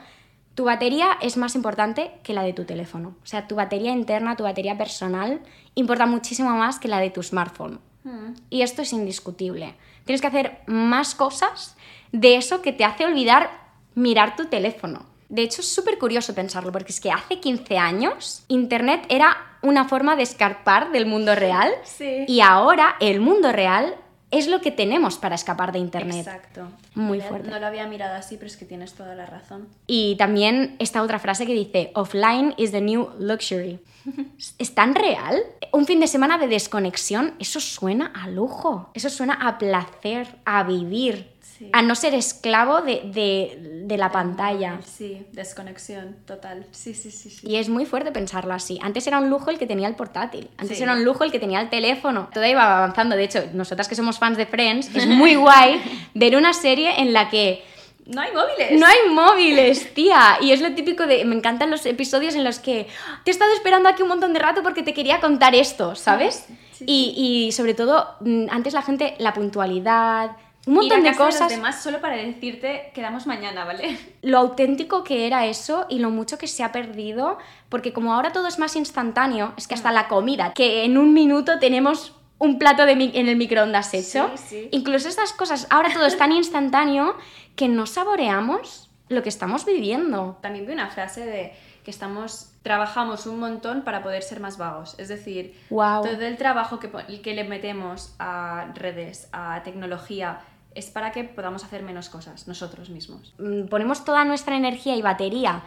tu 0.57 0.65
batería 0.65 1.19
es 1.21 1.37
más 1.37 1.53
importante 1.53 2.11
que 2.23 2.33
la 2.33 2.41
de 2.41 2.51
tu 2.51 2.65
teléfono. 2.65 3.09
O 3.23 3.25
sea, 3.25 3.47
tu 3.47 3.55
batería 3.55 3.91
interna, 3.91 4.35
tu 4.35 4.43
batería 4.43 4.75
personal, 4.75 5.39
importa 5.75 6.07
muchísimo 6.07 6.49
más 6.49 6.79
que 6.79 6.87
la 6.87 6.99
de 6.99 7.11
tu 7.11 7.21
smartphone. 7.21 7.79
Mm. 8.03 8.33
Y 8.49 8.63
esto 8.63 8.81
es 8.81 8.91
indiscutible. 8.91 9.75
Tienes 10.05 10.19
que 10.19 10.27
hacer 10.27 10.61
más 10.65 11.13
cosas 11.13 11.77
de 12.11 12.37
eso 12.37 12.63
que 12.63 12.73
te 12.73 12.85
hace 12.85 13.05
olvidar 13.05 13.51
mirar 13.93 14.35
tu 14.35 14.45
teléfono. 14.45 15.05
De 15.29 15.41
hecho, 15.41 15.61
es 15.61 15.67
súper 15.67 15.97
curioso 15.97 16.33
pensarlo, 16.33 16.71
porque 16.71 16.91
es 16.91 17.01
que 17.01 17.11
hace 17.11 17.39
15 17.39 17.77
años 17.77 18.43
Internet 18.47 19.05
era 19.09 19.37
una 19.61 19.87
forma 19.87 20.15
de 20.15 20.23
escapar 20.23 20.91
del 20.91 21.05
mundo 21.05 21.35
real 21.35 21.71
y 21.99 22.39
ahora 22.41 22.95
el 22.99 23.19
mundo 23.19 23.51
real 23.51 23.95
es 24.29 24.47
lo 24.47 24.59
que 24.59 24.71
tenemos 24.71 25.17
para 25.17 25.35
escapar 25.35 25.71
de 25.71 25.79
Internet. 25.79 26.27
Exacto. 26.27 26.67
Muy 26.95 27.21
fuerte. 27.21 27.49
No 27.49 27.59
lo 27.59 27.65
había 27.65 27.87
mirado 27.87 28.15
así, 28.15 28.35
pero 28.35 28.47
es 28.47 28.57
que 28.57 28.65
tienes 28.65 28.93
toda 28.93 29.15
la 29.15 29.25
razón. 29.25 29.69
Y 29.87 30.15
también 30.17 30.75
esta 30.79 31.01
otra 31.01 31.19
frase 31.19 31.45
que 31.45 31.53
dice, 31.53 31.91
offline 31.95 32.53
is 32.57 32.71
the 32.71 32.81
new 32.81 33.09
luxury. 33.19 33.79
¿Es 34.57 34.75
tan 34.75 34.95
real? 34.95 35.41
Un 35.71 35.85
fin 35.85 35.99
de 35.99 36.07
semana 36.07 36.37
de 36.37 36.47
desconexión, 36.47 37.35
eso 37.39 37.61
suena 37.61 38.07
a 38.07 38.27
lujo, 38.27 38.89
eso 38.93 39.09
suena 39.09 39.33
a 39.33 39.57
placer, 39.57 40.27
a 40.43 40.63
vivir 40.63 41.37
a 41.71 41.81
no 41.81 41.95
ser 41.95 42.13
esclavo 42.13 42.81
de, 42.81 43.95
la 43.97 44.11
pantalla. 44.11 44.79
Sí, 44.85 45.25
desconexión 45.31 46.17
total. 46.25 46.65
Sí, 46.71 46.93
sí, 46.93 47.09
sí, 47.09 47.29
sí, 47.29 47.47
Y 47.47 47.55
es 47.55 47.69
muy 47.69 47.85
fuerte 47.85 48.11
pensarlo 48.11 48.53
así. 48.53 48.79
Antes 48.81 49.07
era 49.07 49.19
un 49.19 49.29
lujo 49.29 49.49
el 49.49 49.57
que 49.57 49.65
tenía 49.65 49.87
el 49.87 49.95
portátil, 49.95 50.49
antes 50.57 50.79
era 50.79 50.93
un 50.93 51.03
lujo 51.03 51.23
el 51.23 51.31
que 51.31 51.39
tenía 51.39 51.61
el 51.61 51.69
teléfono. 51.69 52.29
Todo 52.33 52.45
iba 52.45 52.77
avanzando. 52.77 53.15
De 53.15 53.23
hecho, 53.23 53.43
nosotras 53.53 53.87
que 53.87 53.95
somos 53.95 54.19
fans 54.19 54.37
de 54.37 54.45
Friends, 54.45 54.95
es 54.95 55.07
muy 55.07 55.35
guay 55.35 55.81
ver 56.13 56.35
una 56.35 56.53
serie 56.53 57.01
en 57.01 57.13
la 57.13 57.29
que 57.29 57.63
no 58.07 58.21
hay 58.21 58.31
móviles. 58.31 58.79
No 58.79 58.85
hay 58.85 59.09
móviles, 59.09 59.93
tía. 59.93 60.37
Y 60.41 60.51
es 60.51 60.61
lo 60.61 60.73
típico 60.73 61.05
de. 61.05 61.25
Me 61.25 61.35
encantan 61.35 61.69
los 61.69 61.85
episodios 61.85 62.35
en 62.35 62.43
los 62.43 62.59
que 62.59 62.87
te 63.23 63.31
he 63.31 63.33
estado 63.33 63.51
esperando 63.53 63.89
aquí 63.89 64.01
un 64.01 64.07
montón 64.07 64.33
de 64.33 64.39
rato 64.39 64.63
porque 64.63 64.81
te 64.81 64.93
quería 64.93 65.19
contar 65.19 65.55
esto, 65.55 65.95
¿sabes? 65.95 66.45
Y, 66.79 67.13
y, 67.47 67.51
sobre 67.51 67.73
todo, 67.73 68.15
mm, 68.21 68.45
antes 68.49 68.73
la 68.73 68.81
gente, 68.81 69.15
la 69.17 69.33
puntualidad, 69.33 70.31
un 70.67 70.75
montón 70.75 71.01
de 71.01 71.15
cosas. 71.15 71.49
De 71.49 71.58
los 71.58 71.75
solo 71.75 71.99
para 71.99 72.17
decirte 72.17 72.91
quedamos 72.93 73.25
mañana, 73.25 73.65
¿vale? 73.65 73.97
Lo 74.21 74.38
auténtico 74.38 75.03
que 75.03 75.25
era 75.25 75.45
eso 75.45 75.86
y 75.89 75.99
lo 75.99 76.10
mucho 76.10 76.38
que 76.38 76.47
se 76.47 76.63
ha 76.63 76.71
perdido, 76.71 77.38
porque 77.69 77.93
como 77.93 78.13
ahora 78.13 78.32
todo 78.32 78.47
es 78.47 78.60
más 78.60 78.75
instantáneo, 78.75 79.53
es 79.58 79.67
que 79.67 79.73
hasta 79.73 79.91
mm. 79.91 79.93
la 79.93 80.08
comida, 80.08 80.53
que 80.53 80.84
en 80.84 80.97
un 80.97 81.13
minuto 81.13 81.58
tenemos 81.60 82.13
un 82.38 82.60
plato 82.60 82.86
de 82.86 82.91
en 82.91 83.30
el 83.30 83.36
microondas 83.36 83.93
hecho, 83.93 84.30
incluso 84.71 85.08
estas 85.10 85.34
cosas, 85.34 85.65
ahora 85.71 85.91
todo 85.91 86.06
es 86.06 86.17
tan 86.17 86.32
instantáneo 86.32 87.15
que 87.56 87.67
no 87.67 87.88
saboreamos 87.88 88.89
lo 89.10 89.23
que 89.23 89.30
estamos 89.30 89.65
viviendo. 89.65 90.38
También 90.41 90.67
vi 90.67 90.73
una 90.73 90.89
frase 90.89 91.25
de 91.25 91.53
que 91.84 91.91
estamos 91.91 92.51
trabajamos 92.67 93.25
un 93.27 93.39
montón 93.39 93.84
para 93.84 94.03
poder 94.03 94.21
ser 94.21 94.41
más 94.41 94.58
vagos. 94.58 94.95
Es 94.97 95.08
decir, 95.08 95.58
todo 95.69 96.21
el 96.21 96.36
trabajo 96.36 96.80
que, 96.80 96.91
que 97.21 97.34
le 97.34 97.45
metemos 97.45 98.13
a 98.19 98.73
redes, 98.75 99.30
a 99.32 99.63
tecnología, 99.63 100.41
es 100.75 100.89
para 100.89 101.12
que 101.12 101.23
podamos 101.23 101.63
hacer 101.63 101.84
menos 101.84 102.10
cosas 102.10 102.47
nosotros 102.47 102.89
mismos. 102.89 103.34
Mm, 103.39 103.67
ponemos 103.67 104.06
toda 104.06 104.25
nuestra 104.25 104.56
energía 104.56 104.95
y 104.95 105.01
batería 105.01 105.63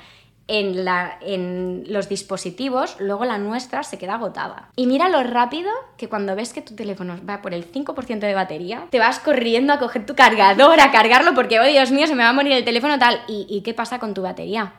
en, 0.49 0.85
la, 0.85 1.17
en 1.21 1.85
los 1.87 2.09
dispositivos, 2.09 2.97
luego 2.99 3.25
la 3.25 3.39
nuestra 3.39 3.83
se 3.85 3.99
queda 3.99 4.15
agotada. 4.15 4.71
Y 4.75 4.87
mira 4.87 5.09
lo 5.09 5.23
rápido 5.23 5.71
que 5.97 6.09
cuando 6.09 6.35
ves 6.35 6.53
que 6.53 6.61
tu 6.61 6.75
teléfono 6.75 7.17
va 7.29 7.41
por 7.41 7.55
el 7.55 7.71
5% 7.71 8.19
de 8.19 8.35
batería, 8.35 8.87
te 8.91 8.99
vas 8.99 9.21
corriendo 9.21 9.73
a 9.73 9.79
coger 9.79 10.07
tu 10.07 10.17
cargador, 10.17 10.81
a 10.81 10.91
cargarlo, 10.91 11.35
porque, 11.35 11.61
oh 11.61 11.65
Dios 11.65 11.93
mío, 11.93 12.07
se 12.07 12.17
me 12.17 12.25
va 12.25 12.31
a 12.31 12.33
morir 12.35 12.53
el 12.53 12.65
teléfono 12.65 12.99
tal. 12.99 13.21
¿Y, 13.29 13.47
y 13.49 13.61
qué 13.63 13.75
pasa 13.75 14.01
con 14.01 14.13
tu 14.13 14.23
batería? 14.23 14.73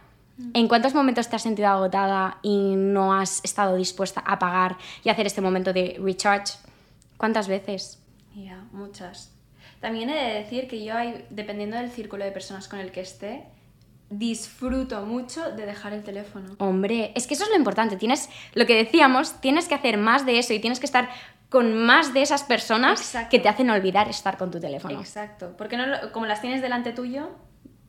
¿En 0.54 0.68
cuántos 0.68 0.94
momentos 0.94 1.30
te 1.30 1.36
has 1.36 1.44
sentido 1.44 1.70
agotada 1.70 2.38
y 2.42 2.76
no 2.76 3.14
has 3.14 3.42
estado 3.44 3.76
dispuesta 3.76 4.22
a 4.22 4.40
pagar 4.40 4.78
y 5.04 5.10
hacer 5.10 5.26
este 5.26 5.42
momento 5.42 5.72
de 5.72 6.00
recharge? 6.04 6.56
¿Cuántas 7.18 7.48
veces? 7.48 8.00
Ya, 8.36 8.64
muchas. 8.72 9.32
También 9.82 10.10
he 10.10 10.15
de 10.15 10.34
decir 10.36 10.67
que 10.67 10.84
yo, 10.84 10.96
hay, 10.96 11.26
dependiendo 11.30 11.76
del 11.76 11.89
círculo 11.89 12.24
de 12.24 12.32
personas 12.32 12.67
con 12.67 12.80
el 12.80 12.91
que 12.91 13.02
esté, 13.02 13.44
disfruto 14.12 15.06
mucho 15.06 15.52
de 15.52 15.65
dejar 15.65 15.94
el 15.94 16.04
teléfono. 16.04 16.56
Hombre, 16.60 17.12
es 17.15 17.26
que 17.26 17.34
eso 17.34 17.46
es 17.46 17.50
lo 17.50 17.56
importante. 17.56 17.98
Tienes, 17.98 18.30
lo 18.54 18.65
que 18.65 18.76
decíamos, 18.76 19.41
tienes 19.41 19.67
que 19.67 19.76
hacer 19.76 19.98
más 19.98 20.26
de 20.26 20.38
eso 20.38 20.54
y 20.54 20.60
tienes 20.60 20.80
que 20.80 20.86
estar 20.86 21.10
con 21.50 21.76
más 21.76 22.13
de 22.13 22.22
esas 22.22 22.44
personas 22.44 23.13
que 23.30 23.39
te 23.39 23.50
hacen 23.50 23.70
olvidar 23.70 24.08
estar 24.08 24.38
con 24.38 24.52
tu 24.52 24.60
teléfono. 24.60 25.00
Exacto, 25.00 25.56
porque 25.58 25.78
no, 25.78 26.12
como 26.13 26.26
las 26.26 26.41
tienes 26.41 26.62
delante 26.62 26.94
tuyo, 26.94 27.32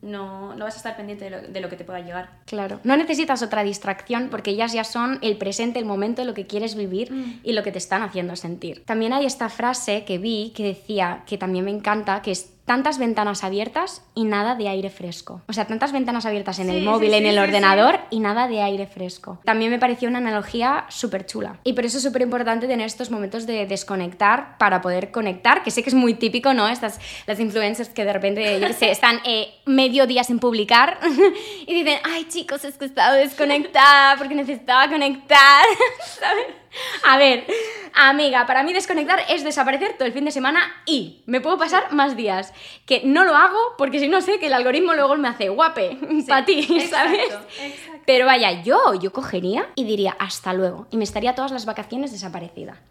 no, 0.03 0.53
no 0.55 0.65
vas 0.65 0.75
a 0.75 0.77
estar 0.77 0.95
pendiente 0.95 1.29
de 1.29 1.61
lo, 1.61 1.69
que 1.69 1.75
te 1.75 1.83
pueda 1.83 2.01
llegar. 2.01 2.29
Claro, 2.45 2.79
no 2.83 2.95
necesitas 2.97 3.41
otra 3.41 3.63
distracción 3.63 4.27
porque 4.29 4.51
ellas 4.51 4.73
ya 4.73 4.83
son 4.83 5.17
el 5.21 5.37
presente, 5.37 5.79
el 5.79 5.85
momento, 5.85 6.23
lo 6.25 6.33
que 6.33 6.45
quieres 6.45 6.75
vivir 6.75 7.11
mm. 7.11 7.39
y 7.43 7.53
lo 7.53 7.63
que 7.63 7.71
te 7.71 7.77
están 7.77 8.01
haciendo 8.01 8.35
sentir. 8.35 8.83
También 8.85 9.13
hay 9.13 9.25
esta 9.25 9.49
frase 9.49 10.03
que 10.05 10.17
vi 10.17 10.51
que 10.55 10.63
decía, 10.63 11.23
que 11.25 11.37
también 11.37 11.65
me 11.65 11.71
encanta, 11.71 12.21
que 12.21 12.31
es 12.31 12.52
tantas 12.65 12.97
ventanas 12.97 13.43
abiertas 13.43 14.03
y 14.15 14.23
nada 14.23 14.55
de 14.55 14.69
aire 14.69 14.89
fresco. 14.89 15.41
O 15.47 15.53
sea, 15.53 15.65
tantas 15.65 15.91
ventanas 15.91 16.25
abiertas 16.25 16.59
en 16.59 16.69
el 16.69 16.83
móvil, 16.83 17.13
en 17.13 17.25
el 17.25 17.37
ordenador 17.37 17.99
y 18.09 18.19
nada 18.19 18.47
de 18.47 18.61
aire 18.61 18.87
fresco. 18.87 19.39
También 19.43 19.71
me 19.71 19.79
pareció 19.79 20.07
una 20.07 20.19
analogía 20.19 20.85
súper 20.89 21.25
chula. 21.25 21.59
Y 21.63 21.73
por 21.73 21.85
eso 21.85 21.97
es 21.97 22.03
súper 22.03 22.21
importante 22.21 22.67
tener 22.67 22.85
estos 22.85 23.11
momentos 23.11 23.45
de 23.45 23.65
desconectar 23.65 24.57
para 24.57 24.81
poder 24.81 25.11
conectar, 25.11 25.63
que 25.63 25.71
sé 25.71 25.83
que 25.83 25.89
es 25.89 25.95
muy 25.95 26.13
típico, 26.13 26.53
¿no? 26.53 26.67
Estas, 26.69 26.99
las 27.27 27.39
influencers 27.39 27.89
que 27.89 28.05
de 28.05 28.13
repente, 28.13 28.59
yo 28.59 28.67
qué 28.67 28.73
sé, 28.73 28.91
están 28.91 29.19
eh, 29.25 29.55
medio 29.65 30.07
día 30.07 30.23
sin 30.23 30.39
publicar 30.39 30.99
y 31.67 31.73
dicen, 31.73 31.99
ay 32.03 32.25
chicos, 32.29 32.63
es 32.63 32.77
que 32.77 32.85
he 32.85 32.87
estado 32.87 33.15
desconectada 33.15 34.17
porque 34.17 34.35
necesitaba 34.35 34.89
conectar, 34.89 35.65
¿sabes? 36.19 36.62
A 37.03 37.17
ver, 37.17 37.45
amiga, 37.93 38.45
para 38.45 38.63
mí 38.63 38.73
desconectar 38.73 39.19
es 39.29 39.43
desaparecer 39.43 39.93
todo 39.93 40.05
el 40.05 40.13
fin 40.13 40.25
de 40.25 40.31
semana 40.31 40.61
y 40.85 41.23
me 41.25 41.41
puedo 41.41 41.57
pasar 41.57 41.93
más 41.93 42.15
días. 42.15 42.53
Que 42.85 43.01
no 43.03 43.25
lo 43.25 43.35
hago 43.35 43.57
porque 43.77 43.99
si 43.99 44.07
no 44.07 44.21
sé 44.21 44.39
que 44.39 44.47
el 44.47 44.53
algoritmo 44.53 44.93
luego 44.93 45.15
me 45.17 45.27
hace 45.27 45.49
guape 45.49 45.97
para 46.27 46.45
ti, 46.45 46.63
¿sabes? 46.89 47.33
Pero 48.05 48.25
vaya, 48.25 48.63
yo, 48.63 48.93
yo 48.95 49.11
cogería 49.11 49.67
y 49.75 49.85
diría 49.85 50.15
hasta 50.19 50.53
luego 50.53 50.87
y 50.91 50.97
me 50.97 51.03
estaría 51.03 51.35
todas 51.35 51.51
las 51.51 51.65
vacaciones 51.65 52.11
desaparecida. 52.11 52.81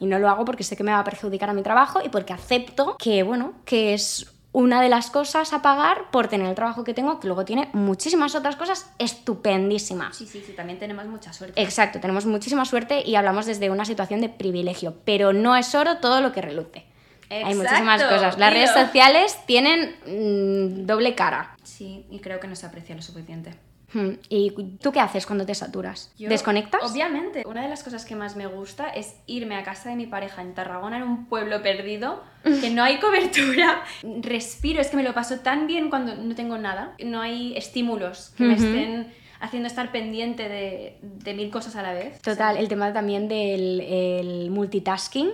Y 0.00 0.06
no 0.06 0.20
lo 0.20 0.28
hago 0.28 0.44
porque 0.44 0.62
sé 0.62 0.76
que 0.76 0.84
me 0.84 0.92
va 0.92 1.00
a 1.00 1.04
perjudicar 1.04 1.50
a 1.50 1.52
mi 1.52 1.62
trabajo 1.62 2.00
y 2.04 2.08
porque 2.08 2.32
acepto 2.32 2.96
que, 2.98 3.24
bueno, 3.24 3.54
que 3.64 3.94
es 3.94 4.32
una 4.52 4.80
de 4.80 4.88
las 4.88 5.10
cosas 5.10 5.52
a 5.52 5.62
pagar 5.62 6.10
por 6.10 6.28
tener 6.28 6.48
el 6.48 6.54
trabajo 6.54 6.84
que 6.84 6.94
tengo, 6.94 7.20
que 7.20 7.26
luego 7.26 7.44
tiene 7.44 7.68
muchísimas 7.72 8.34
otras 8.34 8.56
cosas 8.56 8.90
estupendísimas. 8.98 10.16
Sí, 10.16 10.26
sí, 10.26 10.42
sí, 10.44 10.52
también 10.52 10.78
tenemos 10.78 11.06
mucha 11.06 11.32
suerte. 11.32 11.60
Exacto, 11.60 12.00
tenemos 12.00 12.26
muchísima 12.26 12.64
suerte 12.64 13.02
y 13.06 13.14
hablamos 13.14 13.46
desde 13.46 13.70
una 13.70 13.84
situación 13.84 14.20
de 14.20 14.28
privilegio, 14.28 14.96
pero 15.04 15.32
no 15.32 15.54
es 15.54 15.74
oro 15.74 15.98
todo 15.98 16.20
lo 16.20 16.32
que 16.32 16.42
reluce. 16.42 16.86
Hay 17.30 17.54
muchísimas 17.54 18.02
cosas. 18.04 18.38
Las 18.38 18.52
redes 18.52 18.72
sociales 18.72 19.38
tienen 19.46 19.96
mm, 20.06 20.86
doble 20.86 21.14
cara. 21.14 21.56
Sí, 21.62 22.06
y 22.10 22.20
creo 22.20 22.40
que 22.40 22.48
no 22.48 22.56
se 22.56 22.64
aprecia 22.64 22.96
lo 22.96 23.02
suficiente. 23.02 23.54
Hmm, 23.92 24.14
¿Y 24.28 24.50
tú 24.80 24.92
qué 24.92 25.00
haces 25.00 25.24
cuando 25.24 25.46
te 25.46 25.54
saturas? 25.54 26.12
¿Desconectas? 26.18 26.90
Obviamente. 26.90 27.42
Una 27.46 27.62
de 27.62 27.68
las 27.68 27.82
cosas 27.82 28.04
que 28.04 28.14
más 28.14 28.36
me 28.36 28.46
gusta 28.46 28.88
es 28.88 29.16
irme 29.26 29.56
a 29.56 29.62
casa 29.62 29.88
de 29.88 29.96
mi 29.96 30.06
pareja 30.06 30.42
en 30.42 30.54
Tarragona, 30.54 30.98
en 30.98 31.04
un 31.04 31.26
pueblo 31.26 31.62
perdido, 31.62 32.22
que 32.44 32.70
no 32.70 32.82
hay 32.82 32.98
cobertura. 32.98 33.82
Respiro, 34.20 34.80
es 34.80 34.88
que 34.88 34.96
me 34.96 35.02
lo 35.02 35.14
paso 35.14 35.40
tan 35.40 35.66
bien 35.66 35.88
cuando 35.88 36.14
no 36.16 36.34
tengo 36.34 36.58
nada. 36.58 36.94
No 37.02 37.20
hay 37.20 37.56
estímulos 37.56 38.34
que 38.36 38.44
me 38.44 38.54
estén 38.54 39.12
haciendo 39.40 39.68
estar 39.68 39.92
pendiente 39.92 40.48
de, 40.48 41.34
mil 41.34 41.50
cosas 41.50 41.76
a 41.76 41.82
la 41.82 41.92
vez. 41.92 42.20
Total, 42.22 42.56
el 42.56 42.68
tema 42.68 42.92
también 42.92 43.28
del 43.28 44.48
multitasking, 44.50 45.30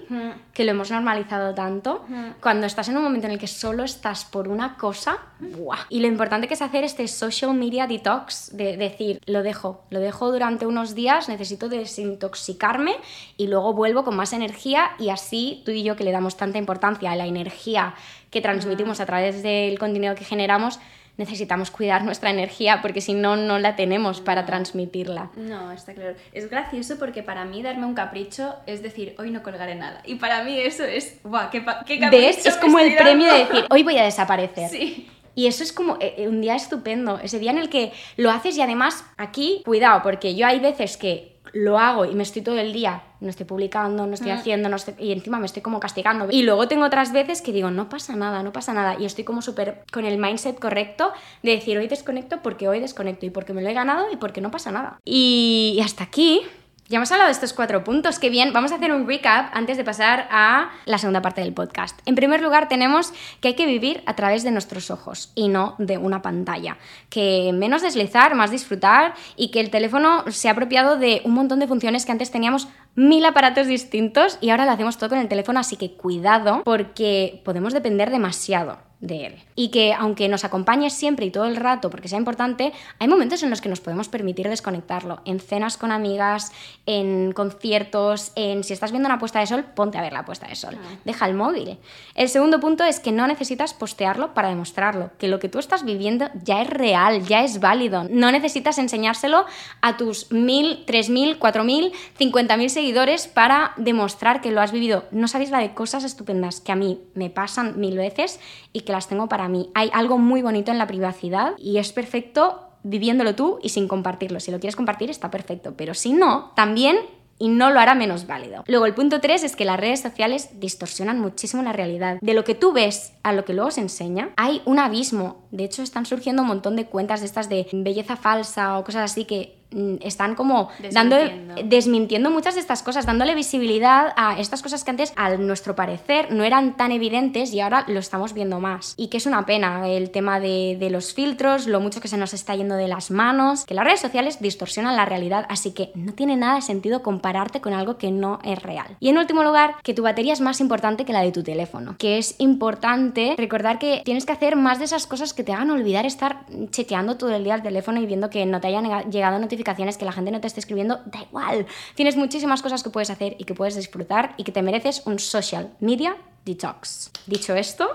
que 0.53 0.64
lo 0.64 0.73
hemos 0.73 0.90
normalizado 0.90 1.55
tanto. 1.55 2.05
Cuando 2.40 2.67
estás 2.67 2.88
en 2.88 2.97
un 2.97 3.03
momento 3.03 3.27
en 3.27 3.33
el 3.33 3.38
que 3.38 3.47
solo 3.47 3.85
estás 3.85 4.25
por 4.25 4.49
una 4.49 4.77
cosa, 4.77 5.19
¡buah! 5.40 5.87
y 5.88 6.01
lo 6.01 6.07
importante 6.07 6.49
que 6.49 6.55
es 6.55 6.62
hacer 6.62 6.85
este 6.85 7.07
social 7.09 7.55
media 7.55 7.87
detox, 7.87 8.57
de 8.57 8.77
decir, 8.77 9.21
lo 9.27 9.43
dejo, 9.43 9.85
lo 9.90 10.01
dejo 10.01 10.31
durante 10.31 10.67
unos 10.67 10.95
días, 10.95 11.29
necesito 11.29 11.69
desintoxicarme 11.69 12.97
y 13.37 13.47
luego 13.47 13.73
vuelvo 13.73 14.05
con 14.05 14.17
más 14.17 14.33
energía 14.33 14.93
y 14.99 15.11
así 15.11 15.62
tú 15.64 15.71
y 15.71 15.83
yo 15.83 15.97
que 15.97 16.05
le 16.05 16.12
damos 16.12 16.37
tanta 16.37 16.59
importancia 16.59 17.11
a 17.11 17.17
la 17.17 17.27
energía 17.27 17.95
que 18.31 18.40
transmitimos 18.40 19.01
a 19.01 19.07
través 19.07 19.43
del 19.43 19.79
contenido 19.79 20.14
que 20.14 20.25
generamos, 20.25 20.81
necesitamos 21.16 21.70
cuidar 21.70 22.05
nuestra 22.05 22.31
energía 22.31 22.81
porque 22.83 23.00
si 23.00 23.14
no, 23.14 23.37
no 23.37 23.59
la 23.59 23.77
tenemos 23.77 24.20
para 24.20 24.46
transmitirla. 24.46 25.31
No, 25.37 25.72
está 25.72 25.94
claro. 25.94 26.16
Es 26.33 26.50
gracioso 26.50 26.98
porque 26.98 27.22
para 27.22 27.44
mí 27.44 27.62
darme 27.62 27.87
un 27.87 27.94
capricho 27.94 28.57
es 28.66 28.83
decir, 28.83 29.14
hoy 29.18 29.31
no 29.31 29.42
colgaré 29.42 29.74
nada. 29.74 30.03
Y 30.05 30.16
para 30.16 30.42
mí 30.42 30.59
eso 30.59 30.85
es, 30.85 31.18
¡guau! 31.22 31.50
¡Qué, 31.50 31.64
qué 31.87 32.00
capricho! 32.00 32.27
¿Ves? 32.27 32.46
Es 32.46 32.57
como 32.57 32.79
el 32.79 32.94
premio 32.96 33.33
de 33.33 33.38
decir, 33.44 33.64
hoy 33.70 33.83
voy 33.83 33.98
a 33.98 34.05
desaparecer. 34.05 34.68
Sí. 34.68 35.09
Y 35.37 35.46
eso 35.46 35.62
es 35.62 35.72
como 35.72 35.96
eh, 35.96 36.14
eh, 36.18 36.29
un 36.29 36.40
día 36.40 36.55
estupendo, 36.55 37.18
ese 37.18 37.38
día 37.38 37.50
en 37.50 37.59
el 37.59 37.68
que 37.68 37.92
lo 38.16 38.31
haces 38.31 38.57
y 38.57 38.62
además 38.62 39.05
aquí, 39.16 39.62
cuidado, 39.64 40.00
porque 40.03 40.35
yo 40.35 40.46
hay 40.46 40.61
veces 40.61 40.96
que 40.96 41.34
lo 41.55 41.79
hago 41.79 42.05
y 42.05 42.14
me 42.14 42.25
estoy 42.25 42.43
todo 42.43 42.59
el 42.59 42.73
día, 42.73 43.03
no 43.21 43.31
estoy 43.31 43.47
publicando, 43.47 44.07
no 44.07 44.14
estoy 44.14 44.33
haciendo, 44.33 44.69
no 44.69 44.77
y 44.99 45.12
encima 45.12 45.38
me 45.38 45.47
estoy 45.47 45.62
como 45.62 45.81
castigando. 45.81 46.27
Y 46.31 46.43
luego 46.43 46.69
tengo 46.69 46.85
otras 46.85 47.12
veces 47.12 47.40
que 47.40 47.53
digo, 47.53 47.71
no 47.71 47.88
pasa 47.88 48.17
nada, 48.17 48.43
no 48.43 48.53
pasa 48.53 48.73
nada. 48.73 48.97
Y 48.99 49.05
estoy 49.05 49.25
como 49.25 49.40
súper 49.40 49.85
con 49.93 50.05
el 50.05 50.19
mindset 50.19 50.59
correcto 50.59 51.12
de 51.43 51.53
decir, 51.53 51.79
hoy 51.79 51.87
desconecto 51.87 52.43
porque 52.43 52.69
hoy 52.69 52.81
desconecto 52.81 53.25
y 53.25 53.31
porque 53.31 53.53
me 53.53 53.62
lo 53.62 53.69
he 53.69 53.75
ganado 53.75 54.07
y 54.12 54.17
porque 54.17 54.40
no 54.40 54.51
pasa 54.51 54.73
nada. 54.73 54.99
Y, 55.05 55.75
y 55.77 55.81
hasta 55.81 56.05
aquí 56.05 56.43
ya 56.88 56.97
hemos 56.97 57.11
hablado 57.12 57.29
de 57.29 57.33
estos 57.33 57.55
cuatro 57.55 57.83
puntos, 57.83 58.18
qué 58.18 58.29
bien. 58.29 58.53
Vamos 58.53 58.70
a 58.70 58.75
hacer 58.75 58.92
un 58.92 59.07
recap 59.07 59.51
antes 59.55 59.79
de 59.79 59.85
pasar 59.85 60.29
a 60.31 60.70
la 60.85 60.99
segunda 60.99 61.23
parte 61.23 61.40
del 61.40 61.55
podcast. 61.55 61.99
En 62.05 62.14
primer 62.14 62.42
lugar, 62.42 62.68
tenemos 62.68 63.12
que 63.40 63.49
hay 63.49 63.55
que 63.55 63.64
vivir 63.64 64.03
a 64.05 64.16
través 64.16 64.44
de 64.44 64.51
nuestros 64.51 64.90
ojos 64.90 65.33
y 65.35 65.49
no 65.49 65.77
de 65.79 65.97
una 65.97 66.20
pantalla. 66.20 66.77
Que 67.09 67.53
menos 67.55 67.81
deslizar, 67.81 68.35
más 68.35 68.51
disfrutar 68.51 69.14
y 69.35 69.51
que 69.51 69.61
el 69.61 69.70
teléfono 69.70 70.25
se 70.31 70.49
ha 70.49 70.53
apropiado 70.53 70.99
de 70.99 71.23
un 71.25 71.33
montón 71.33 71.59
de 71.59 71.66
funciones 71.66 72.05
que 72.05 72.12
antes 72.12 72.31
teníamos 72.31 72.68
mil 72.94 73.24
aparatos 73.24 73.66
distintos 73.66 74.38
y 74.40 74.50
ahora 74.50 74.64
lo 74.64 74.72
hacemos 74.72 74.98
todo 74.98 75.11
con 75.11 75.18
el 75.18 75.28
teléfono, 75.28 75.61
así 75.61 75.76
que 75.76 75.92
cuidado 75.92 76.62
porque 76.64 77.42
podemos 77.44 77.72
depender 77.72 78.11
demasiado 78.11 78.78
de 79.00 79.26
él. 79.26 79.35
Y 79.54 79.68
que 79.68 79.92
aunque 79.92 80.28
nos 80.28 80.44
acompañe 80.44 80.88
siempre 80.88 81.26
y 81.26 81.30
todo 81.30 81.44
el 81.44 81.57
rato 81.57 81.90
porque 81.90 82.09
sea 82.09 82.18
importante, 82.18 82.72
hay 82.98 83.07
momentos 83.07 83.42
en 83.42 83.50
los 83.50 83.61
que 83.61 83.68
nos 83.68 83.80
podemos 83.80 84.09
permitir 84.09 84.48
desconectarlo. 84.48 85.20
En 85.26 85.40
cenas 85.40 85.76
con 85.76 85.92
amigas, 85.92 86.52
en 86.87 87.33
conciertos, 87.33 88.33
en 88.35 88.64
si 88.64 88.72
estás 88.72 88.92
viendo 88.92 89.09
una 89.09 89.18
puesta 89.18 89.40
de 89.40 89.46
sol, 89.46 89.64
ponte 89.74 89.98
a 89.98 90.02
ver 90.02 90.12
la 90.12 90.24
puesta 90.24 90.46
de 90.46 90.54
sol. 90.54 90.78
Deja 91.04 91.26
el 91.26 91.35
móvil. 91.35 91.78
El 92.14 92.28
segundo 92.30 92.61
punto 92.61 92.85
es 92.85 92.98
que 92.98 93.12
no 93.12 93.26
necesitas 93.26 93.74
postearlo 93.74 94.33
para 94.33 94.48
demostrarlo, 94.48 95.11
que 95.18 95.28
lo 95.28 95.38
que 95.38 95.50
tú 95.50 95.59
estás 95.59 95.85
viviendo 95.85 96.30
ya 96.42 96.62
es 96.62 96.70
real, 96.70 97.26
ya 97.26 97.44
es 97.44 97.61
válido. 97.61 98.04
No 98.09 98.33
necesitas 98.33 98.78
enseñárselo 98.78 99.44
a 99.83 99.96
tus 99.98 100.33
mil, 100.33 100.85
tres 100.87 101.11
mil, 101.11 101.38
cuatro 101.38 101.62
mil, 101.62 101.92
cincuenta 102.16 102.57
mil 102.57 102.70
seguidores 102.70 102.84
para 103.33 103.73
demostrar 103.77 104.40
que 104.40 104.51
lo 104.51 104.61
has 104.61 104.73
vivido. 104.73 105.05
No 105.11 105.29
sabéis 105.29 105.51
la 105.51 105.59
de 105.59 105.75
cosas 105.75 106.05
estupendas 106.05 106.61
que 106.61 106.73
a 106.73 106.77
mí 106.77 107.01
me 107.14 107.31
pasan 107.31 107.79
mil 107.81 107.97
veces 107.97 108.40
y 108.73 108.81
que 108.81 108.92
las 108.92 109.09
tengo 109.09 109.29
para 109.29 109.49
mí. 109.49 109.70
Hay 109.75 109.90
algo 109.92 110.18
muy 110.18 110.42
bonito 110.42 110.70
en 110.70 110.79
la 110.79 110.87
privacidad 110.87 111.55
y 111.59 111.79
es 111.79 111.92
perfecto 111.92 112.68
viviéndolo 112.83 113.35
tú 113.35 113.59
y 113.62 113.70
sin 113.70 113.88
compartirlo. 113.88 114.40
Si 114.40 114.51
lo 114.51 114.61
quieres 114.61 114.77
compartir 114.77 115.11
está 115.11 115.31
perfecto, 115.31 115.75
pero 115.77 115.94
si 115.94 116.12
no, 116.12 116.53
también 116.55 116.99
y 117.38 117.49
no 117.49 117.70
lo 117.70 117.81
hará 117.81 117.94
menos 117.94 118.27
válido. 118.27 118.64
Luego, 118.66 118.87
el 118.87 118.94
punto 118.94 119.20
3 119.20 119.42
es 119.44 119.57
que 119.57 119.64
las 119.64 119.81
redes 119.81 120.01
sociales 120.01 120.61
distorsionan 120.61 121.18
muchísimo 121.18 121.62
la 121.62 121.73
realidad. 121.73 122.18
De 122.20 122.35
lo 122.35 122.44
que 122.44 122.55
tú 122.55 122.73
ves 122.73 123.12
a 123.23 123.33
lo 123.33 123.44
que 123.44 123.55
luego 123.55 123.70
se 123.70 123.81
enseña, 123.81 124.31
hay 124.37 124.62
un 124.64 124.79
abismo. 124.79 125.42
De 125.51 125.64
hecho, 125.64 125.83
están 125.83 126.07
surgiendo 126.07 126.42
un 126.42 126.49
montón 126.49 126.77
de 126.77 126.87
cuentas 126.87 127.20
de 127.20 127.27
estas 127.27 127.49
de 127.49 127.66
belleza 127.73 128.16
falsa 128.16 128.79
o 128.79 128.85
cosas 128.85 129.11
así 129.11 129.25
que 129.25 129.63
están 130.00 130.35
como 130.35 130.68
dando, 130.92 131.16
desmintiendo 131.64 132.31
muchas 132.31 132.55
de 132.55 132.61
estas 132.61 132.83
cosas, 132.83 133.07
dándole 133.07 133.35
visibilidad 133.35 134.12
a 134.16 134.38
estas 134.38 134.62
cosas 134.62 134.85
que 134.85 134.90
antes, 134.90 135.12
a 135.16 135.37
nuestro 135.37 135.74
parecer, 135.74 136.33
no 136.33 136.44
eran 136.44 136.77
tan 136.77 136.92
evidentes 136.92 137.53
y 137.53 137.61
ahora 137.61 137.85
lo 137.88 137.98
estamos 137.98 138.35
viendo 138.35 138.61
más. 138.61 138.94
Y 138.96 139.09
que 139.09 139.16
es 139.16 139.27
una 139.27 139.46
pena 139.46 139.88
el 139.88 140.11
tema 140.11 140.40
de, 140.40 140.77
de 140.79 140.90
los 140.90 141.14
filtros, 141.14 141.66
lo 141.66 141.81
mucho 141.81 142.00
que 142.00 142.09
se 142.09 142.16
nos 142.16 142.35
está 142.35 142.55
yendo 142.55 142.77
de 142.77 142.88
las 142.88 143.11
manos, 143.11 143.64
que 143.64 143.74
las 143.74 143.85
redes 143.85 144.00
sociales 144.00 144.41
distorsionan 144.41 144.97
la 144.97 145.05
realidad, 145.05 145.47
así 145.49 145.72
que 145.72 145.91
no 145.95 146.12
tiene 146.12 146.36
nada 146.36 146.57
de 146.57 146.62
sentido 146.62 147.03
compararte 147.03 147.61
con 147.61 147.72
algo 147.72 147.99
que 147.99 148.11
no 148.11 148.39
es 148.45 148.62
real. 148.62 148.97
Y 149.01 149.09
en 149.09 149.18
último 149.18 149.43
lugar, 149.43 149.76
que 149.82 149.95
tu 149.95 150.03
batería 150.03 150.32
es 150.32 150.41
más 150.41 150.61
importante 150.61 151.05
que 151.05 151.12
la 151.12 151.22
de 151.22 151.32
tu 151.32 151.43
teléfono, 151.43 151.97
que 151.99 152.18
es 152.18 152.36
importante 152.39 153.34
recordar 153.36 153.78
que 153.78 154.03
tienes 154.05 154.26
que 154.26 154.32
hacer 154.32 154.57
más 154.57 154.78
de 154.78 154.84
esas 154.84 155.07
cosas 155.07 155.32
que 155.32 155.45
te 155.45 155.53
hagan 155.53 155.70
olvidar 155.70 156.07
estar 156.07 156.45
chequeando 156.70 157.16
todo 157.16 157.34
el 157.34 157.45
día 157.45 157.55
el 157.55 157.62
teléfono 157.62 158.01
y 158.01 158.07
viendo 158.07 158.30
que 158.30 158.47
no 158.47 158.61
te 158.61 158.68
hayan 158.68 159.11
llegado 159.11 159.39
notificaciones, 159.39 159.53
que 159.98 160.05
la 160.05 160.12
gente 160.12 160.30
no 160.30 160.40
te 160.40 160.46
esté 160.46 160.61
escribiendo, 160.61 161.00
da 161.07 161.22
igual. 161.22 161.66
Tienes 161.94 162.16
muchísimas 162.16 162.62
cosas 162.62 162.82
que 162.82 162.90
puedes 162.90 163.11
hacer 163.11 163.36
y 163.38 163.44
que 163.44 163.55
puedes 163.55 163.76
disfrutar 163.76 164.34
y 164.36 164.44
que 164.44 164.52
te 164.52 164.62
mereces 164.62 165.02
un 165.07 165.18
social 165.18 165.74
media 165.80 166.16
detox. 166.45 167.11
Dicho 167.26 167.55
esto, 167.55 167.90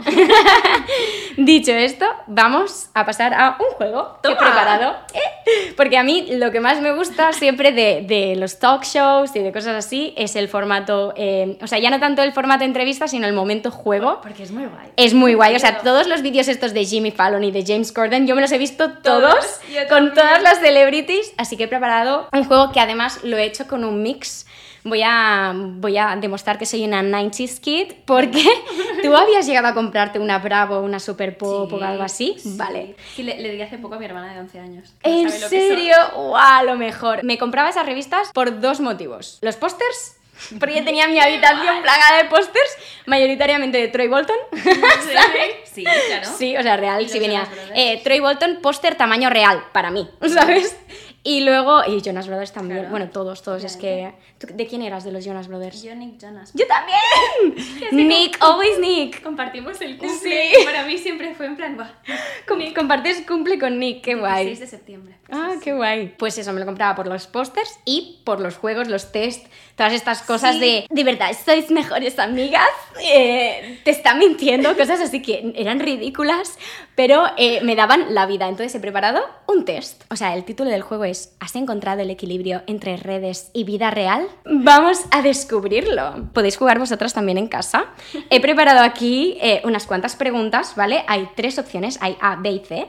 dicho 1.38 1.72
esto, 1.72 2.06
vamos 2.26 2.90
a 2.96 3.06
pasar 3.06 3.36
a 3.36 3.58
un 3.60 3.76
juego 3.76 4.18
que 4.24 4.32
he 4.32 4.36
preparado. 4.36 4.96
¿eh? 5.14 5.74
Porque 5.78 6.00
a 6.00 6.04
mí 6.04 6.30
lo 6.32 6.52
que 6.52 6.60
más 6.60 6.82
me 6.82 6.94
gusta 6.94 7.32
siempre 7.32 7.72
de, 7.72 8.04
de, 8.08 8.36
los 8.36 8.58
talk 8.58 8.84
shows 8.84 9.36
y 9.36 9.40
de 9.40 9.52
cosas 9.52 9.86
así 9.86 10.16
es 10.18 10.36
el 10.36 10.48
formato, 10.48 11.14
eh, 11.16 11.60
o 11.62 11.68
sea, 11.68 11.78
ya 11.78 11.92
no 11.92 12.00
tanto 12.00 12.24
el 12.24 12.34
formato 12.34 12.64
entrevista, 12.64 13.08
sino 13.08 13.28
el 13.28 13.34
momento 13.34 13.70
juego. 13.70 14.20
Porque 14.22 14.42
es 14.42 14.52
muy 14.52 14.66
guay. 14.66 14.88
Es 14.98 15.14
muy 15.14 15.36
guay, 15.36 15.56
o 15.56 15.60
sea, 15.60 15.78
todos 15.80 16.08
los 16.08 16.24
vídeos 16.24 16.48
estos 16.48 16.74
de 16.74 16.86
Jimmy 16.86 17.12
Fallon 17.12 17.44
y 17.44 17.52
de 17.52 17.64
James 17.64 17.92
Corden, 17.92 18.26
yo 18.26 18.34
me 18.34 18.42
los 18.42 18.52
he 18.52 18.58
visto 18.58 18.94
todos, 19.04 19.60
con 19.90 20.16
todas 20.16 20.42
las 20.42 20.60
celebrities, 20.60 21.34
así 21.38 21.56
que 21.56 21.66
he 21.66 21.68
preparado 21.68 22.28
un 22.34 22.46
juego 22.46 22.72
que 22.72 22.80
además 22.80 23.20
lo 23.24 23.38
he 23.38 23.44
hecho 23.44 23.68
con 23.68 23.84
un 23.84 24.02
mix 24.02 24.48
voy 24.84 25.02
a, 25.04 25.54
voy 25.56 25.98
a 25.98 26.16
demostrar 26.16 26.58
que 26.58 26.66
soy 26.66 26.84
una 26.84 27.02
90s 27.02 27.60
kid 27.60 27.94
porque 28.06 28.44
tú 29.04 29.16
habías 29.16 29.46
llegado 29.46 29.68
a 29.68 29.74
comprarte 29.74 30.20
una 30.20 30.40
Bravo, 30.40 30.80
una 30.80 31.00
Super 31.00 31.38
Pop 31.38 31.72
o 31.74 31.84
algo 31.84 32.04
así. 32.04 32.36
Vale. 32.44 32.96
Sí, 33.16 33.24
le, 33.24 33.40
le, 33.40 33.52
di 33.52 33.62
hace 33.62 33.78
poco 33.78 33.96
a 33.96 34.00
mi 34.00 34.06
hermana 34.06 34.34
de 34.34 34.40
11 34.40 34.60
años. 34.60 34.94
¿En 35.04 35.30
serio? 35.30 35.96
¡Wow! 36.16 36.66
Lo 36.66 36.76
mejor. 36.76 37.24
Me 37.24 37.38
compraba 37.38 37.70
esas 37.70 37.86
revistas 37.86 38.32
por 38.34 38.60
dos 38.60 38.80
motivos. 38.80 39.40
Los 39.42 39.56
pósters 39.56 40.20
porque 40.60 40.76
yo 40.78 40.84
tenía 40.84 41.08
mi 41.08 41.20
habitación 41.20 41.82
plagada 41.82 42.24
de 42.24 42.30
pósters, 42.30 42.78
mayoritariamente 43.06 43.78
de 43.78 43.88
Troy 43.88 44.08
Bolton. 44.08 44.36
¿Sabes? 44.52 45.56
Sí, 45.66 45.84
claro. 45.84 46.30
Sí, 46.38 46.58
o 46.58 46.64
sea, 46.64 46.78
real, 46.78 47.08
sí 47.10 47.20
venía. 47.20 47.48
Eh, 47.76 48.02
Troy 48.04 48.20
Bolton, 48.20 48.60
póster 48.62 48.96
tamaño 48.96 49.30
real, 49.30 49.64
para 49.72 49.92
mí, 49.92 50.10
¿sabes? 50.28 50.76
Y 51.24 51.42
luego, 51.42 51.82
y 51.86 52.02
Jonas 52.02 52.28
Brothers 52.28 52.54
también. 52.54 52.90
Bueno, 52.90 53.10
todos, 53.10 53.44
todos. 53.44 53.64
Es 53.64 53.76
que. 53.76 54.14
¿De 54.40 54.68
quién 54.68 54.82
eras 54.82 55.04
de 55.04 55.12
los 55.12 55.26
Jonas 55.26 55.50
Brothers? 55.50 55.84
Yo, 55.84 55.94
Nick 55.96 56.18
Jonas. 56.18 56.52
¡Yo 56.54 56.66
también! 56.66 57.78
Nick, 58.08 58.38
always 58.40 58.80
Nick. 58.80 59.22
Compartimos 59.22 59.82
el 59.82 59.98
cumple. 59.98 60.52
Para 60.64 60.86
mí 60.86 60.98
siempre 60.98 61.36
fue 61.36 61.48
en 61.48 61.58
plan, 61.58 61.76
guau. 61.76 62.74
compartes 62.74 63.22
cumple 63.28 63.60
con 63.60 63.78
Nick, 63.80 64.02
qué 64.02 64.16
guay. 64.16 64.46
6 64.46 64.60
de 64.62 64.68
septiembre. 64.68 65.16
ah, 65.30 65.56
qué 65.62 65.74
guay. 65.74 66.16
Pues 66.18 66.38
eso, 66.38 66.54
me 66.54 66.62
lo 66.62 66.66
compraba 66.66 66.96
por 66.96 67.08
los 67.08 67.28
pósters 67.28 67.80
y 67.84 68.22
por 68.24 68.40
los 68.40 68.56
juegos, 68.56 68.88
los 68.88 69.12
test, 69.12 69.46
todas 69.76 69.92
estas 69.92 70.22
cosas 70.22 70.58
de. 70.58 70.86
De 70.90 71.04
verdad, 71.04 71.32
sois 71.46 71.70
mejores 71.70 72.18
amigas. 72.18 72.70
Eh, 73.02 73.80
te 73.84 73.92
está 73.92 74.16
mintiendo, 74.16 74.76
cosas 74.78 75.02
así 75.02 75.22
que 75.22 75.52
eran 75.56 75.82
ridículas, 75.82 76.58
pero 76.96 77.26
eh, 77.38 77.60
me 77.62 77.76
daban 77.76 78.14
la 78.14 78.26
vida. 78.26 78.48
Entonces 78.48 78.74
he 78.74 78.80
preparado 78.80 79.22
un 79.48 79.66
test. 79.66 80.04
O 80.10 80.16
sea, 80.16 80.34
el 80.34 80.46
título 80.46 80.70
del 80.70 80.82
juego 80.82 81.04
es 81.04 81.36
¿Has 81.42 81.58
encontrado 81.58 82.02
el 82.02 82.10
equilibrio 82.10 82.62
entre 82.68 82.96
redes 82.96 83.52
y 83.54 83.66
vida 83.66 83.92
real? 83.92 84.29
Vamos 84.46 85.06
a 85.12 85.22
descubrirlo. 85.22 86.30
Podéis 86.34 86.58
jugar 86.58 86.80
vosotras 86.80 87.14
también 87.14 87.38
en 87.38 87.48
casa. 87.48 87.86
He 88.30 88.42
preparado 88.42 88.82
aquí 88.82 89.38
eh, 89.42 89.62
unas 89.64 89.86
cuantas 89.86 90.16
preguntas, 90.16 90.74
¿vale? 90.76 91.04
Hay 91.08 91.30
tres 91.36 91.60
opciones, 91.60 91.98
hay 92.02 92.18
A, 92.22 92.36
B 92.36 92.52
y 92.52 92.60
C. 92.60 92.88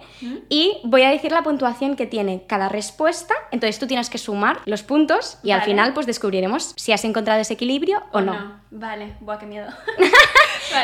Y 0.49 0.78
voy 0.84 1.03
a 1.03 1.11
decir 1.11 1.32
la 1.32 1.43
puntuación 1.43 1.97
que 1.97 2.07
tiene 2.07 2.45
cada 2.47 2.68
respuesta. 2.68 3.34
Entonces 3.51 3.78
tú 3.78 3.86
tienes 3.86 4.11
que 4.11 4.18
sumar 4.18 4.61
los 4.64 4.82
puntos 4.82 5.38
y 5.43 5.51
al 5.51 5.62
final 5.62 5.93
pues 5.95 6.07
descubriremos 6.07 6.74
si 6.76 6.93
has 6.93 7.05
encontrado 7.05 7.41
ese 7.41 7.55
equilibrio 7.55 8.03
o, 8.12 8.20
no. 8.20 8.61
Vale, 8.70 9.14
buah, 9.20 9.38
qué 9.38 9.46
miedo. 9.46 9.68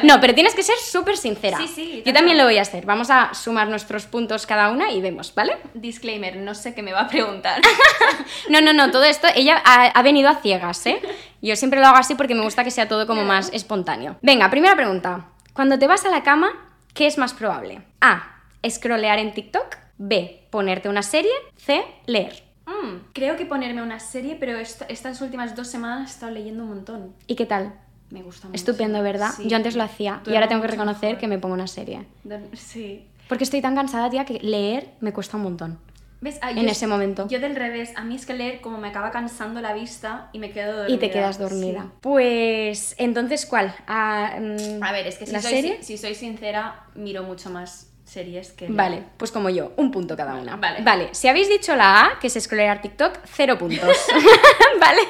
No, 0.03 0.21
pero 0.21 0.35
tienes 0.35 0.55
que 0.55 0.63
ser 0.63 0.77
súper 0.79 1.17
sincera. 1.17 1.59
Sí, 1.59 1.69
sí. 1.69 2.03
Yo 2.05 2.13
también 2.13 2.37
lo 2.37 2.45
voy 2.45 2.59
a 2.59 2.63
hacer. 2.63 2.85
Vamos 2.87 3.11
a 3.11 3.33
sumar 3.35 3.69
nuestros 3.69 4.07
puntos 4.07 4.47
cada 4.47 4.71
una 4.71 4.91
y 4.91 5.01
vemos, 5.01 5.33
¿vale? 5.35 5.59
Disclaimer, 5.75 6.37
no 6.37 6.55
sé 6.55 6.75
qué 6.75 6.83
me 6.83 6.93
va 6.93 7.03
a 7.03 7.09
preguntar. 7.09 7.61
no, 8.49 8.61
no, 8.61 8.73
no, 8.73 8.91
todo 8.91 9.05
esto, 9.05 9.29
ella 9.35 9.63
ha, 9.65 10.03
venido 10.03 10.29
a 10.29 10.37
ciegas, 10.37 10.85
¿eh? 10.87 11.01
Yo 11.41 11.55
siempre 11.57 11.81
lo 11.81 11.87
hago 11.87 11.99
así 11.99 12.15
porque 12.15 12.35
me 12.35 12.43
gusta 12.43 12.65
que 12.65 12.71
sea 12.71 12.89
todo 12.89 13.07
como 13.07 13.25
más 13.25 13.51
espontáneo. 13.53 14.17
Venga, 14.23 14.51
primera 14.51 14.75
pregunta. 14.75 15.29
Cuando 15.53 15.79
te 15.79 15.87
vas 15.87 16.05
a 16.05 16.11
la 16.11 16.23
cama, 16.23 16.51
¿qué 16.93 17.07
es 17.07 17.19
más 17.19 17.33
probable? 17.33 17.83
A. 18.01 18.43
Scrollear 18.69 19.19
en 19.19 19.35
TikTok. 19.35 19.77
B. 19.99 20.49
Ponerte 20.51 20.89
una 20.89 21.03
serie. 21.03 21.33
C. 21.57 21.85
Leer. 22.07 22.46
Mm, 22.67 23.13
creo 23.13 23.37
que 23.37 23.47
ponerme 23.47 23.83
una 23.83 24.01
serie, 24.01 24.37
pero 24.39 24.59
estas 24.59 25.21
últimas 25.21 25.55
dos 25.55 25.69
semanas 25.69 26.11
he 26.11 26.15
estado 26.15 26.33
leyendo 26.33 26.65
un 26.65 26.71
montón. 26.71 27.15
¿Y 27.27 27.37
qué 27.37 27.47
tal? 27.47 27.75
Me 28.11 28.23
gusta 28.23 28.49
mucho. 28.49 28.57
Estupendo, 28.57 29.03
¿verdad? 29.03 29.31
Yo 29.45 29.57
antes 29.57 29.77
lo 29.77 29.83
hacía 29.83 30.21
y 30.27 30.35
ahora 30.35 30.49
tengo 30.49 30.63
que 30.63 30.69
reconocer 30.69 31.19
que 31.19 31.29
me 31.29 31.39
pongo 31.39 31.55
una 31.55 31.67
serie. 31.67 32.07
Sí. 32.55 33.07
Porque 33.29 33.45
estoy 33.45 33.61
tan 33.61 33.75
cansada, 33.75 34.11
tía, 34.11 34.25
que 34.25 34.35
leer 34.41 34.91
me 35.01 35.13
cuesta 35.13 35.37
un 35.37 35.45
montón. 35.45 35.79
¿Ves? 36.21 36.39
Ah, 36.41 36.51
en 36.51 36.69
ese 36.69 36.87
momento. 36.87 37.29
Yo 37.29 37.41
del 37.41 37.55
revés, 37.55 37.93
a 37.95 38.03
mí 38.03 38.15
es 38.17 38.25
que 38.25 38.33
leer 38.35 38.61
como 38.61 38.79
me 38.79 38.89
acaba 38.89 39.11
cansando 39.11 39.61
la 39.61 39.75
vista 39.75 40.31
y 40.33 40.39
me 40.39 40.51
quedo 40.51 40.79
dormida. 40.79 40.95
Y 40.95 40.99
te 40.99 41.11
quedas 41.11 41.39
dormida. 41.39 41.93
Pues 42.01 42.95
entonces, 42.99 43.45
¿cuál? 43.45 43.75
Ah, 43.87 44.39
mm, 44.41 44.83
a 44.83 44.93
ver, 44.93 45.07
es 45.07 45.19
que 45.19 45.27
si, 45.27 45.33
¿la 45.33 45.43
soy, 45.43 45.51
serie? 45.51 45.83
si 45.83 45.99
soy 45.99 46.15
sincera, 46.15 46.87
miro 46.95 47.23
mucho 47.23 47.51
más 47.51 47.93
series 48.07 48.53
que... 48.53 48.69
Vale, 48.69 49.03
pues 49.17 49.33
como 49.33 49.51
yo, 49.51 49.73
un 49.77 49.91
punto 49.91 50.17
cada 50.17 50.35
una. 50.37 50.57
Vale. 50.57 50.83
Vale, 50.83 51.09
si 51.13 51.29
habéis 51.29 51.49
dicho 51.49 51.77
la 51.77 52.05
A, 52.05 52.19
que 52.19 52.29
es 52.29 52.35
scrollear 52.41 52.81
TikTok, 52.81 53.19
cero 53.25 53.59
puntos. 53.59 53.97
¿Vale? 54.81 55.03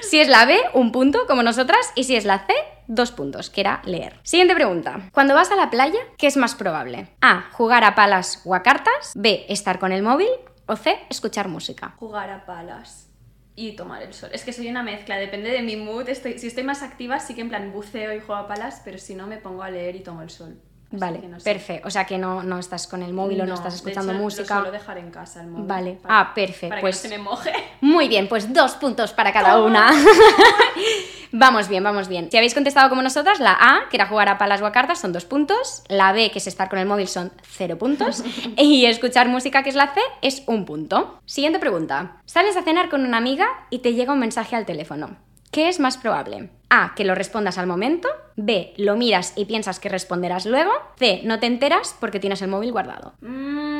Si 0.00 0.20
es 0.20 0.28
la 0.28 0.46
B, 0.46 0.58
un 0.74 0.92
punto, 0.92 1.26
como 1.26 1.42
nosotras, 1.42 1.92
y 1.94 2.04
si 2.04 2.16
es 2.16 2.24
la 2.24 2.46
C, 2.46 2.54
dos 2.86 3.10
puntos, 3.10 3.50
que 3.50 3.60
era 3.60 3.82
leer. 3.84 4.20
Siguiente 4.22 4.54
pregunta. 4.54 5.10
Cuando 5.12 5.34
vas 5.34 5.50
a 5.50 5.56
la 5.56 5.70
playa, 5.70 5.98
¿qué 6.16 6.26
es 6.26 6.36
más 6.36 6.54
probable? 6.54 7.08
A, 7.20 7.50
jugar 7.52 7.84
a 7.84 7.94
palas 7.94 8.42
o 8.44 8.54
a 8.54 8.62
cartas. 8.62 9.12
B, 9.14 9.44
estar 9.48 9.78
con 9.78 9.92
el 9.92 10.02
móvil. 10.02 10.28
O 10.66 10.76
C, 10.76 10.98
escuchar 11.10 11.48
música. 11.48 11.94
Jugar 11.98 12.30
a 12.30 12.44
palas 12.44 13.08
y 13.54 13.72
tomar 13.72 14.02
el 14.02 14.12
sol. 14.12 14.30
Es 14.32 14.44
que 14.44 14.52
soy 14.52 14.68
una 14.68 14.82
mezcla, 14.82 15.16
depende 15.16 15.50
de 15.50 15.62
mi 15.62 15.76
mood. 15.76 16.08
Estoy, 16.08 16.38
si 16.38 16.48
estoy 16.48 16.64
más 16.64 16.82
activa, 16.82 17.18
sí 17.20 17.34
que 17.34 17.40
en 17.40 17.48
plan 17.48 17.72
buceo 17.72 18.14
y 18.14 18.20
juego 18.20 18.34
a 18.34 18.48
palas, 18.48 18.82
pero 18.84 18.98
si 18.98 19.14
no, 19.14 19.26
me 19.26 19.38
pongo 19.38 19.62
a 19.62 19.70
leer 19.70 19.96
y 19.96 20.00
tomo 20.00 20.22
el 20.22 20.30
sol. 20.30 20.60
Vale, 20.90 21.20
perfecto. 21.42 21.88
O 21.88 21.90
sea 21.90 22.04
que 22.04 22.18
no, 22.18 22.42
no 22.42 22.58
estás 22.58 22.86
con 22.86 23.02
el 23.02 23.12
móvil 23.12 23.40
o 23.40 23.46
no 23.46 23.54
estás 23.54 23.74
escuchando 23.74 24.12
música. 24.14 24.56
Lo 24.56 24.60
suelo 24.62 24.72
dejar 24.72 24.98
en 24.98 25.10
casa 25.10 25.42
el 25.42 25.48
móvil. 25.48 25.66
Vale. 25.66 25.98
ah, 26.04 26.32
perfecto. 26.34 26.68
Para 26.68 26.80
pues 26.80 27.00
que 27.00 27.08
no 27.08 27.14
se 27.14 27.18
me 27.18 27.24
moje. 27.24 27.52
Muy 27.80 28.08
bien, 28.08 28.28
pues 28.28 28.52
dos 28.52 28.72
puntos 28.72 29.12
para 29.12 29.32
cada 29.32 29.62
una. 29.62 29.90
Vamos 31.32 31.68
bien, 31.68 31.82
vamos 31.82 32.08
bien. 32.08 32.30
Si 32.30 32.36
habéis 32.36 32.54
contestado 32.54 32.88
como 32.88 33.02
nosotras, 33.02 33.40
la 33.40 33.52
A, 33.52 33.88
que 33.90 33.96
era 33.96 34.06
jugar 34.06 34.28
a 34.28 34.38
palas 34.38 34.62
o 34.62 34.66
a 34.66 34.72
cartas, 34.72 35.00
son 35.00 35.12
dos 35.12 35.24
puntos. 35.24 35.82
La 35.88 36.12
B, 36.12 36.30
que 36.30 36.38
es 36.38 36.46
estar 36.46 36.68
con 36.68 36.78
el 36.78 36.86
móvil, 36.86 37.08
son 37.08 37.32
cero 37.42 37.76
puntos. 37.78 38.24
y 38.56 38.86
escuchar 38.86 39.28
música, 39.28 39.62
que 39.62 39.70
es 39.70 39.74
la 39.74 39.92
C, 39.92 40.00
es 40.22 40.44
un 40.46 40.64
punto. 40.64 41.20
Siguiente 41.26 41.58
pregunta. 41.58 42.22
Sales 42.24 42.56
a 42.56 42.62
cenar 42.62 42.88
con 42.88 43.04
una 43.04 43.18
amiga 43.18 43.46
y 43.70 43.80
te 43.80 43.94
llega 43.94 44.12
un 44.12 44.20
mensaje 44.20 44.56
al 44.56 44.66
teléfono. 44.66 45.16
¿Qué 45.50 45.68
es 45.68 45.80
más 45.80 45.96
probable? 45.96 46.50
A, 46.68 46.94
que 46.94 47.04
lo 47.04 47.14
respondas 47.14 47.58
al 47.58 47.66
momento. 47.66 48.08
B, 48.36 48.74
lo 48.76 48.96
miras 48.96 49.32
y 49.36 49.44
piensas 49.44 49.80
que 49.80 49.88
responderás 49.88 50.46
luego. 50.46 50.72
C, 50.98 51.20
no 51.24 51.38
te 51.38 51.46
enteras 51.46 51.96
porque 52.00 52.20
tienes 52.20 52.42
el 52.42 52.48
móvil 52.48 52.72
guardado. 52.72 53.14
Mmm... 53.20 53.76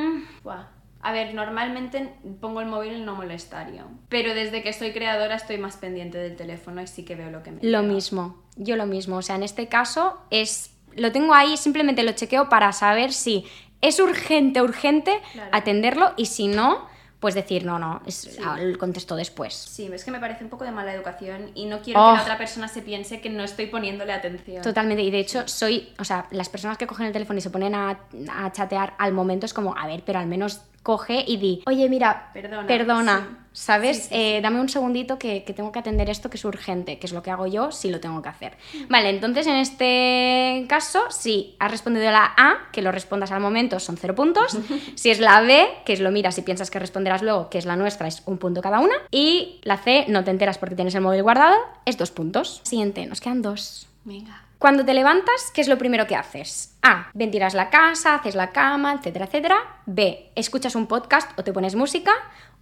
A 1.06 1.12
ver, 1.12 1.34
normalmente 1.34 2.14
pongo 2.40 2.60
el 2.60 2.66
móvil 2.66 2.94
en 2.94 3.04
no 3.04 3.14
molestario, 3.14 3.84
pero 4.08 4.34
desde 4.34 4.62
que 4.64 4.72
soy 4.72 4.92
creadora 4.92 5.36
estoy 5.36 5.56
más 5.56 5.76
pendiente 5.76 6.18
del 6.18 6.34
teléfono 6.34 6.82
y 6.82 6.88
sí 6.88 7.04
que 7.04 7.14
veo 7.14 7.30
lo 7.30 7.44
que 7.44 7.52
me 7.52 7.60
Lo 7.62 7.84
mismo, 7.84 8.42
yo 8.56 8.74
lo 8.74 8.86
mismo, 8.86 9.18
o 9.18 9.22
sea, 9.22 9.36
en 9.36 9.44
este 9.44 9.68
caso 9.68 10.18
es 10.30 10.74
lo 10.96 11.12
tengo 11.12 11.32
ahí, 11.32 11.56
simplemente 11.56 12.02
lo 12.02 12.10
chequeo 12.10 12.48
para 12.48 12.72
saber 12.72 13.12
si 13.12 13.44
es 13.82 14.00
urgente, 14.00 14.62
urgente 14.62 15.20
atenderlo 15.52 16.12
y 16.16 16.26
si 16.26 16.48
no, 16.48 16.88
pues 17.26 17.34
decir, 17.34 17.64
no, 17.64 17.76
no, 17.76 18.00
es, 18.06 18.38
contesto 18.78 19.16
después. 19.16 19.52
Sí, 19.52 19.90
es 19.92 20.04
que 20.04 20.12
me 20.12 20.20
parece 20.20 20.44
un 20.44 20.48
poco 20.48 20.62
de 20.62 20.70
mala 20.70 20.94
educación 20.94 21.50
y 21.56 21.64
no 21.64 21.80
quiero 21.80 21.98
que 21.98 22.06
la 22.06 22.20
oh. 22.20 22.22
otra 22.22 22.38
persona 22.38 22.68
se 22.68 22.82
piense 22.82 23.20
que 23.20 23.30
no 23.30 23.42
estoy 23.42 23.66
poniéndole 23.66 24.12
atención. 24.12 24.62
Totalmente, 24.62 25.02
y 25.02 25.10
de 25.10 25.18
hecho 25.18 25.48
soy, 25.48 25.92
o 25.98 26.04
sea, 26.04 26.28
las 26.30 26.48
personas 26.48 26.78
que 26.78 26.86
cogen 26.86 27.06
el 27.06 27.12
teléfono 27.12 27.40
y 27.40 27.42
se 27.42 27.50
ponen 27.50 27.74
a, 27.74 27.98
a 28.30 28.52
chatear 28.52 28.94
al 28.98 29.12
momento 29.12 29.44
es 29.44 29.52
como, 29.52 29.76
a 29.76 29.88
ver, 29.88 30.04
pero 30.06 30.20
al 30.20 30.28
menos 30.28 30.60
coge 30.86 31.24
y 31.26 31.36
di, 31.38 31.62
oye, 31.66 31.88
mira, 31.88 32.30
perdona, 32.32 32.66
perdona 32.68 33.46
¿sabes? 33.56 34.08
Eh, 34.12 34.40
dame 34.40 34.60
un 34.60 34.68
segundito 34.68 35.18
que, 35.18 35.40
tengo 35.56 35.72
que 35.72 35.80
atender 35.80 36.10
esto 36.10 36.30
que 36.30 36.36
es 36.36 36.44
urgente, 36.44 36.98
que 37.00 37.06
es 37.06 37.12
lo 37.12 37.24
que 37.24 37.30
hago 37.30 37.48
yo 37.48 37.72
si 37.72 37.90
lo 37.90 37.98
tengo 38.00 38.22
que 38.22 38.28
hacer. 38.28 38.56
Vale, 38.88 39.08
entonces 39.08 39.46
en 39.48 39.56
este 39.56 40.66
caso, 40.68 41.00
si 41.10 41.56
has 41.58 41.70
respondido 41.70 42.08
la 42.12 42.34
A, 42.36 42.70
que 42.70 42.82
lo 42.82 42.92
respondas 42.92 43.32
al 43.32 43.40
momento, 43.40 43.80
son 43.80 43.96
cero 43.96 44.14
puntos. 44.14 44.56
si 44.94 45.10
es 45.10 45.18
la 45.18 45.40
B, 45.40 45.66
que 45.84 45.94
es 45.94 46.00
lo 46.00 46.12
miras 46.12 46.36
y 46.38 46.42
piensas 46.42 46.70
que 46.70 46.78
responderás 46.78 47.22
luego, 47.22 47.50
que 47.50 47.58
es 47.58 47.64
la 47.64 47.74
nuestra, 47.74 48.06
es 48.06 48.22
un 48.26 48.38
punto 48.38 48.60
cada 48.60 48.78
una. 48.78 48.94
Y 49.10 49.60
la 49.64 49.78
C, 49.78 50.04
no 50.06 50.22
te 50.22 50.30
enteras 50.30 50.58
porque 50.58 50.76
tienes 50.76 50.94
el 50.94 51.00
móvil 51.00 51.24
guardado, 51.24 51.56
es 51.84 51.96
dos 51.96 52.12
puntos. 52.12 52.60
Siguiente, 52.62 53.06
nos 53.06 53.20
quedan 53.20 53.42
dos. 53.42 53.88
Venga. 54.04 54.45
Cuando 54.58 54.84
te 54.84 54.94
levantas, 54.94 55.50
¿qué 55.52 55.60
es 55.60 55.68
lo 55.68 55.76
primero 55.76 56.06
que 56.06 56.16
haces? 56.16 56.76
A. 56.82 57.10
Ventilas 57.12 57.52
la 57.54 57.68
casa, 57.68 58.14
haces 58.14 58.34
la 58.34 58.52
cama, 58.52 58.94
etcétera, 58.94 59.26
etcétera. 59.26 59.56
B. 59.84 60.30
Escuchas 60.34 60.74
un 60.74 60.86
podcast 60.86 61.38
o 61.38 61.44
te 61.44 61.52
pones 61.52 61.74
música. 61.74 62.12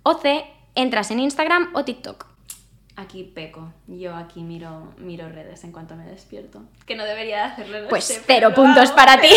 O 0.02 0.14
C 0.14 0.44
entras 0.74 1.10
en 1.12 1.20
Instagram 1.20 1.70
o 1.74 1.84
TikTok. 1.84 2.26
Aquí 2.96 3.24
peco. 3.24 3.72
Yo 3.86 4.14
aquí 4.14 4.42
miro, 4.42 4.92
miro 4.98 5.28
redes 5.28 5.64
en 5.64 5.72
cuanto 5.72 5.94
me 5.96 6.04
despierto. 6.04 6.62
Que 6.86 6.96
no 6.96 7.04
debería 7.04 7.44
hacerlo. 7.44 7.88
pues 7.88 8.22
cero 8.26 8.52
puntos 8.54 8.90
para 8.92 9.20
ti. 9.20 9.28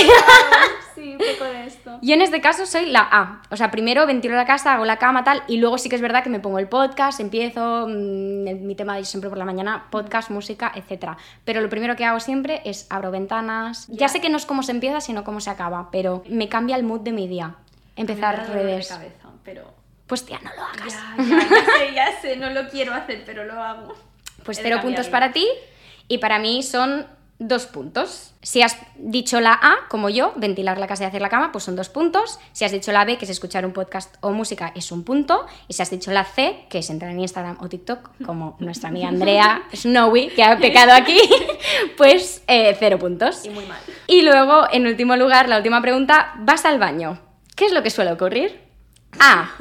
Sí, 0.98 1.16
peco 1.18 1.46
de 1.46 1.66
esto. 1.66 2.00
Yo 2.02 2.14
en 2.14 2.22
este 2.22 2.42
caso 2.42 2.66
soy 2.66 2.88
la 2.88 3.08
A. 3.10 3.42
O 3.50 3.58
sea, 3.58 3.72
primero 3.72 4.06
ventilo 4.06 4.36
la 4.36 4.46
casa, 4.46 4.74
hago 4.74 4.86
la 4.86 4.98
cama, 4.98 5.24
tal, 5.24 5.44
y 5.48 5.58
luego 5.58 5.78
sí 5.78 5.90
que 5.90 5.96
es 5.96 6.02
verdad 6.02 6.24
que 6.24 6.30
me 6.30 6.40
pongo 6.40 6.60
el 6.60 6.68
podcast, 6.68 7.20
empiezo 7.20 7.88
mm, 7.88 8.66
mi 8.66 8.76
tema 8.76 8.96
de 8.98 9.06
siempre 9.06 9.30
por 9.30 9.38
la 9.38 9.46
mañana, 9.46 9.88
podcast, 9.90 10.30
música, 10.30 10.72
etc. 10.76 11.12
Pero 11.46 11.62
lo 11.62 11.70
primero 11.70 11.96
que 11.96 12.06
hago 12.06 12.20
siempre 12.20 12.62
es 12.66 12.88
abro 12.90 13.12
ventanas. 13.12 13.88
Ya, 13.90 14.08
sé 14.08 14.22
que 14.22 14.30
no 14.30 14.38
es 14.38 14.46
cómo 14.46 14.64
se 14.64 14.72
empieza, 14.72 15.02
sino 15.02 15.24
cómo 15.24 15.40
se 15.40 15.50
acaba, 15.50 15.90
pero 15.92 16.24
me 16.28 16.50
cambia 16.50 16.76
el 16.76 16.84
mood 16.84 17.02
de 17.02 17.12
mi 17.12 17.28
día. 17.28 17.56
Empezar 17.96 18.50
redes. 18.50 18.90
De 18.90 18.96
cabeza, 18.96 19.30
pero 19.44 19.74
pues 20.08 20.26
tía, 20.26 20.40
no 20.44 20.52
lo 20.56 20.64
hagas. 20.64 20.94
Ya, 20.94 21.26
ya, 21.28 21.40
sé, 21.40 21.94
ya 21.94 22.22
sé, 22.22 22.36
no 22.38 22.50
lo 22.50 22.70
quiero 22.70 22.94
hacer, 22.94 23.24
pero 23.26 23.44
lo 23.44 23.62
hago. 23.62 23.94
Pues 24.44 24.60
cero 24.62 24.80
puntos 24.82 25.08
para 25.08 25.34
ti 25.34 25.46
y 26.08 26.20
para 26.20 26.40
mí 26.40 26.64
son 26.64 27.06
dos 27.40 27.66
puntos. 27.66 28.34
Si 28.42 28.62
has 28.62 28.78
dicho 28.98 29.40
la 29.40 29.54
A, 29.54 29.88
como 29.90 30.10
yo, 30.10 30.34
ventilar 30.36 30.78
la 30.80 30.88
casa 30.88 31.04
y 31.04 31.08
hacer 31.08 31.22
la 31.22 31.30
cama, 31.30 31.52
pues 31.52 31.64
son 31.64 31.76
dos 31.76 31.90
puntos. 31.90 32.40
Si 32.52 32.66
has 32.66 32.72
dicho 32.72 32.92
la 32.92 33.06
B, 33.06 33.18
que 33.18 33.26
es 33.26 33.32
escuchar 33.32 33.66
un 33.66 33.74
podcast 33.74 34.16
o 34.22 34.32
música, 34.32 34.72
es 34.76 34.92
un 34.92 35.04
punto. 35.04 35.46
Y 35.68 35.74
si 35.74 35.82
has 35.82 35.90
dicho 35.90 36.12
la 36.12 36.24
C, 36.24 36.66
que 36.70 36.80
es 36.80 36.90
entrar 36.90 37.12
en 37.12 37.20
Instagram 37.20 37.58
o 37.60 37.70
TikTok, 37.70 38.26
como 38.26 38.56
nuestra 38.60 38.90
amiga 38.90 39.10
Andrea 39.10 39.64
Snowy, 39.74 40.30
que 40.30 40.44
ha 40.44 40.58
pecado 40.58 40.94
aquí, 40.94 41.20
pues 41.98 42.44
eh, 42.48 42.76
cero 42.80 42.98
puntos. 42.98 43.46
Y 43.46 43.50
muy 43.50 43.66
mal. 43.66 43.80
Y 44.08 44.22
luego, 44.22 44.68
en 44.72 44.88
último 44.88 45.16
lugar, 45.16 45.50
la 45.50 45.58
última 45.58 45.82
pregunta, 45.82 46.34
¿vas 46.40 46.66
al 46.66 46.80
baño? 46.80 47.20
¿Qué 47.56 47.66
es 47.66 47.72
lo 47.72 47.84
que 47.84 47.90
suele 47.90 48.12
ocurrir? 48.12 48.62
A. 49.20 49.52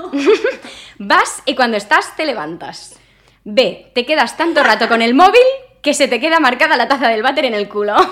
Vas 0.99 1.43
y 1.47 1.55
cuando 1.55 1.77
estás 1.77 2.15
te 2.17 2.27
levantas. 2.27 2.99
B. 3.45 3.91
Te 3.95 4.05
quedas 4.05 4.37
tanto 4.37 4.63
rato 4.63 4.89
con 4.89 5.03
el 5.03 5.15
móvil 5.15 5.41
que 5.87 5.95
se 5.95 6.09
te 6.09 6.19
queda 6.19 6.41
marcada 6.41 6.77
la 6.77 6.89
taza 6.89 7.09
del 7.09 7.23
váter 7.23 7.45
en 7.45 7.55
el 7.55 7.69
culo. 7.69 7.95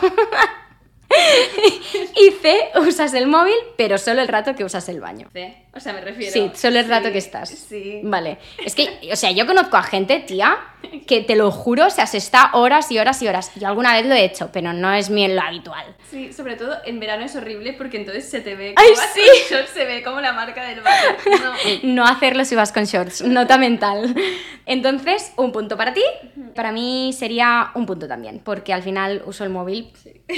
y 2.14 2.30
C, 2.30 2.70
usas 2.76 3.12
el 3.14 3.26
móvil, 3.26 3.56
pero 3.76 3.98
solo 3.98 4.22
el 4.22 4.28
rato 4.28 4.54
que 4.54 4.62
usas 4.62 4.88
el 4.88 5.00
baño. 5.00 5.28
C, 5.32 5.63
o 5.76 5.80
sea, 5.80 5.92
me 5.92 6.00
refiero. 6.00 6.32
Sí, 6.32 6.50
solo 6.54 6.78
el 6.78 6.88
rato 6.88 7.10
que 7.10 7.18
estás. 7.18 7.48
Sí. 7.48 8.00
Vale. 8.04 8.38
Es 8.64 8.74
que, 8.74 8.88
o 9.12 9.16
sea, 9.16 9.30
yo 9.32 9.46
conozco 9.46 9.76
a 9.76 9.82
gente, 9.82 10.20
tía, 10.20 10.56
que 11.06 11.22
te 11.22 11.36
lo 11.36 11.50
juro, 11.50 11.86
o 11.86 11.90
sea, 11.90 12.06
se 12.06 12.18
está 12.18 12.50
horas 12.52 12.90
y 12.90 12.98
horas 12.98 13.20
y 13.22 13.28
horas. 13.28 13.50
Yo 13.56 13.68
alguna 13.68 13.92
vez 13.94 14.06
lo 14.06 14.14
he 14.14 14.24
hecho, 14.24 14.50
pero 14.52 14.72
no 14.72 14.92
es 14.92 15.10
mi 15.10 15.26
lo 15.26 15.40
habitual. 15.40 15.96
Sí, 16.10 16.32
sobre 16.32 16.56
todo 16.56 16.76
en 16.84 17.00
verano 17.00 17.24
es 17.24 17.34
horrible 17.34 17.72
porque 17.72 17.96
entonces 17.96 18.28
se 18.28 18.40
te 18.40 18.54
ve 18.54 18.74
como 18.74 18.88
¡Ay, 18.88 18.94
sí! 19.14 19.64
se 19.72 19.84
ve 19.84 20.02
como 20.02 20.20
la 20.20 20.32
marca 20.32 20.64
del 20.64 20.80
váter. 20.80 21.16
No. 21.42 21.54
no 21.94 22.04
hacerlo 22.04 22.44
si 22.44 22.54
vas 22.54 22.72
con 22.72 22.84
shorts, 22.84 23.22
nota 23.22 23.58
mental. 23.58 24.14
Entonces, 24.66 25.32
un 25.36 25.52
punto 25.52 25.76
para 25.76 25.92
ti. 25.92 26.02
Para 26.54 26.72
mí 26.72 27.12
sería 27.12 27.70
un 27.74 27.86
punto 27.86 28.06
también, 28.06 28.40
porque 28.44 28.72
al 28.72 28.82
final 28.82 29.22
uso 29.26 29.44
el 29.44 29.50
móvil. 29.50 29.92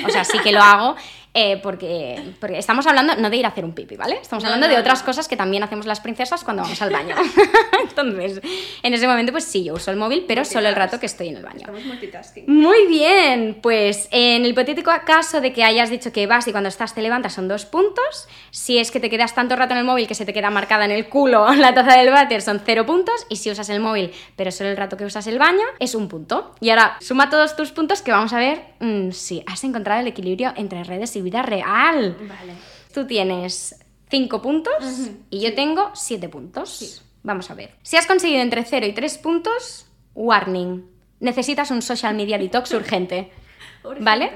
O 0.05 0.11
sea, 0.11 0.24
sí 0.24 0.39
que 0.41 0.53
lo 0.53 0.61
hago 0.62 0.97
eh, 1.39 1.61
porque, 1.62 2.32
porque 2.41 2.57
estamos 2.57 2.87
hablando 2.87 3.14
no 3.16 3.28
de 3.28 3.37
ir 3.37 3.45
a 3.45 3.49
hacer 3.49 3.62
un 3.62 3.72
pipi, 3.72 3.95
¿vale? 3.95 4.18
Estamos 4.22 4.43
hablando 4.43 4.68
de 4.68 4.78
otras 4.78 5.03
cosas 5.03 5.28
que 5.28 5.37
también 5.37 5.62
hacemos 5.62 5.84
las 5.84 6.01
princesas 6.01 6.43
cuando 6.43 6.62
vamos 6.62 6.80
al 6.80 6.91
baño. 6.91 7.14
Entonces, 7.87 8.41
en 8.82 8.95
ese 8.95 9.07
momento, 9.07 9.32
pues 9.32 9.45
sí, 9.45 9.62
yo 9.62 9.74
uso 9.74 9.91
el 9.91 9.99
móvil, 9.99 10.24
pero 10.26 10.47
solo 10.47 10.66
el 10.66 10.74
rato 10.74 10.99
que 10.99 11.05
estoy 11.05 11.28
en 11.28 11.37
el 11.37 11.43
baño. 11.43 11.59
Estamos 11.59 11.84
multitasking. 11.84 12.45
Muy 12.49 12.87
bien, 12.87 13.59
pues 13.61 14.09
en 14.12 14.47
el 14.47 14.53
hipotético 14.53 14.91
caso 15.05 15.43
de 15.43 15.53
que 15.53 15.62
hayas 15.62 15.91
dicho 15.91 16.11
que 16.11 16.26
vas 16.26 16.49
y 16.49 16.53
cuando 16.53 16.70
estás 16.70 16.95
te 16.95 17.03
levantas 17.03 17.34
son 17.34 17.49
dos 17.49 17.66
puntos. 17.66 18.28
Si 18.51 18.78
es 18.78 18.91
que 18.91 18.99
te 18.99 19.11
quedas 19.11 19.34
tanto 19.34 19.57
rato 19.57 19.74
en 19.74 19.80
el 19.80 19.84
móvil 19.84 20.07
que 20.07 20.14
se 20.14 20.24
te 20.24 20.32
queda 20.32 20.49
marcada 20.49 20.87
en 20.87 20.91
el 20.91 21.07
culo 21.11 21.53
la 21.55 21.74
taza 21.74 21.99
del 21.99 22.11
váter, 22.11 22.41
son 22.41 22.62
cero 22.64 22.87
puntos. 22.87 23.26
Y 23.28 23.37
si 23.37 23.51
usas 23.51 23.68
el 23.68 23.80
móvil, 23.80 24.11
pero 24.37 24.51
solo 24.51 24.70
el 24.70 24.76
rato 24.78 24.97
que 24.97 25.05
usas 25.05 25.26
el 25.26 25.39
baño, 25.39 25.66
es 25.80 25.95
un 25.95 26.09
punto. 26.09 26.55
Y 26.61 26.70
ahora, 26.70 26.97
suma 27.03 27.28
todos 27.28 27.57
tus 27.57 27.72
puntos 27.72 28.01
que 28.01 28.11
vamos 28.11 28.32
a 28.32 28.39
ver 28.39 28.62
mm, 28.80 29.11
si 29.11 29.43
has 29.47 29.62
encontrado 29.64 30.01
el 30.01 30.07
equilibrio 30.07 30.55
entre 30.57 30.82
redes 30.82 31.14
y 31.16 31.26
vida 31.27 31.43
real. 31.43 32.16
Vale. 32.20 32.55
Tú 32.95 33.07
tienes 33.07 33.85
5 34.09 34.41
puntos 34.41 35.11
y 35.31 35.41
yo 35.41 35.55
tengo 35.55 35.91
7 35.95 36.29
puntos. 36.29 37.03
Vamos 37.22 37.51
a 37.51 37.55
ver. 37.55 37.74
Si 37.83 37.97
has 37.97 38.07
conseguido 38.07 38.41
entre 38.41 38.64
0 38.64 38.87
y 38.87 38.93
3 38.93 39.18
puntos, 39.18 39.87
warning. 40.14 40.87
Necesitas 41.20 41.70
un 41.70 41.83
social 41.83 42.14
media 42.14 42.39
detox 42.39 42.72
urgente. 42.72 43.31
¿Vale? 44.01 44.33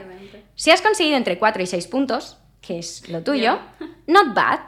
Si 0.54 0.70
has 0.70 0.82
conseguido 0.82 1.16
entre 1.16 1.38
4 1.38 1.62
y 1.62 1.66
6 1.66 1.86
puntos, 1.86 2.38
que 2.60 2.78
es 2.78 3.08
lo 3.08 3.22
tuyo, 3.22 3.58
not 4.06 4.34
bad, 4.34 4.60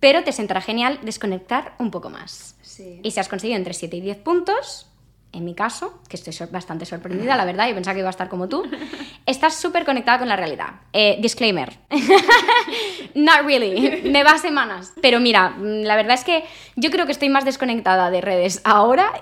pero 0.00 0.24
te 0.24 0.32
sentará 0.32 0.60
genial 0.60 0.98
desconectar 1.02 1.74
un 1.78 1.90
poco 1.90 2.10
más. 2.10 2.56
Y 3.02 3.10
si 3.10 3.20
has 3.20 3.28
conseguido 3.28 3.56
entre 3.56 3.74
7 3.74 3.96
y 3.96 4.00
10 4.00 4.18
puntos, 4.18 4.90
en 5.36 5.44
mi 5.44 5.54
caso, 5.54 6.00
que 6.08 6.16
estoy 6.16 6.34
bastante 6.50 6.86
sorprendida, 6.86 7.36
la 7.36 7.44
verdad, 7.44 7.68
y 7.68 7.74
pensaba 7.74 7.94
que 7.94 8.00
iba 8.00 8.08
a 8.08 8.10
estar 8.10 8.28
como 8.28 8.48
tú, 8.48 8.64
estás 9.26 9.54
súper 9.54 9.84
conectada 9.84 10.18
con 10.18 10.28
la 10.28 10.36
realidad. 10.36 10.68
Eh, 10.92 11.18
disclaimer. 11.20 11.78
Not 13.14 13.42
really. 13.44 14.10
Me 14.10 14.24
va 14.24 14.38
semanas. 14.38 14.92
Pero 15.02 15.20
mira, 15.20 15.50
mm, 15.50 15.82
la 15.82 15.96
verdad 15.96 16.14
es 16.14 16.24
que 16.24 16.44
yo 16.76 16.90
creo 16.90 17.06
que 17.06 17.12
estoy 17.12 17.28
más 17.28 17.44
desconectada 17.44 18.10
de 18.10 18.20
redes 18.20 18.60
ahora. 18.64 19.12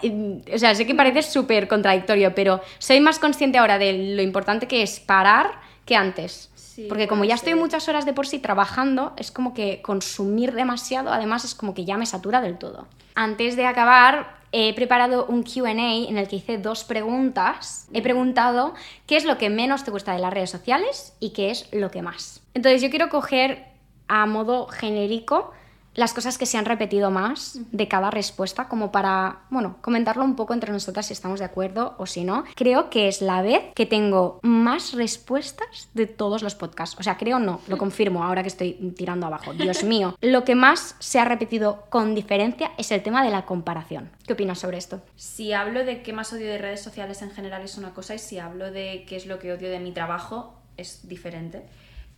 O 0.52 0.58
sea, 0.58 0.74
sé 0.74 0.86
que 0.86 0.94
parece 0.94 1.22
súper 1.22 1.68
contradictorio, 1.68 2.34
pero 2.34 2.60
soy 2.78 3.00
más 3.00 3.18
consciente 3.18 3.58
ahora 3.58 3.78
de 3.78 4.14
lo 4.14 4.22
importante 4.22 4.68
que 4.68 4.82
es 4.82 5.00
parar 5.00 5.60
que 5.84 5.96
antes. 5.96 6.50
Porque 6.88 7.06
como 7.06 7.24
ya 7.24 7.34
estoy 7.34 7.54
muchas 7.54 7.88
horas 7.88 8.04
de 8.04 8.12
por 8.12 8.26
sí 8.26 8.38
trabajando, 8.38 9.12
es 9.16 9.30
como 9.30 9.54
que 9.54 9.80
consumir 9.82 10.52
demasiado, 10.52 11.12
además 11.12 11.44
es 11.44 11.54
como 11.54 11.74
que 11.74 11.84
ya 11.84 11.96
me 11.96 12.06
satura 12.06 12.40
del 12.40 12.58
todo. 12.58 12.86
Antes 13.14 13.54
de 13.56 13.66
acabar, 13.66 14.38
he 14.56 14.72
preparado 14.72 15.26
un 15.26 15.42
QA 15.42 15.72
en 15.72 16.16
el 16.16 16.28
que 16.28 16.36
hice 16.36 16.58
dos 16.58 16.84
preguntas. 16.84 17.88
He 17.92 18.02
preguntado 18.02 18.74
qué 19.04 19.16
es 19.16 19.24
lo 19.24 19.36
que 19.36 19.50
menos 19.50 19.82
te 19.82 19.90
gusta 19.90 20.12
de 20.12 20.20
las 20.20 20.32
redes 20.32 20.50
sociales 20.50 21.12
y 21.18 21.30
qué 21.30 21.50
es 21.50 21.68
lo 21.72 21.90
que 21.90 22.02
más. 22.02 22.40
Entonces 22.54 22.80
yo 22.80 22.88
quiero 22.88 23.08
coger 23.08 23.64
a 24.06 24.26
modo 24.26 24.68
genérico 24.68 25.50
las 25.94 26.12
cosas 26.12 26.38
que 26.38 26.46
se 26.46 26.58
han 26.58 26.64
repetido 26.64 27.10
más 27.10 27.58
de 27.72 27.88
cada 27.88 28.10
respuesta, 28.10 28.68
como 28.68 28.92
para, 28.92 29.40
bueno, 29.50 29.76
comentarlo 29.80 30.24
un 30.24 30.36
poco 30.36 30.54
entre 30.54 30.72
nosotras 30.72 31.06
si 31.06 31.12
estamos 31.12 31.38
de 31.38 31.44
acuerdo 31.44 31.94
o 31.98 32.06
si 32.06 32.24
no. 32.24 32.44
Creo 32.54 32.90
que 32.90 33.08
es 33.08 33.22
la 33.22 33.42
vez 33.42 33.62
que 33.74 33.86
tengo 33.86 34.40
más 34.42 34.92
respuestas 34.92 35.88
de 35.94 36.06
todos 36.06 36.42
los 36.42 36.54
podcasts. 36.54 36.96
O 36.98 37.02
sea, 37.02 37.16
creo 37.16 37.38
no, 37.38 37.60
lo 37.68 37.78
confirmo 37.78 38.24
ahora 38.24 38.42
que 38.42 38.48
estoy 38.48 38.72
tirando 38.96 39.26
abajo. 39.26 39.52
Dios 39.54 39.84
mío. 39.84 40.16
Lo 40.20 40.44
que 40.44 40.54
más 40.54 40.96
se 40.98 41.18
ha 41.18 41.24
repetido 41.24 41.84
con 41.88 42.14
diferencia 42.14 42.72
es 42.76 42.90
el 42.90 43.02
tema 43.02 43.24
de 43.24 43.30
la 43.30 43.44
comparación. 43.46 44.10
¿Qué 44.26 44.32
opinas 44.32 44.58
sobre 44.58 44.78
esto? 44.78 45.00
Si 45.16 45.52
hablo 45.52 45.84
de 45.84 46.02
qué 46.02 46.12
más 46.12 46.32
odio 46.32 46.46
de 46.46 46.58
redes 46.58 46.82
sociales 46.82 47.22
en 47.22 47.30
general 47.30 47.62
es 47.62 47.78
una 47.78 47.94
cosa 47.94 48.14
y 48.14 48.18
si 48.18 48.38
hablo 48.38 48.70
de 48.70 49.04
qué 49.08 49.16
es 49.16 49.26
lo 49.26 49.38
que 49.38 49.52
odio 49.52 49.70
de 49.70 49.80
mi 49.80 49.92
trabajo 49.92 50.54
es 50.76 51.08
diferente. 51.08 51.64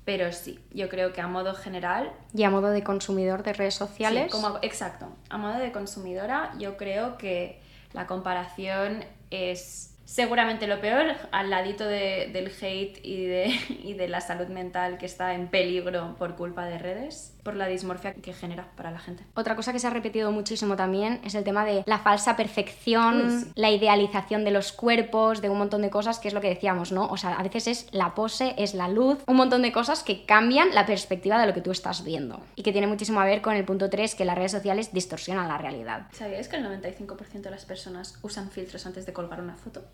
Pero 0.07 0.33
sí, 0.33 0.59
yo 0.73 0.89
creo 0.89 1.13
que 1.13 1.21
a 1.21 1.27
modo 1.27 1.53
general... 1.53 2.11
Y 2.33 2.45
a 2.45 2.51
modo 2.51 2.71
de 2.71 2.83
consumidor 2.83 3.43
de 3.43 3.53
redes 3.53 3.75
sociales. 3.75 4.33
como, 4.33 4.59
exacto, 4.63 5.09
a 5.29 5.37
modo 5.37 5.59
de 5.59 5.73
consumidora 5.73 6.55
yo 6.59 6.79
creo 6.79 7.19
que 7.19 7.61
la 7.93 8.07
comparación 8.07 9.05
es 9.31 9.93
seguramente 10.07 10.67
lo 10.69 10.81
peor, 10.81 11.17
al 11.33 11.51
ladito 11.51 11.85
del 11.85 12.53
hate 12.61 13.01
y 13.05 13.27
de, 13.27 13.55
y 13.83 13.93
de 13.93 14.09
la 14.09 14.23
salud 14.23 14.47
mental 14.47 14.97
que 14.97 15.07
está 15.07 15.35
en 15.35 15.49
peligro 15.49 16.15
por 16.17 16.37
culpa 16.37 16.65
de 16.65 16.79
redes, 16.79 17.36
por 17.47 17.55
la 17.55 17.69
dismorfia 17.69 18.13
que 18.13 18.33
genera 18.33 18.67
para 18.77 18.91
la 18.91 18.99
gente. 18.99 19.23
Otra 19.37 19.55
cosa 19.55 19.73
que 19.73 19.79
se 19.79 19.87
ha 19.87 19.91
repetido 19.91 20.33
muchísimo 20.33 20.75
también 20.75 21.21
es 21.23 21.37
el 21.37 21.45
tema 21.45 21.65
de 21.65 21.85
la 21.87 22.01
falsa 22.01 22.35
perfección, 22.35 23.53
la 23.55 23.71
idealización 23.71 24.45
de 24.45 24.51
los 24.51 24.73
cuerpos, 24.73 25.41
de 25.41 25.49
un 25.49 25.59
montón 25.59 25.83
de 25.83 25.89
cosas, 25.89 26.19
que 26.19 26.27
es 26.27 26.35
lo 26.35 26.41
que 26.41 26.49
decíamos, 26.49 26.91
¿no? 26.91 27.07
O 27.07 27.17
sea, 27.17 27.35
a 27.35 27.43
veces 27.45 27.69
es 27.69 27.87
la 27.93 28.17
pose, 28.17 28.57
es 28.59 28.75
la 28.75 28.89
luz, 28.89 29.23
un 29.29 29.37
montón 29.37 29.63
de 29.63 29.71
cosas 29.71 30.03
que 30.03 30.27
cambian 30.27 30.75
la 30.75 30.87
perspectiva 30.87 31.39
de 31.39 31.47
lo 31.47 31.55
que 31.55 31.61
tú 31.61 31.71
estás 31.71 32.03
viendo. 32.03 32.41
Y 32.57 32.65
que 32.65 32.73
tiene 32.73 32.89
muchísimo 32.89 33.21
a 33.21 33.25
ver 33.25 33.43
con 33.43 33.55
el 33.55 33.65
punto 33.65 33.89
3, 33.89 34.17
que 34.17 34.25
las 34.25 34.37
redes 34.37 34.51
sociales 34.51 34.93
distorsionan 34.93 35.47
la 35.47 35.57
realidad. 35.57 36.09
¿Sabías 36.11 36.49
que 36.49 36.57
el 36.57 36.67
95% 36.67 37.43
de 37.43 37.51
las 37.53 37.65
personas 37.65 38.19
usan 38.23 38.51
filtros 38.51 38.87
antes 38.87 39.07
de 39.07 39.13
colgar 39.13 39.41
una 39.41 39.55
foto? 39.55 39.85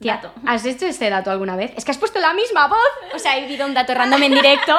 Dato. 0.00 0.32
¿Has 0.46 0.64
hecho 0.64 0.86
este 0.86 1.10
dato 1.10 1.30
alguna 1.30 1.56
vez? 1.56 1.72
Es 1.76 1.84
que 1.84 1.90
has 1.90 1.98
puesto 1.98 2.18
la 2.20 2.32
misma 2.34 2.68
voz. 2.68 2.78
O 3.14 3.18
sea, 3.18 3.36
he 3.36 3.42
vivido 3.42 3.66
un 3.66 3.74
dato 3.74 3.94
random 3.94 4.22
en 4.22 4.34
directo. 4.34 4.76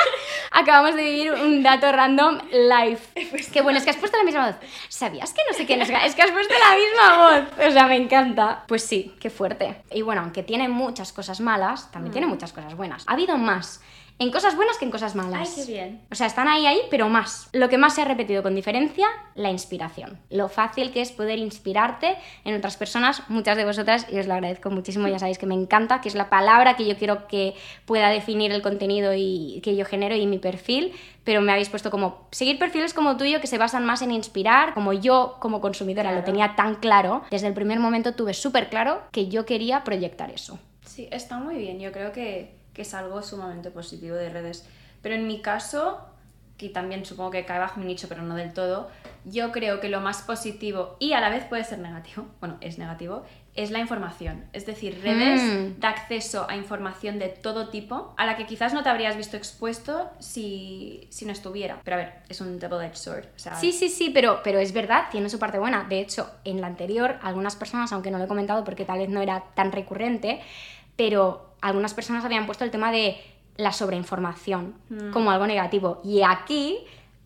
Acabamos 0.52 0.94
de 0.94 1.02
vivir 1.02 1.32
un 1.32 1.62
dato 1.62 1.90
random 1.90 2.38
live. 2.52 2.98
Qué 3.52 3.62
bueno, 3.62 3.78
es 3.78 3.84
que 3.84 3.90
has 3.90 3.96
puesto 3.96 4.18
la 4.18 4.24
misma 4.24 4.46
voz. 4.46 4.56
¿Sabías 4.88 5.32
que 5.32 5.42
no 5.48 5.56
sé 5.56 5.66
quién 5.66 5.80
es? 5.80 5.88
Es 5.88 6.14
que 6.14 6.22
has 6.22 6.30
puesto 6.30 6.54
la 6.54 6.76
misma 6.76 7.46
voz. 7.56 7.66
O 7.68 7.70
sea, 7.70 7.86
me 7.86 7.96
encanta. 7.96 8.64
Pues 8.68 8.84
sí, 8.84 9.14
qué 9.20 9.30
fuerte. 9.30 9.82
Y 9.90 10.02
bueno, 10.02 10.22
aunque 10.22 10.42
tiene 10.42 10.68
muchas 10.68 11.12
cosas 11.12 11.40
malas, 11.40 11.90
también 11.90 12.12
tiene 12.12 12.26
mm. 12.26 12.30
muchas 12.30 12.52
cosas 12.52 12.76
buenas. 12.76 13.04
Ha 13.06 13.12
habido 13.12 13.36
más 13.36 13.80
en 14.20 14.30
cosas 14.30 14.54
buenas 14.54 14.76
que 14.76 14.84
en 14.84 14.90
cosas 14.90 15.14
malas. 15.16 15.48
Ay, 15.48 15.64
qué 15.64 15.72
bien. 15.72 16.00
O 16.10 16.14
sea, 16.14 16.26
están 16.26 16.46
ahí, 16.46 16.66
ahí, 16.66 16.82
pero 16.90 17.08
más. 17.08 17.48
Lo 17.54 17.70
que 17.70 17.78
más 17.78 17.94
se 17.94 18.02
ha 18.02 18.04
repetido 18.04 18.42
con 18.42 18.54
diferencia, 18.54 19.08
la 19.34 19.50
inspiración. 19.50 20.18
Lo 20.28 20.50
fácil 20.50 20.92
que 20.92 21.00
es 21.00 21.10
poder 21.10 21.38
inspirarte 21.38 22.18
en 22.44 22.54
otras 22.54 22.76
personas, 22.76 23.22
muchas 23.30 23.56
de 23.56 23.64
vosotras, 23.64 24.06
y 24.12 24.18
os 24.18 24.26
lo 24.26 24.34
agradezco 24.34 24.68
muchísimo, 24.68 25.08
ya 25.08 25.18
sabéis 25.18 25.38
que 25.38 25.46
me 25.46 25.54
encanta, 25.54 26.02
que 26.02 26.08
es 26.10 26.14
la 26.14 26.28
palabra 26.28 26.76
que 26.76 26.86
yo 26.86 26.98
quiero 26.98 27.26
que 27.28 27.54
pueda 27.86 28.10
definir 28.10 28.52
el 28.52 28.60
contenido 28.60 29.14
y 29.16 29.62
que 29.62 29.74
yo 29.74 29.86
genero 29.86 30.14
y 30.14 30.26
mi 30.26 30.38
perfil, 30.38 30.92
pero 31.24 31.40
me 31.40 31.52
habéis 31.52 31.70
puesto 31.70 31.90
como 31.90 32.28
seguir 32.30 32.58
perfiles 32.58 32.92
como 32.92 33.16
tuyo 33.16 33.40
que 33.40 33.46
se 33.46 33.56
basan 33.56 33.86
más 33.86 34.02
en 34.02 34.10
inspirar, 34.10 34.74
como 34.74 34.92
yo 34.92 35.38
como 35.40 35.62
consumidora 35.62 36.12
lo 36.12 36.24
tenía 36.24 36.56
tan 36.56 36.74
claro, 36.74 37.22
desde 37.30 37.46
el 37.46 37.54
primer 37.54 37.80
momento 37.80 38.14
tuve 38.14 38.34
súper 38.34 38.68
claro 38.68 39.00
que 39.12 39.28
yo 39.28 39.46
quería 39.46 39.82
proyectar 39.82 40.30
eso. 40.30 40.58
Sí, 40.84 41.08
está 41.10 41.38
muy 41.38 41.56
bien, 41.56 41.80
yo 41.80 41.90
creo 41.90 42.12
que 42.12 42.59
que 42.72 42.82
es 42.82 42.94
algo 42.94 43.22
sumamente 43.22 43.70
positivo 43.70 44.16
de 44.16 44.30
redes. 44.30 44.66
Pero 45.02 45.14
en 45.14 45.26
mi 45.26 45.40
caso, 45.40 46.00
que 46.60 46.68
también 46.68 47.06
supongo 47.06 47.30
que 47.30 47.46
cae 47.46 47.58
bajo 47.58 47.80
mi 47.80 47.86
nicho, 47.86 48.06
pero 48.06 48.22
no 48.22 48.34
del 48.34 48.52
todo, 48.52 48.90
yo 49.24 49.50
creo 49.50 49.80
que 49.80 49.88
lo 49.88 50.02
más 50.02 50.20
positivo 50.20 50.96
y 50.98 51.14
a 51.14 51.20
la 51.20 51.30
vez 51.30 51.44
puede 51.44 51.64
ser 51.64 51.78
negativo, 51.78 52.26
bueno, 52.40 52.58
es 52.60 52.76
negativo, 52.76 53.24
es 53.54 53.70
la 53.70 53.78
información. 53.78 54.44
Es 54.52 54.66
decir, 54.66 55.00
redes 55.02 55.40
mm. 55.40 55.80
da 55.80 55.88
acceso 55.88 56.46
a 56.50 56.56
información 56.56 57.18
de 57.18 57.28
todo 57.28 57.70
tipo 57.70 58.14
a 58.18 58.26
la 58.26 58.36
que 58.36 58.44
quizás 58.44 58.74
no 58.74 58.82
te 58.82 58.90
habrías 58.90 59.16
visto 59.16 59.38
expuesto 59.38 60.10
si, 60.18 61.08
si 61.10 61.24
no 61.24 61.32
estuviera. 61.32 61.80
Pero 61.82 61.96
a 61.96 61.98
ver, 62.00 62.12
es 62.28 62.42
un 62.42 62.58
double-edged 62.58 62.96
sword. 62.96 63.24
Sí, 63.58 63.72
sí, 63.72 63.88
sí, 63.88 64.10
pero, 64.10 64.40
pero 64.44 64.58
es 64.58 64.72
verdad, 64.72 65.06
tiene 65.10 65.30
su 65.30 65.38
parte 65.38 65.58
buena. 65.58 65.84
De 65.88 65.98
hecho, 65.98 66.30
en 66.44 66.60
la 66.60 66.66
anterior, 66.66 67.18
algunas 67.22 67.56
personas, 67.56 67.90
aunque 67.92 68.10
no 68.10 68.18
lo 68.18 68.24
he 68.24 68.28
comentado 68.28 68.64
porque 68.64 68.84
tal 68.84 68.98
vez 68.98 69.08
no 69.08 69.20
era 69.22 69.44
tan 69.54 69.72
recurrente, 69.72 70.40
pero 70.94 71.49
algunas 71.60 71.94
personas 71.94 72.24
habían 72.24 72.46
puesto 72.46 72.64
el 72.64 72.70
tema 72.70 72.92
de 72.92 73.16
la 73.56 73.72
sobreinformación 73.72 74.74
mm. 74.88 75.10
como 75.10 75.30
algo 75.30 75.46
negativo. 75.46 76.00
Y 76.04 76.22
aquí 76.22 76.78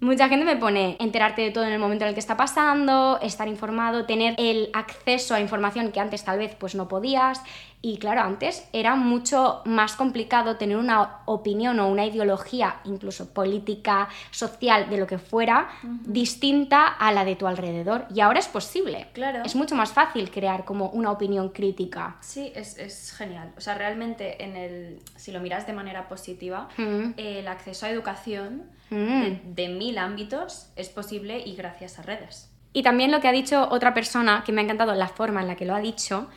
Mucha 0.04 0.28
gente 0.28 0.44
me 0.44 0.56
pone 0.56 0.96
enterarte 1.00 1.40
de 1.40 1.50
todo 1.50 1.64
en 1.64 1.72
el 1.72 1.78
momento 1.78 2.04
en 2.04 2.08
el 2.08 2.14
que 2.14 2.20
está 2.20 2.36
pasando, 2.36 3.18
estar 3.22 3.48
informado, 3.48 4.04
tener 4.04 4.34
el 4.36 4.68
acceso 4.74 5.34
a 5.34 5.40
información 5.40 5.92
que 5.92 6.00
antes 6.00 6.24
tal 6.24 6.38
vez 6.38 6.54
pues 6.56 6.74
no 6.74 6.88
podías. 6.88 7.40
Y 7.86 7.98
claro, 7.98 8.22
antes 8.22 8.66
era 8.72 8.96
mucho 8.96 9.60
más 9.66 9.94
complicado 9.94 10.56
tener 10.56 10.78
una 10.78 11.18
opinión 11.26 11.78
o 11.80 11.88
una 11.88 12.06
ideología, 12.06 12.76
incluso 12.84 13.34
política, 13.34 14.08
social, 14.30 14.88
de 14.88 14.96
lo 14.96 15.06
que 15.06 15.18
fuera, 15.18 15.68
distinta 15.82 16.86
a 16.86 17.12
la 17.12 17.26
de 17.26 17.36
tu 17.36 17.46
alrededor. 17.46 18.06
Y 18.14 18.20
ahora 18.20 18.38
es 18.38 18.48
posible. 18.48 19.08
Claro. 19.12 19.42
Es 19.44 19.54
mucho 19.54 19.74
más 19.74 19.92
fácil 19.92 20.30
crear 20.30 20.64
como 20.64 20.88
una 20.90 21.10
opinión 21.10 21.50
crítica. 21.50 22.16
Sí, 22.20 22.50
es, 22.54 22.78
es 22.78 23.12
genial. 23.12 23.52
O 23.58 23.60
sea, 23.60 23.74
realmente 23.74 24.42
en 24.42 24.56
el, 24.56 25.00
si 25.16 25.30
lo 25.30 25.40
miras 25.40 25.66
de 25.66 25.74
manera 25.74 26.08
positiva, 26.08 26.68
el 26.78 27.46
acceso 27.46 27.84
a 27.84 27.90
educación 27.90 28.72
Mm. 28.90 29.54
de, 29.54 29.68
mil 29.68 29.98
ámbitos 29.98 30.68
es 30.76 30.88
posible 30.88 31.42
y 31.44 31.56
gracias 31.56 31.98
a 31.98 32.02
redes. 32.02 32.50
Y 32.72 32.82
también 32.82 33.10
lo 33.10 33.20
que 33.20 33.28
ha 33.28 33.32
dicho 33.32 33.68
otra 33.70 33.94
persona, 33.94 34.42
que 34.44 34.52
me 34.52 34.60
ha 34.60 34.64
encantado 34.64 34.94
la 34.94 35.08
forma 35.08 35.40
en 35.40 35.48
la 35.48 35.56
que 35.56 35.64
lo 35.64 35.74
ha 35.74 35.80
dicho, 35.80 36.28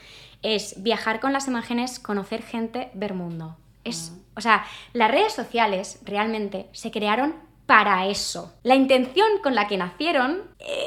es 0.44 0.82
viajar 0.84 1.20
con 1.20 1.34
las 1.34 1.48
imágenes, 1.48 2.00
conocer 2.00 2.42
gente, 2.42 2.90
ver 2.94 3.14
mundo. 3.14 3.58
Es. 3.84 4.14
O 4.36 4.42
sea, 4.42 4.66
las 4.94 5.10
redes 5.10 5.34
sociales 5.34 6.00
realmente 6.06 6.68
se 6.72 6.92
crearon 6.92 7.48
para 7.68 8.08
eso. 8.08 8.54
La 8.64 8.76
intención 8.76 9.28
con 9.44 9.54
la 9.54 9.68
que 9.68 9.78
nacieron 9.78 10.42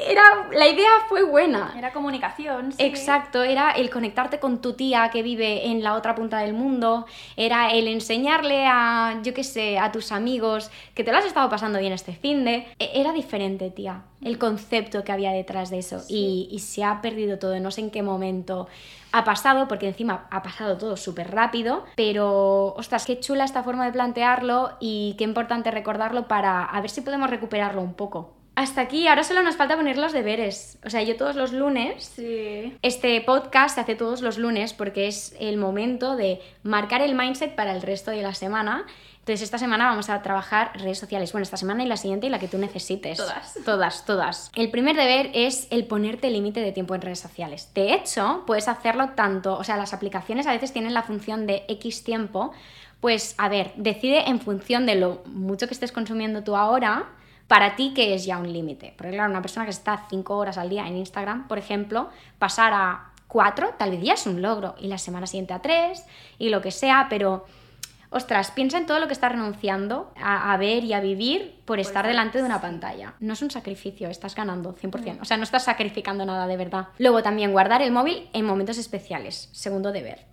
era 0.07 0.23
la 0.51 0.67
idea 0.67 0.89
fue 1.07 1.23
buena. 1.23 1.73
Era 1.77 1.93
comunicación. 1.93 2.73
Exacto, 2.79 3.43
era 3.43 3.71
el 3.71 3.91
conectarte 3.91 4.39
con 4.39 4.61
tu 4.61 4.73
tía 4.73 5.09
que 5.11 5.21
vive 5.21 5.67
en 5.67 5.83
la 5.83 5.93
otra 5.93 6.15
punta 6.15 6.39
del 6.39 6.53
mundo, 6.53 7.05
era 7.37 7.71
el 7.71 7.87
enseñarle 7.87 8.65
a, 8.65 9.21
yo 9.23 9.33
qué 9.33 9.43
sé, 9.43 9.77
a 9.77 9.91
tus 9.91 10.11
amigos 10.11 10.71
que 10.95 11.03
te 11.03 11.11
lo 11.11 11.19
has 11.19 11.25
estado 11.25 11.49
pasando 11.49 11.77
bien 11.77 11.93
este 11.93 12.13
fin 12.13 12.43
de. 12.43 12.67
E, 12.79 12.89
era 12.95 13.13
diferente, 13.13 13.69
tía, 13.69 14.01
el 14.23 14.39
concepto 14.39 15.03
que 15.03 15.11
había 15.11 15.31
detrás 15.31 15.69
de 15.69 15.77
eso 15.77 16.01
y, 16.09 16.49
y 16.51 16.59
se 16.59 16.83
ha 16.83 16.99
perdido 17.01 17.37
todo, 17.37 17.59
no 17.59 17.69
sé 17.69 17.81
en 17.81 17.91
qué 17.91 18.01
momento 18.01 18.67
ha 19.11 19.23
pasado, 19.23 19.67
porque 19.67 19.87
encima 19.87 20.27
ha 20.31 20.43
pasado 20.43 20.77
todo 20.77 20.97
súper 20.97 21.31
rápido, 21.31 21.85
pero 21.95 22.73
ostras, 22.75 23.05
qué 23.05 23.19
chula 23.19 23.45
esta 23.45 23.63
forma 23.63 23.85
de 23.85 23.91
plantearlo 23.91 24.77
y 24.79 25.15
qué 25.17 25.23
importante 25.23 25.71
recordarlo 25.71 26.27
para 26.27 26.63
a 26.63 26.81
ver 26.81 26.89
si 26.89 27.01
podemos 27.01 27.29
recuperarlo 27.29 27.81
un 27.81 27.93
poco. 27.93 28.35
Hasta 28.55 28.81
aquí, 28.81 29.07
ahora 29.07 29.23
solo 29.23 29.43
nos 29.43 29.55
falta 29.55 29.77
poner 29.77 29.97
los 29.97 30.11
deberes. 30.11 30.77
O 30.85 30.89
sea, 30.89 31.01
yo 31.03 31.15
todos 31.15 31.35
los 31.35 31.53
lunes, 31.53 32.03
sí. 32.15 32.77
este 32.81 33.21
podcast 33.21 33.75
se 33.75 33.81
hace 33.81 33.95
todos 33.95 34.21
los 34.21 34.37
lunes 34.37 34.73
porque 34.73 35.07
es 35.07 35.35
el 35.39 35.57
momento 35.57 36.17
de 36.17 36.41
marcar 36.61 37.01
el 37.01 37.15
mindset 37.15 37.55
para 37.55 37.73
el 37.73 37.81
resto 37.81 38.11
de 38.11 38.21
la 38.21 38.33
semana 38.33 38.85
entonces, 39.21 39.43
esta 39.43 39.59
semana 39.59 39.85
vamos 39.85 40.09
a 40.09 40.19
trabajar 40.23 40.71
redes 40.73 40.97
sociales. 40.97 41.31
Bueno, 41.31 41.43
esta 41.43 41.55
semana 41.55 41.83
y 41.83 41.87
la 41.87 41.95
siguiente 41.95 42.25
y 42.25 42.31
la 42.31 42.39
que 42.39 42.47
tú 42.47 42.57
necesites. 42.57 43.17
Todas. 43.17 43.55
Todas, 43.63 44.05
todas. 44.05 44.51
El 44.55 44.71
primer 44.71 44.95
deber 44.95 45.29
es 45.35 45.67
el 45.69 45.85
ponerte 45.85 46.31
límite 46.31 46.59
de 46.59 46.71
tiempo 46.71 46.95
en 46.95 47.01
redes 47.01 47.19
sociales. 47.19 47.69
De 47.75 47.93
hecho, 47.93 48.43
puedes 48.47 48.67
hacerlo 48.67 49.09
tanto, 49.09 49.55
o 49.55 49.63
sea, 49.63 49.77
las 49.77 49.93
aplicaciones 49.93 50.47
a 50.47 50.51
veces 50.51 50.73
tienen 50.73 50.95
la 50.95 51.03
función 51.03 51.45
de 51.45 51.65
X 51.67 52.03
tiempo. 52.03 52.51
Pues, 52.99 53.35
a 53.37 53.47
ver, 53.47 53.73
decide 53.75 54.27
en 54.27 54.39
función 54.39 54.87
de 54.87 54.95
lo 54.95 55.21
mucho 55.27 55.67
que 55.67 55.75
estés 55.75 55.91
consumiendo 55.91 56.43
tú 56.43 56.55
ahora, 56.55 57.09
para 57.47 57.75
ti 57.75 57.93
que 57.93 58.15
es 58.15 58.25
ya 58.25 58.39
un 58.39 58.51
límite. 58.51 58.95
Porque 58.97 59.11
claro, 59.11 59.29
una 59.29 59.43
persona 59.43 59.65
que 59.65 59.71
está 59.71 60.07
5 60.09 60.35
horas 60.35 60.57
al 60.57 60.69
día 60.69 60.87
en 60.87 60.97
Instagram, 60.97 61.47
por 61.47 61.59
ejemplo, 61.59 62.09
pasar 62.39 62.73
a 62.73 63.11
4 63.27 63.75
tal 63.77 63.91
vez 63.91 64.01
ya 64.01 64.13
es 64.13 64.25
un 64.25 64.41
logro 64.41 64.73
y 64.79 64.87
la 64.87 64.97
semana 64.97 65.27
siguiente 65.27 65.53
a 65.53 65.61
3 65.61 66.05
y 66.39 66.49
lo 66.49 66.61
que 66.61 66.71
sea, 66.71 67.07
pero 67.07 67.45
ostras, 68.11 68.51
piensa 68.51 68.77
en 68.77 68.85
todo 68.85 68.99
lo 68.99 69.07
que 69.07 69.13
estás 69.13 69.31
renunciando 69.31 70.13
a, 70.21 70.55
ver 70.57 70.83
y 70.83 70.93
a 70.93 70.99
vivir 70.99 71.55
por 71.65 71.77
pues 71.77 71.87
estar 71.87 72.05
delante 72.05 72.37
de 72.37 72.43
una 72.43 72.61
pantalla. 72.61 73.15
No 73.19 73.33
es 73.33 73.41
un 73.41 73.49
sacrificio, 73.49 74.09
estás 74.09 74.35
ganando 74.35 74.75
100%. 74.75 75.21
O 75.21 75.25
sea, 75.25 75.37
no 75.37 75.43
estás 75.43 75.63
sacrificando 75.63 76.25
nada 76.25 76.45
de 76.45 76.57
verdad. 76.57 76.89
Luego 76.99 77.23
también 77.23 77.53
guardar 77.53 77.81
el 77.81 77.91
móvil 77.91 78.29
en 78.33 78.45
momentos 78.45 78.77
especiales, 78.77 79.49
segundo 79.53 79.91
deber. 79.91 80.25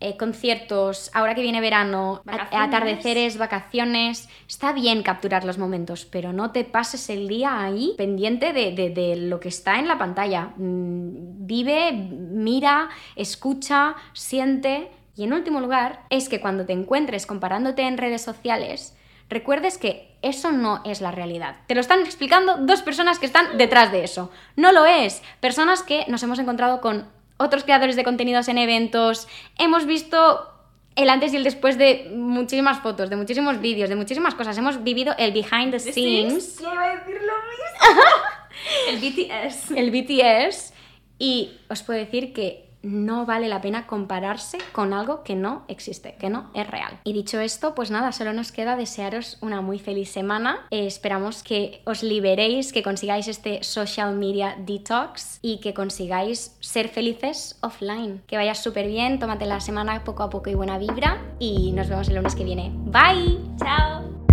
Eh, 0.00 0.18
conciertos, 0.18 1.10
ahora 1.14 1.34
que 1.34 1.40
viene 1.40 1.62
verano, 1.62 2.22
atardeceres, 2.26 3.38
vacaciones. 3.38 4.28
Está 4.46 4.72
bien 4.72 5.02
capturar 5.02 5.44
los 5.44 5.56
momentos, 5.56 6.04
pero 6.04 6.32
no 6.32 6.50
te 6.50 6.64
pases 6.64 7.08
el 7.08 7.26
día 7.26 7.62
ahí 7.62 7.94
pendiente 7.96 8.52
de, 8.52 8.72
de 8.90 9.16
lo 9.16 9.40
que 9.40 9.48
está 9.48 9.78
en 9.78 9.88
la 9.88 9.96
pantalla. 9.96 10.52
Mm, 10.56 11.46
vive, 11.46 11.92
mira, 11.92 12.90
escucha, 13.16 13.94
siente 14.12 14.90
y 15.16 15.24
en 15.24 15.32
último 15.32 15.60
lugar, 15.60 16.02
es 16.10 16.28
que 16.28 16.40
cuando 16.40 16.66
te 16.66 16.72
encuentres 16.72 17.26
comparándote 17.26 17.82
en 17.82 17.98
redes 17.98 18.22
sociales, 18.22 18.96
recuerdes 19.28 19.78
que 19.78 20.16
eso 20.22 20.52
no 20.52 20.82
es 20.84 21.00
la 21.00 21.10
realidad. 21.10 21.56
Te 21.66 21.74
lo 21.74 21.80
están 21.80 22.00
explicando 22.00 22.56
dos 22.58 22.82
personas 22.82 23.18
que 23.18 23.26
están 23.26 23.56
detrás 23.56 23.92
de 23.92 24.04
eso. 24.04 24.30
No 24.56 24.72
lo 24.72 24.86
es. 24.86 25.22
Personas 25.40 25.82
que 25.82 26.04
nos 26.08 26.22
hemos 26.22 26.38
encontrado 26.38 26.80
con 26.80 27.08
otros 27.36 27.64
creadores 27.64 27.96
de 27.96 28.04
contenidos 28.04 28.48
en 28.48 28.58
eventos, 28.58 29.28
hemos 29.58 29.86
visto 29.86 30.50
el 30.96 31.10
antes 31.10 31.32
y 31.32 31.36
el 31.36 31.44
después 31.44 31.78
de 31.78 32.10
muchísimas 32.14 32.80
fotos, 32.80 33.10
de 33.10 33.16
muchísimos 33.16 33.60
vídeos, 33.60 33.88
de 33.88 33.96
muchísimas 33.96 34.34
cosas. 34.34 34.56
Hemos 34.58 34.82
vivido 34.82 35.14
el 35.18 35.32
behind 35.32 35.72
the 35.72 35.80
scenes. 35.80 36.56
decir 36.56 37.20
lo 37.20 37.34
mismo. 37.50 38.04
el 38.88 38.98
BTS. 38.98 39.70
El 39.72 39.90
BTS. 39.90 40.72
Y 41.18 41.58
os 41.68 41.82
puedo 41.82 41.98
decir 41.98 42.32
que 42.32 42.68
no 42.84 43.26
vale 43.26 43.48
la 43.48 43.60
pena 43.60 43.86
compararse 43.86 44.58
con 44.72 44.92
algo 44.92 45.22
que 45.24 45.34
no 45.34 45.64
existe, 45.68 46.14
que 46.18 46.30
no 46.30 46.50
es 46.54 46.68
real. 46.68 47.00
Y 47.04 47.12
dicho 47.12 47.40
esto, 47.40 47.74
pues 47.74 47.90
nada, 47.90 48.12
solo 48.12 48.32
nos 48.32 48.52
queda 48.52 48.76
desearos 48.76 49.38
una 49.40 49.60
muy 49.60 49.78
feliz 49.78 50.10
semana. 50.10 50.66
Eh, 50.70 50.86
esperamos 50.86 51.42
que 51.42 51.82
os 51.84 52.02
liberéis, 52.02 52.72
que 52.72 52.82
consigáis 52.82 53.28
este 53.28 53.62
social 53.62 54.14
media 54.14 54.56
detox 54.58 55.38
y 55.42 55.60
que 55.60 55.74
consigáis 55.74 56.56
ser 56.60 56.88
felices 56.88 57.58
offline. 57.62 58.22
Que 58.26 58.36
vayas 58.36 58.62
súper 58.62 58.86
bien, 58.86 59.18
tómate 59.18 59.46
la 59.46 59.60
semana 59.60 60.04
poco 60.04 60.22
a 60.22 60.30
poco 60.30 60.50
y 60.50 60.54
buena 60.54 60.78
vibra 60.78 61.22
y 61.38 61.72
nos 61.72 61.88
vemos 61.88 62.08
el 62.08 62.16
lunes 62.16 62.34
que 62.34 62.44
viene. 62.44 62.70
Bye. 62.74 63.38
Chao. 63.58 64.23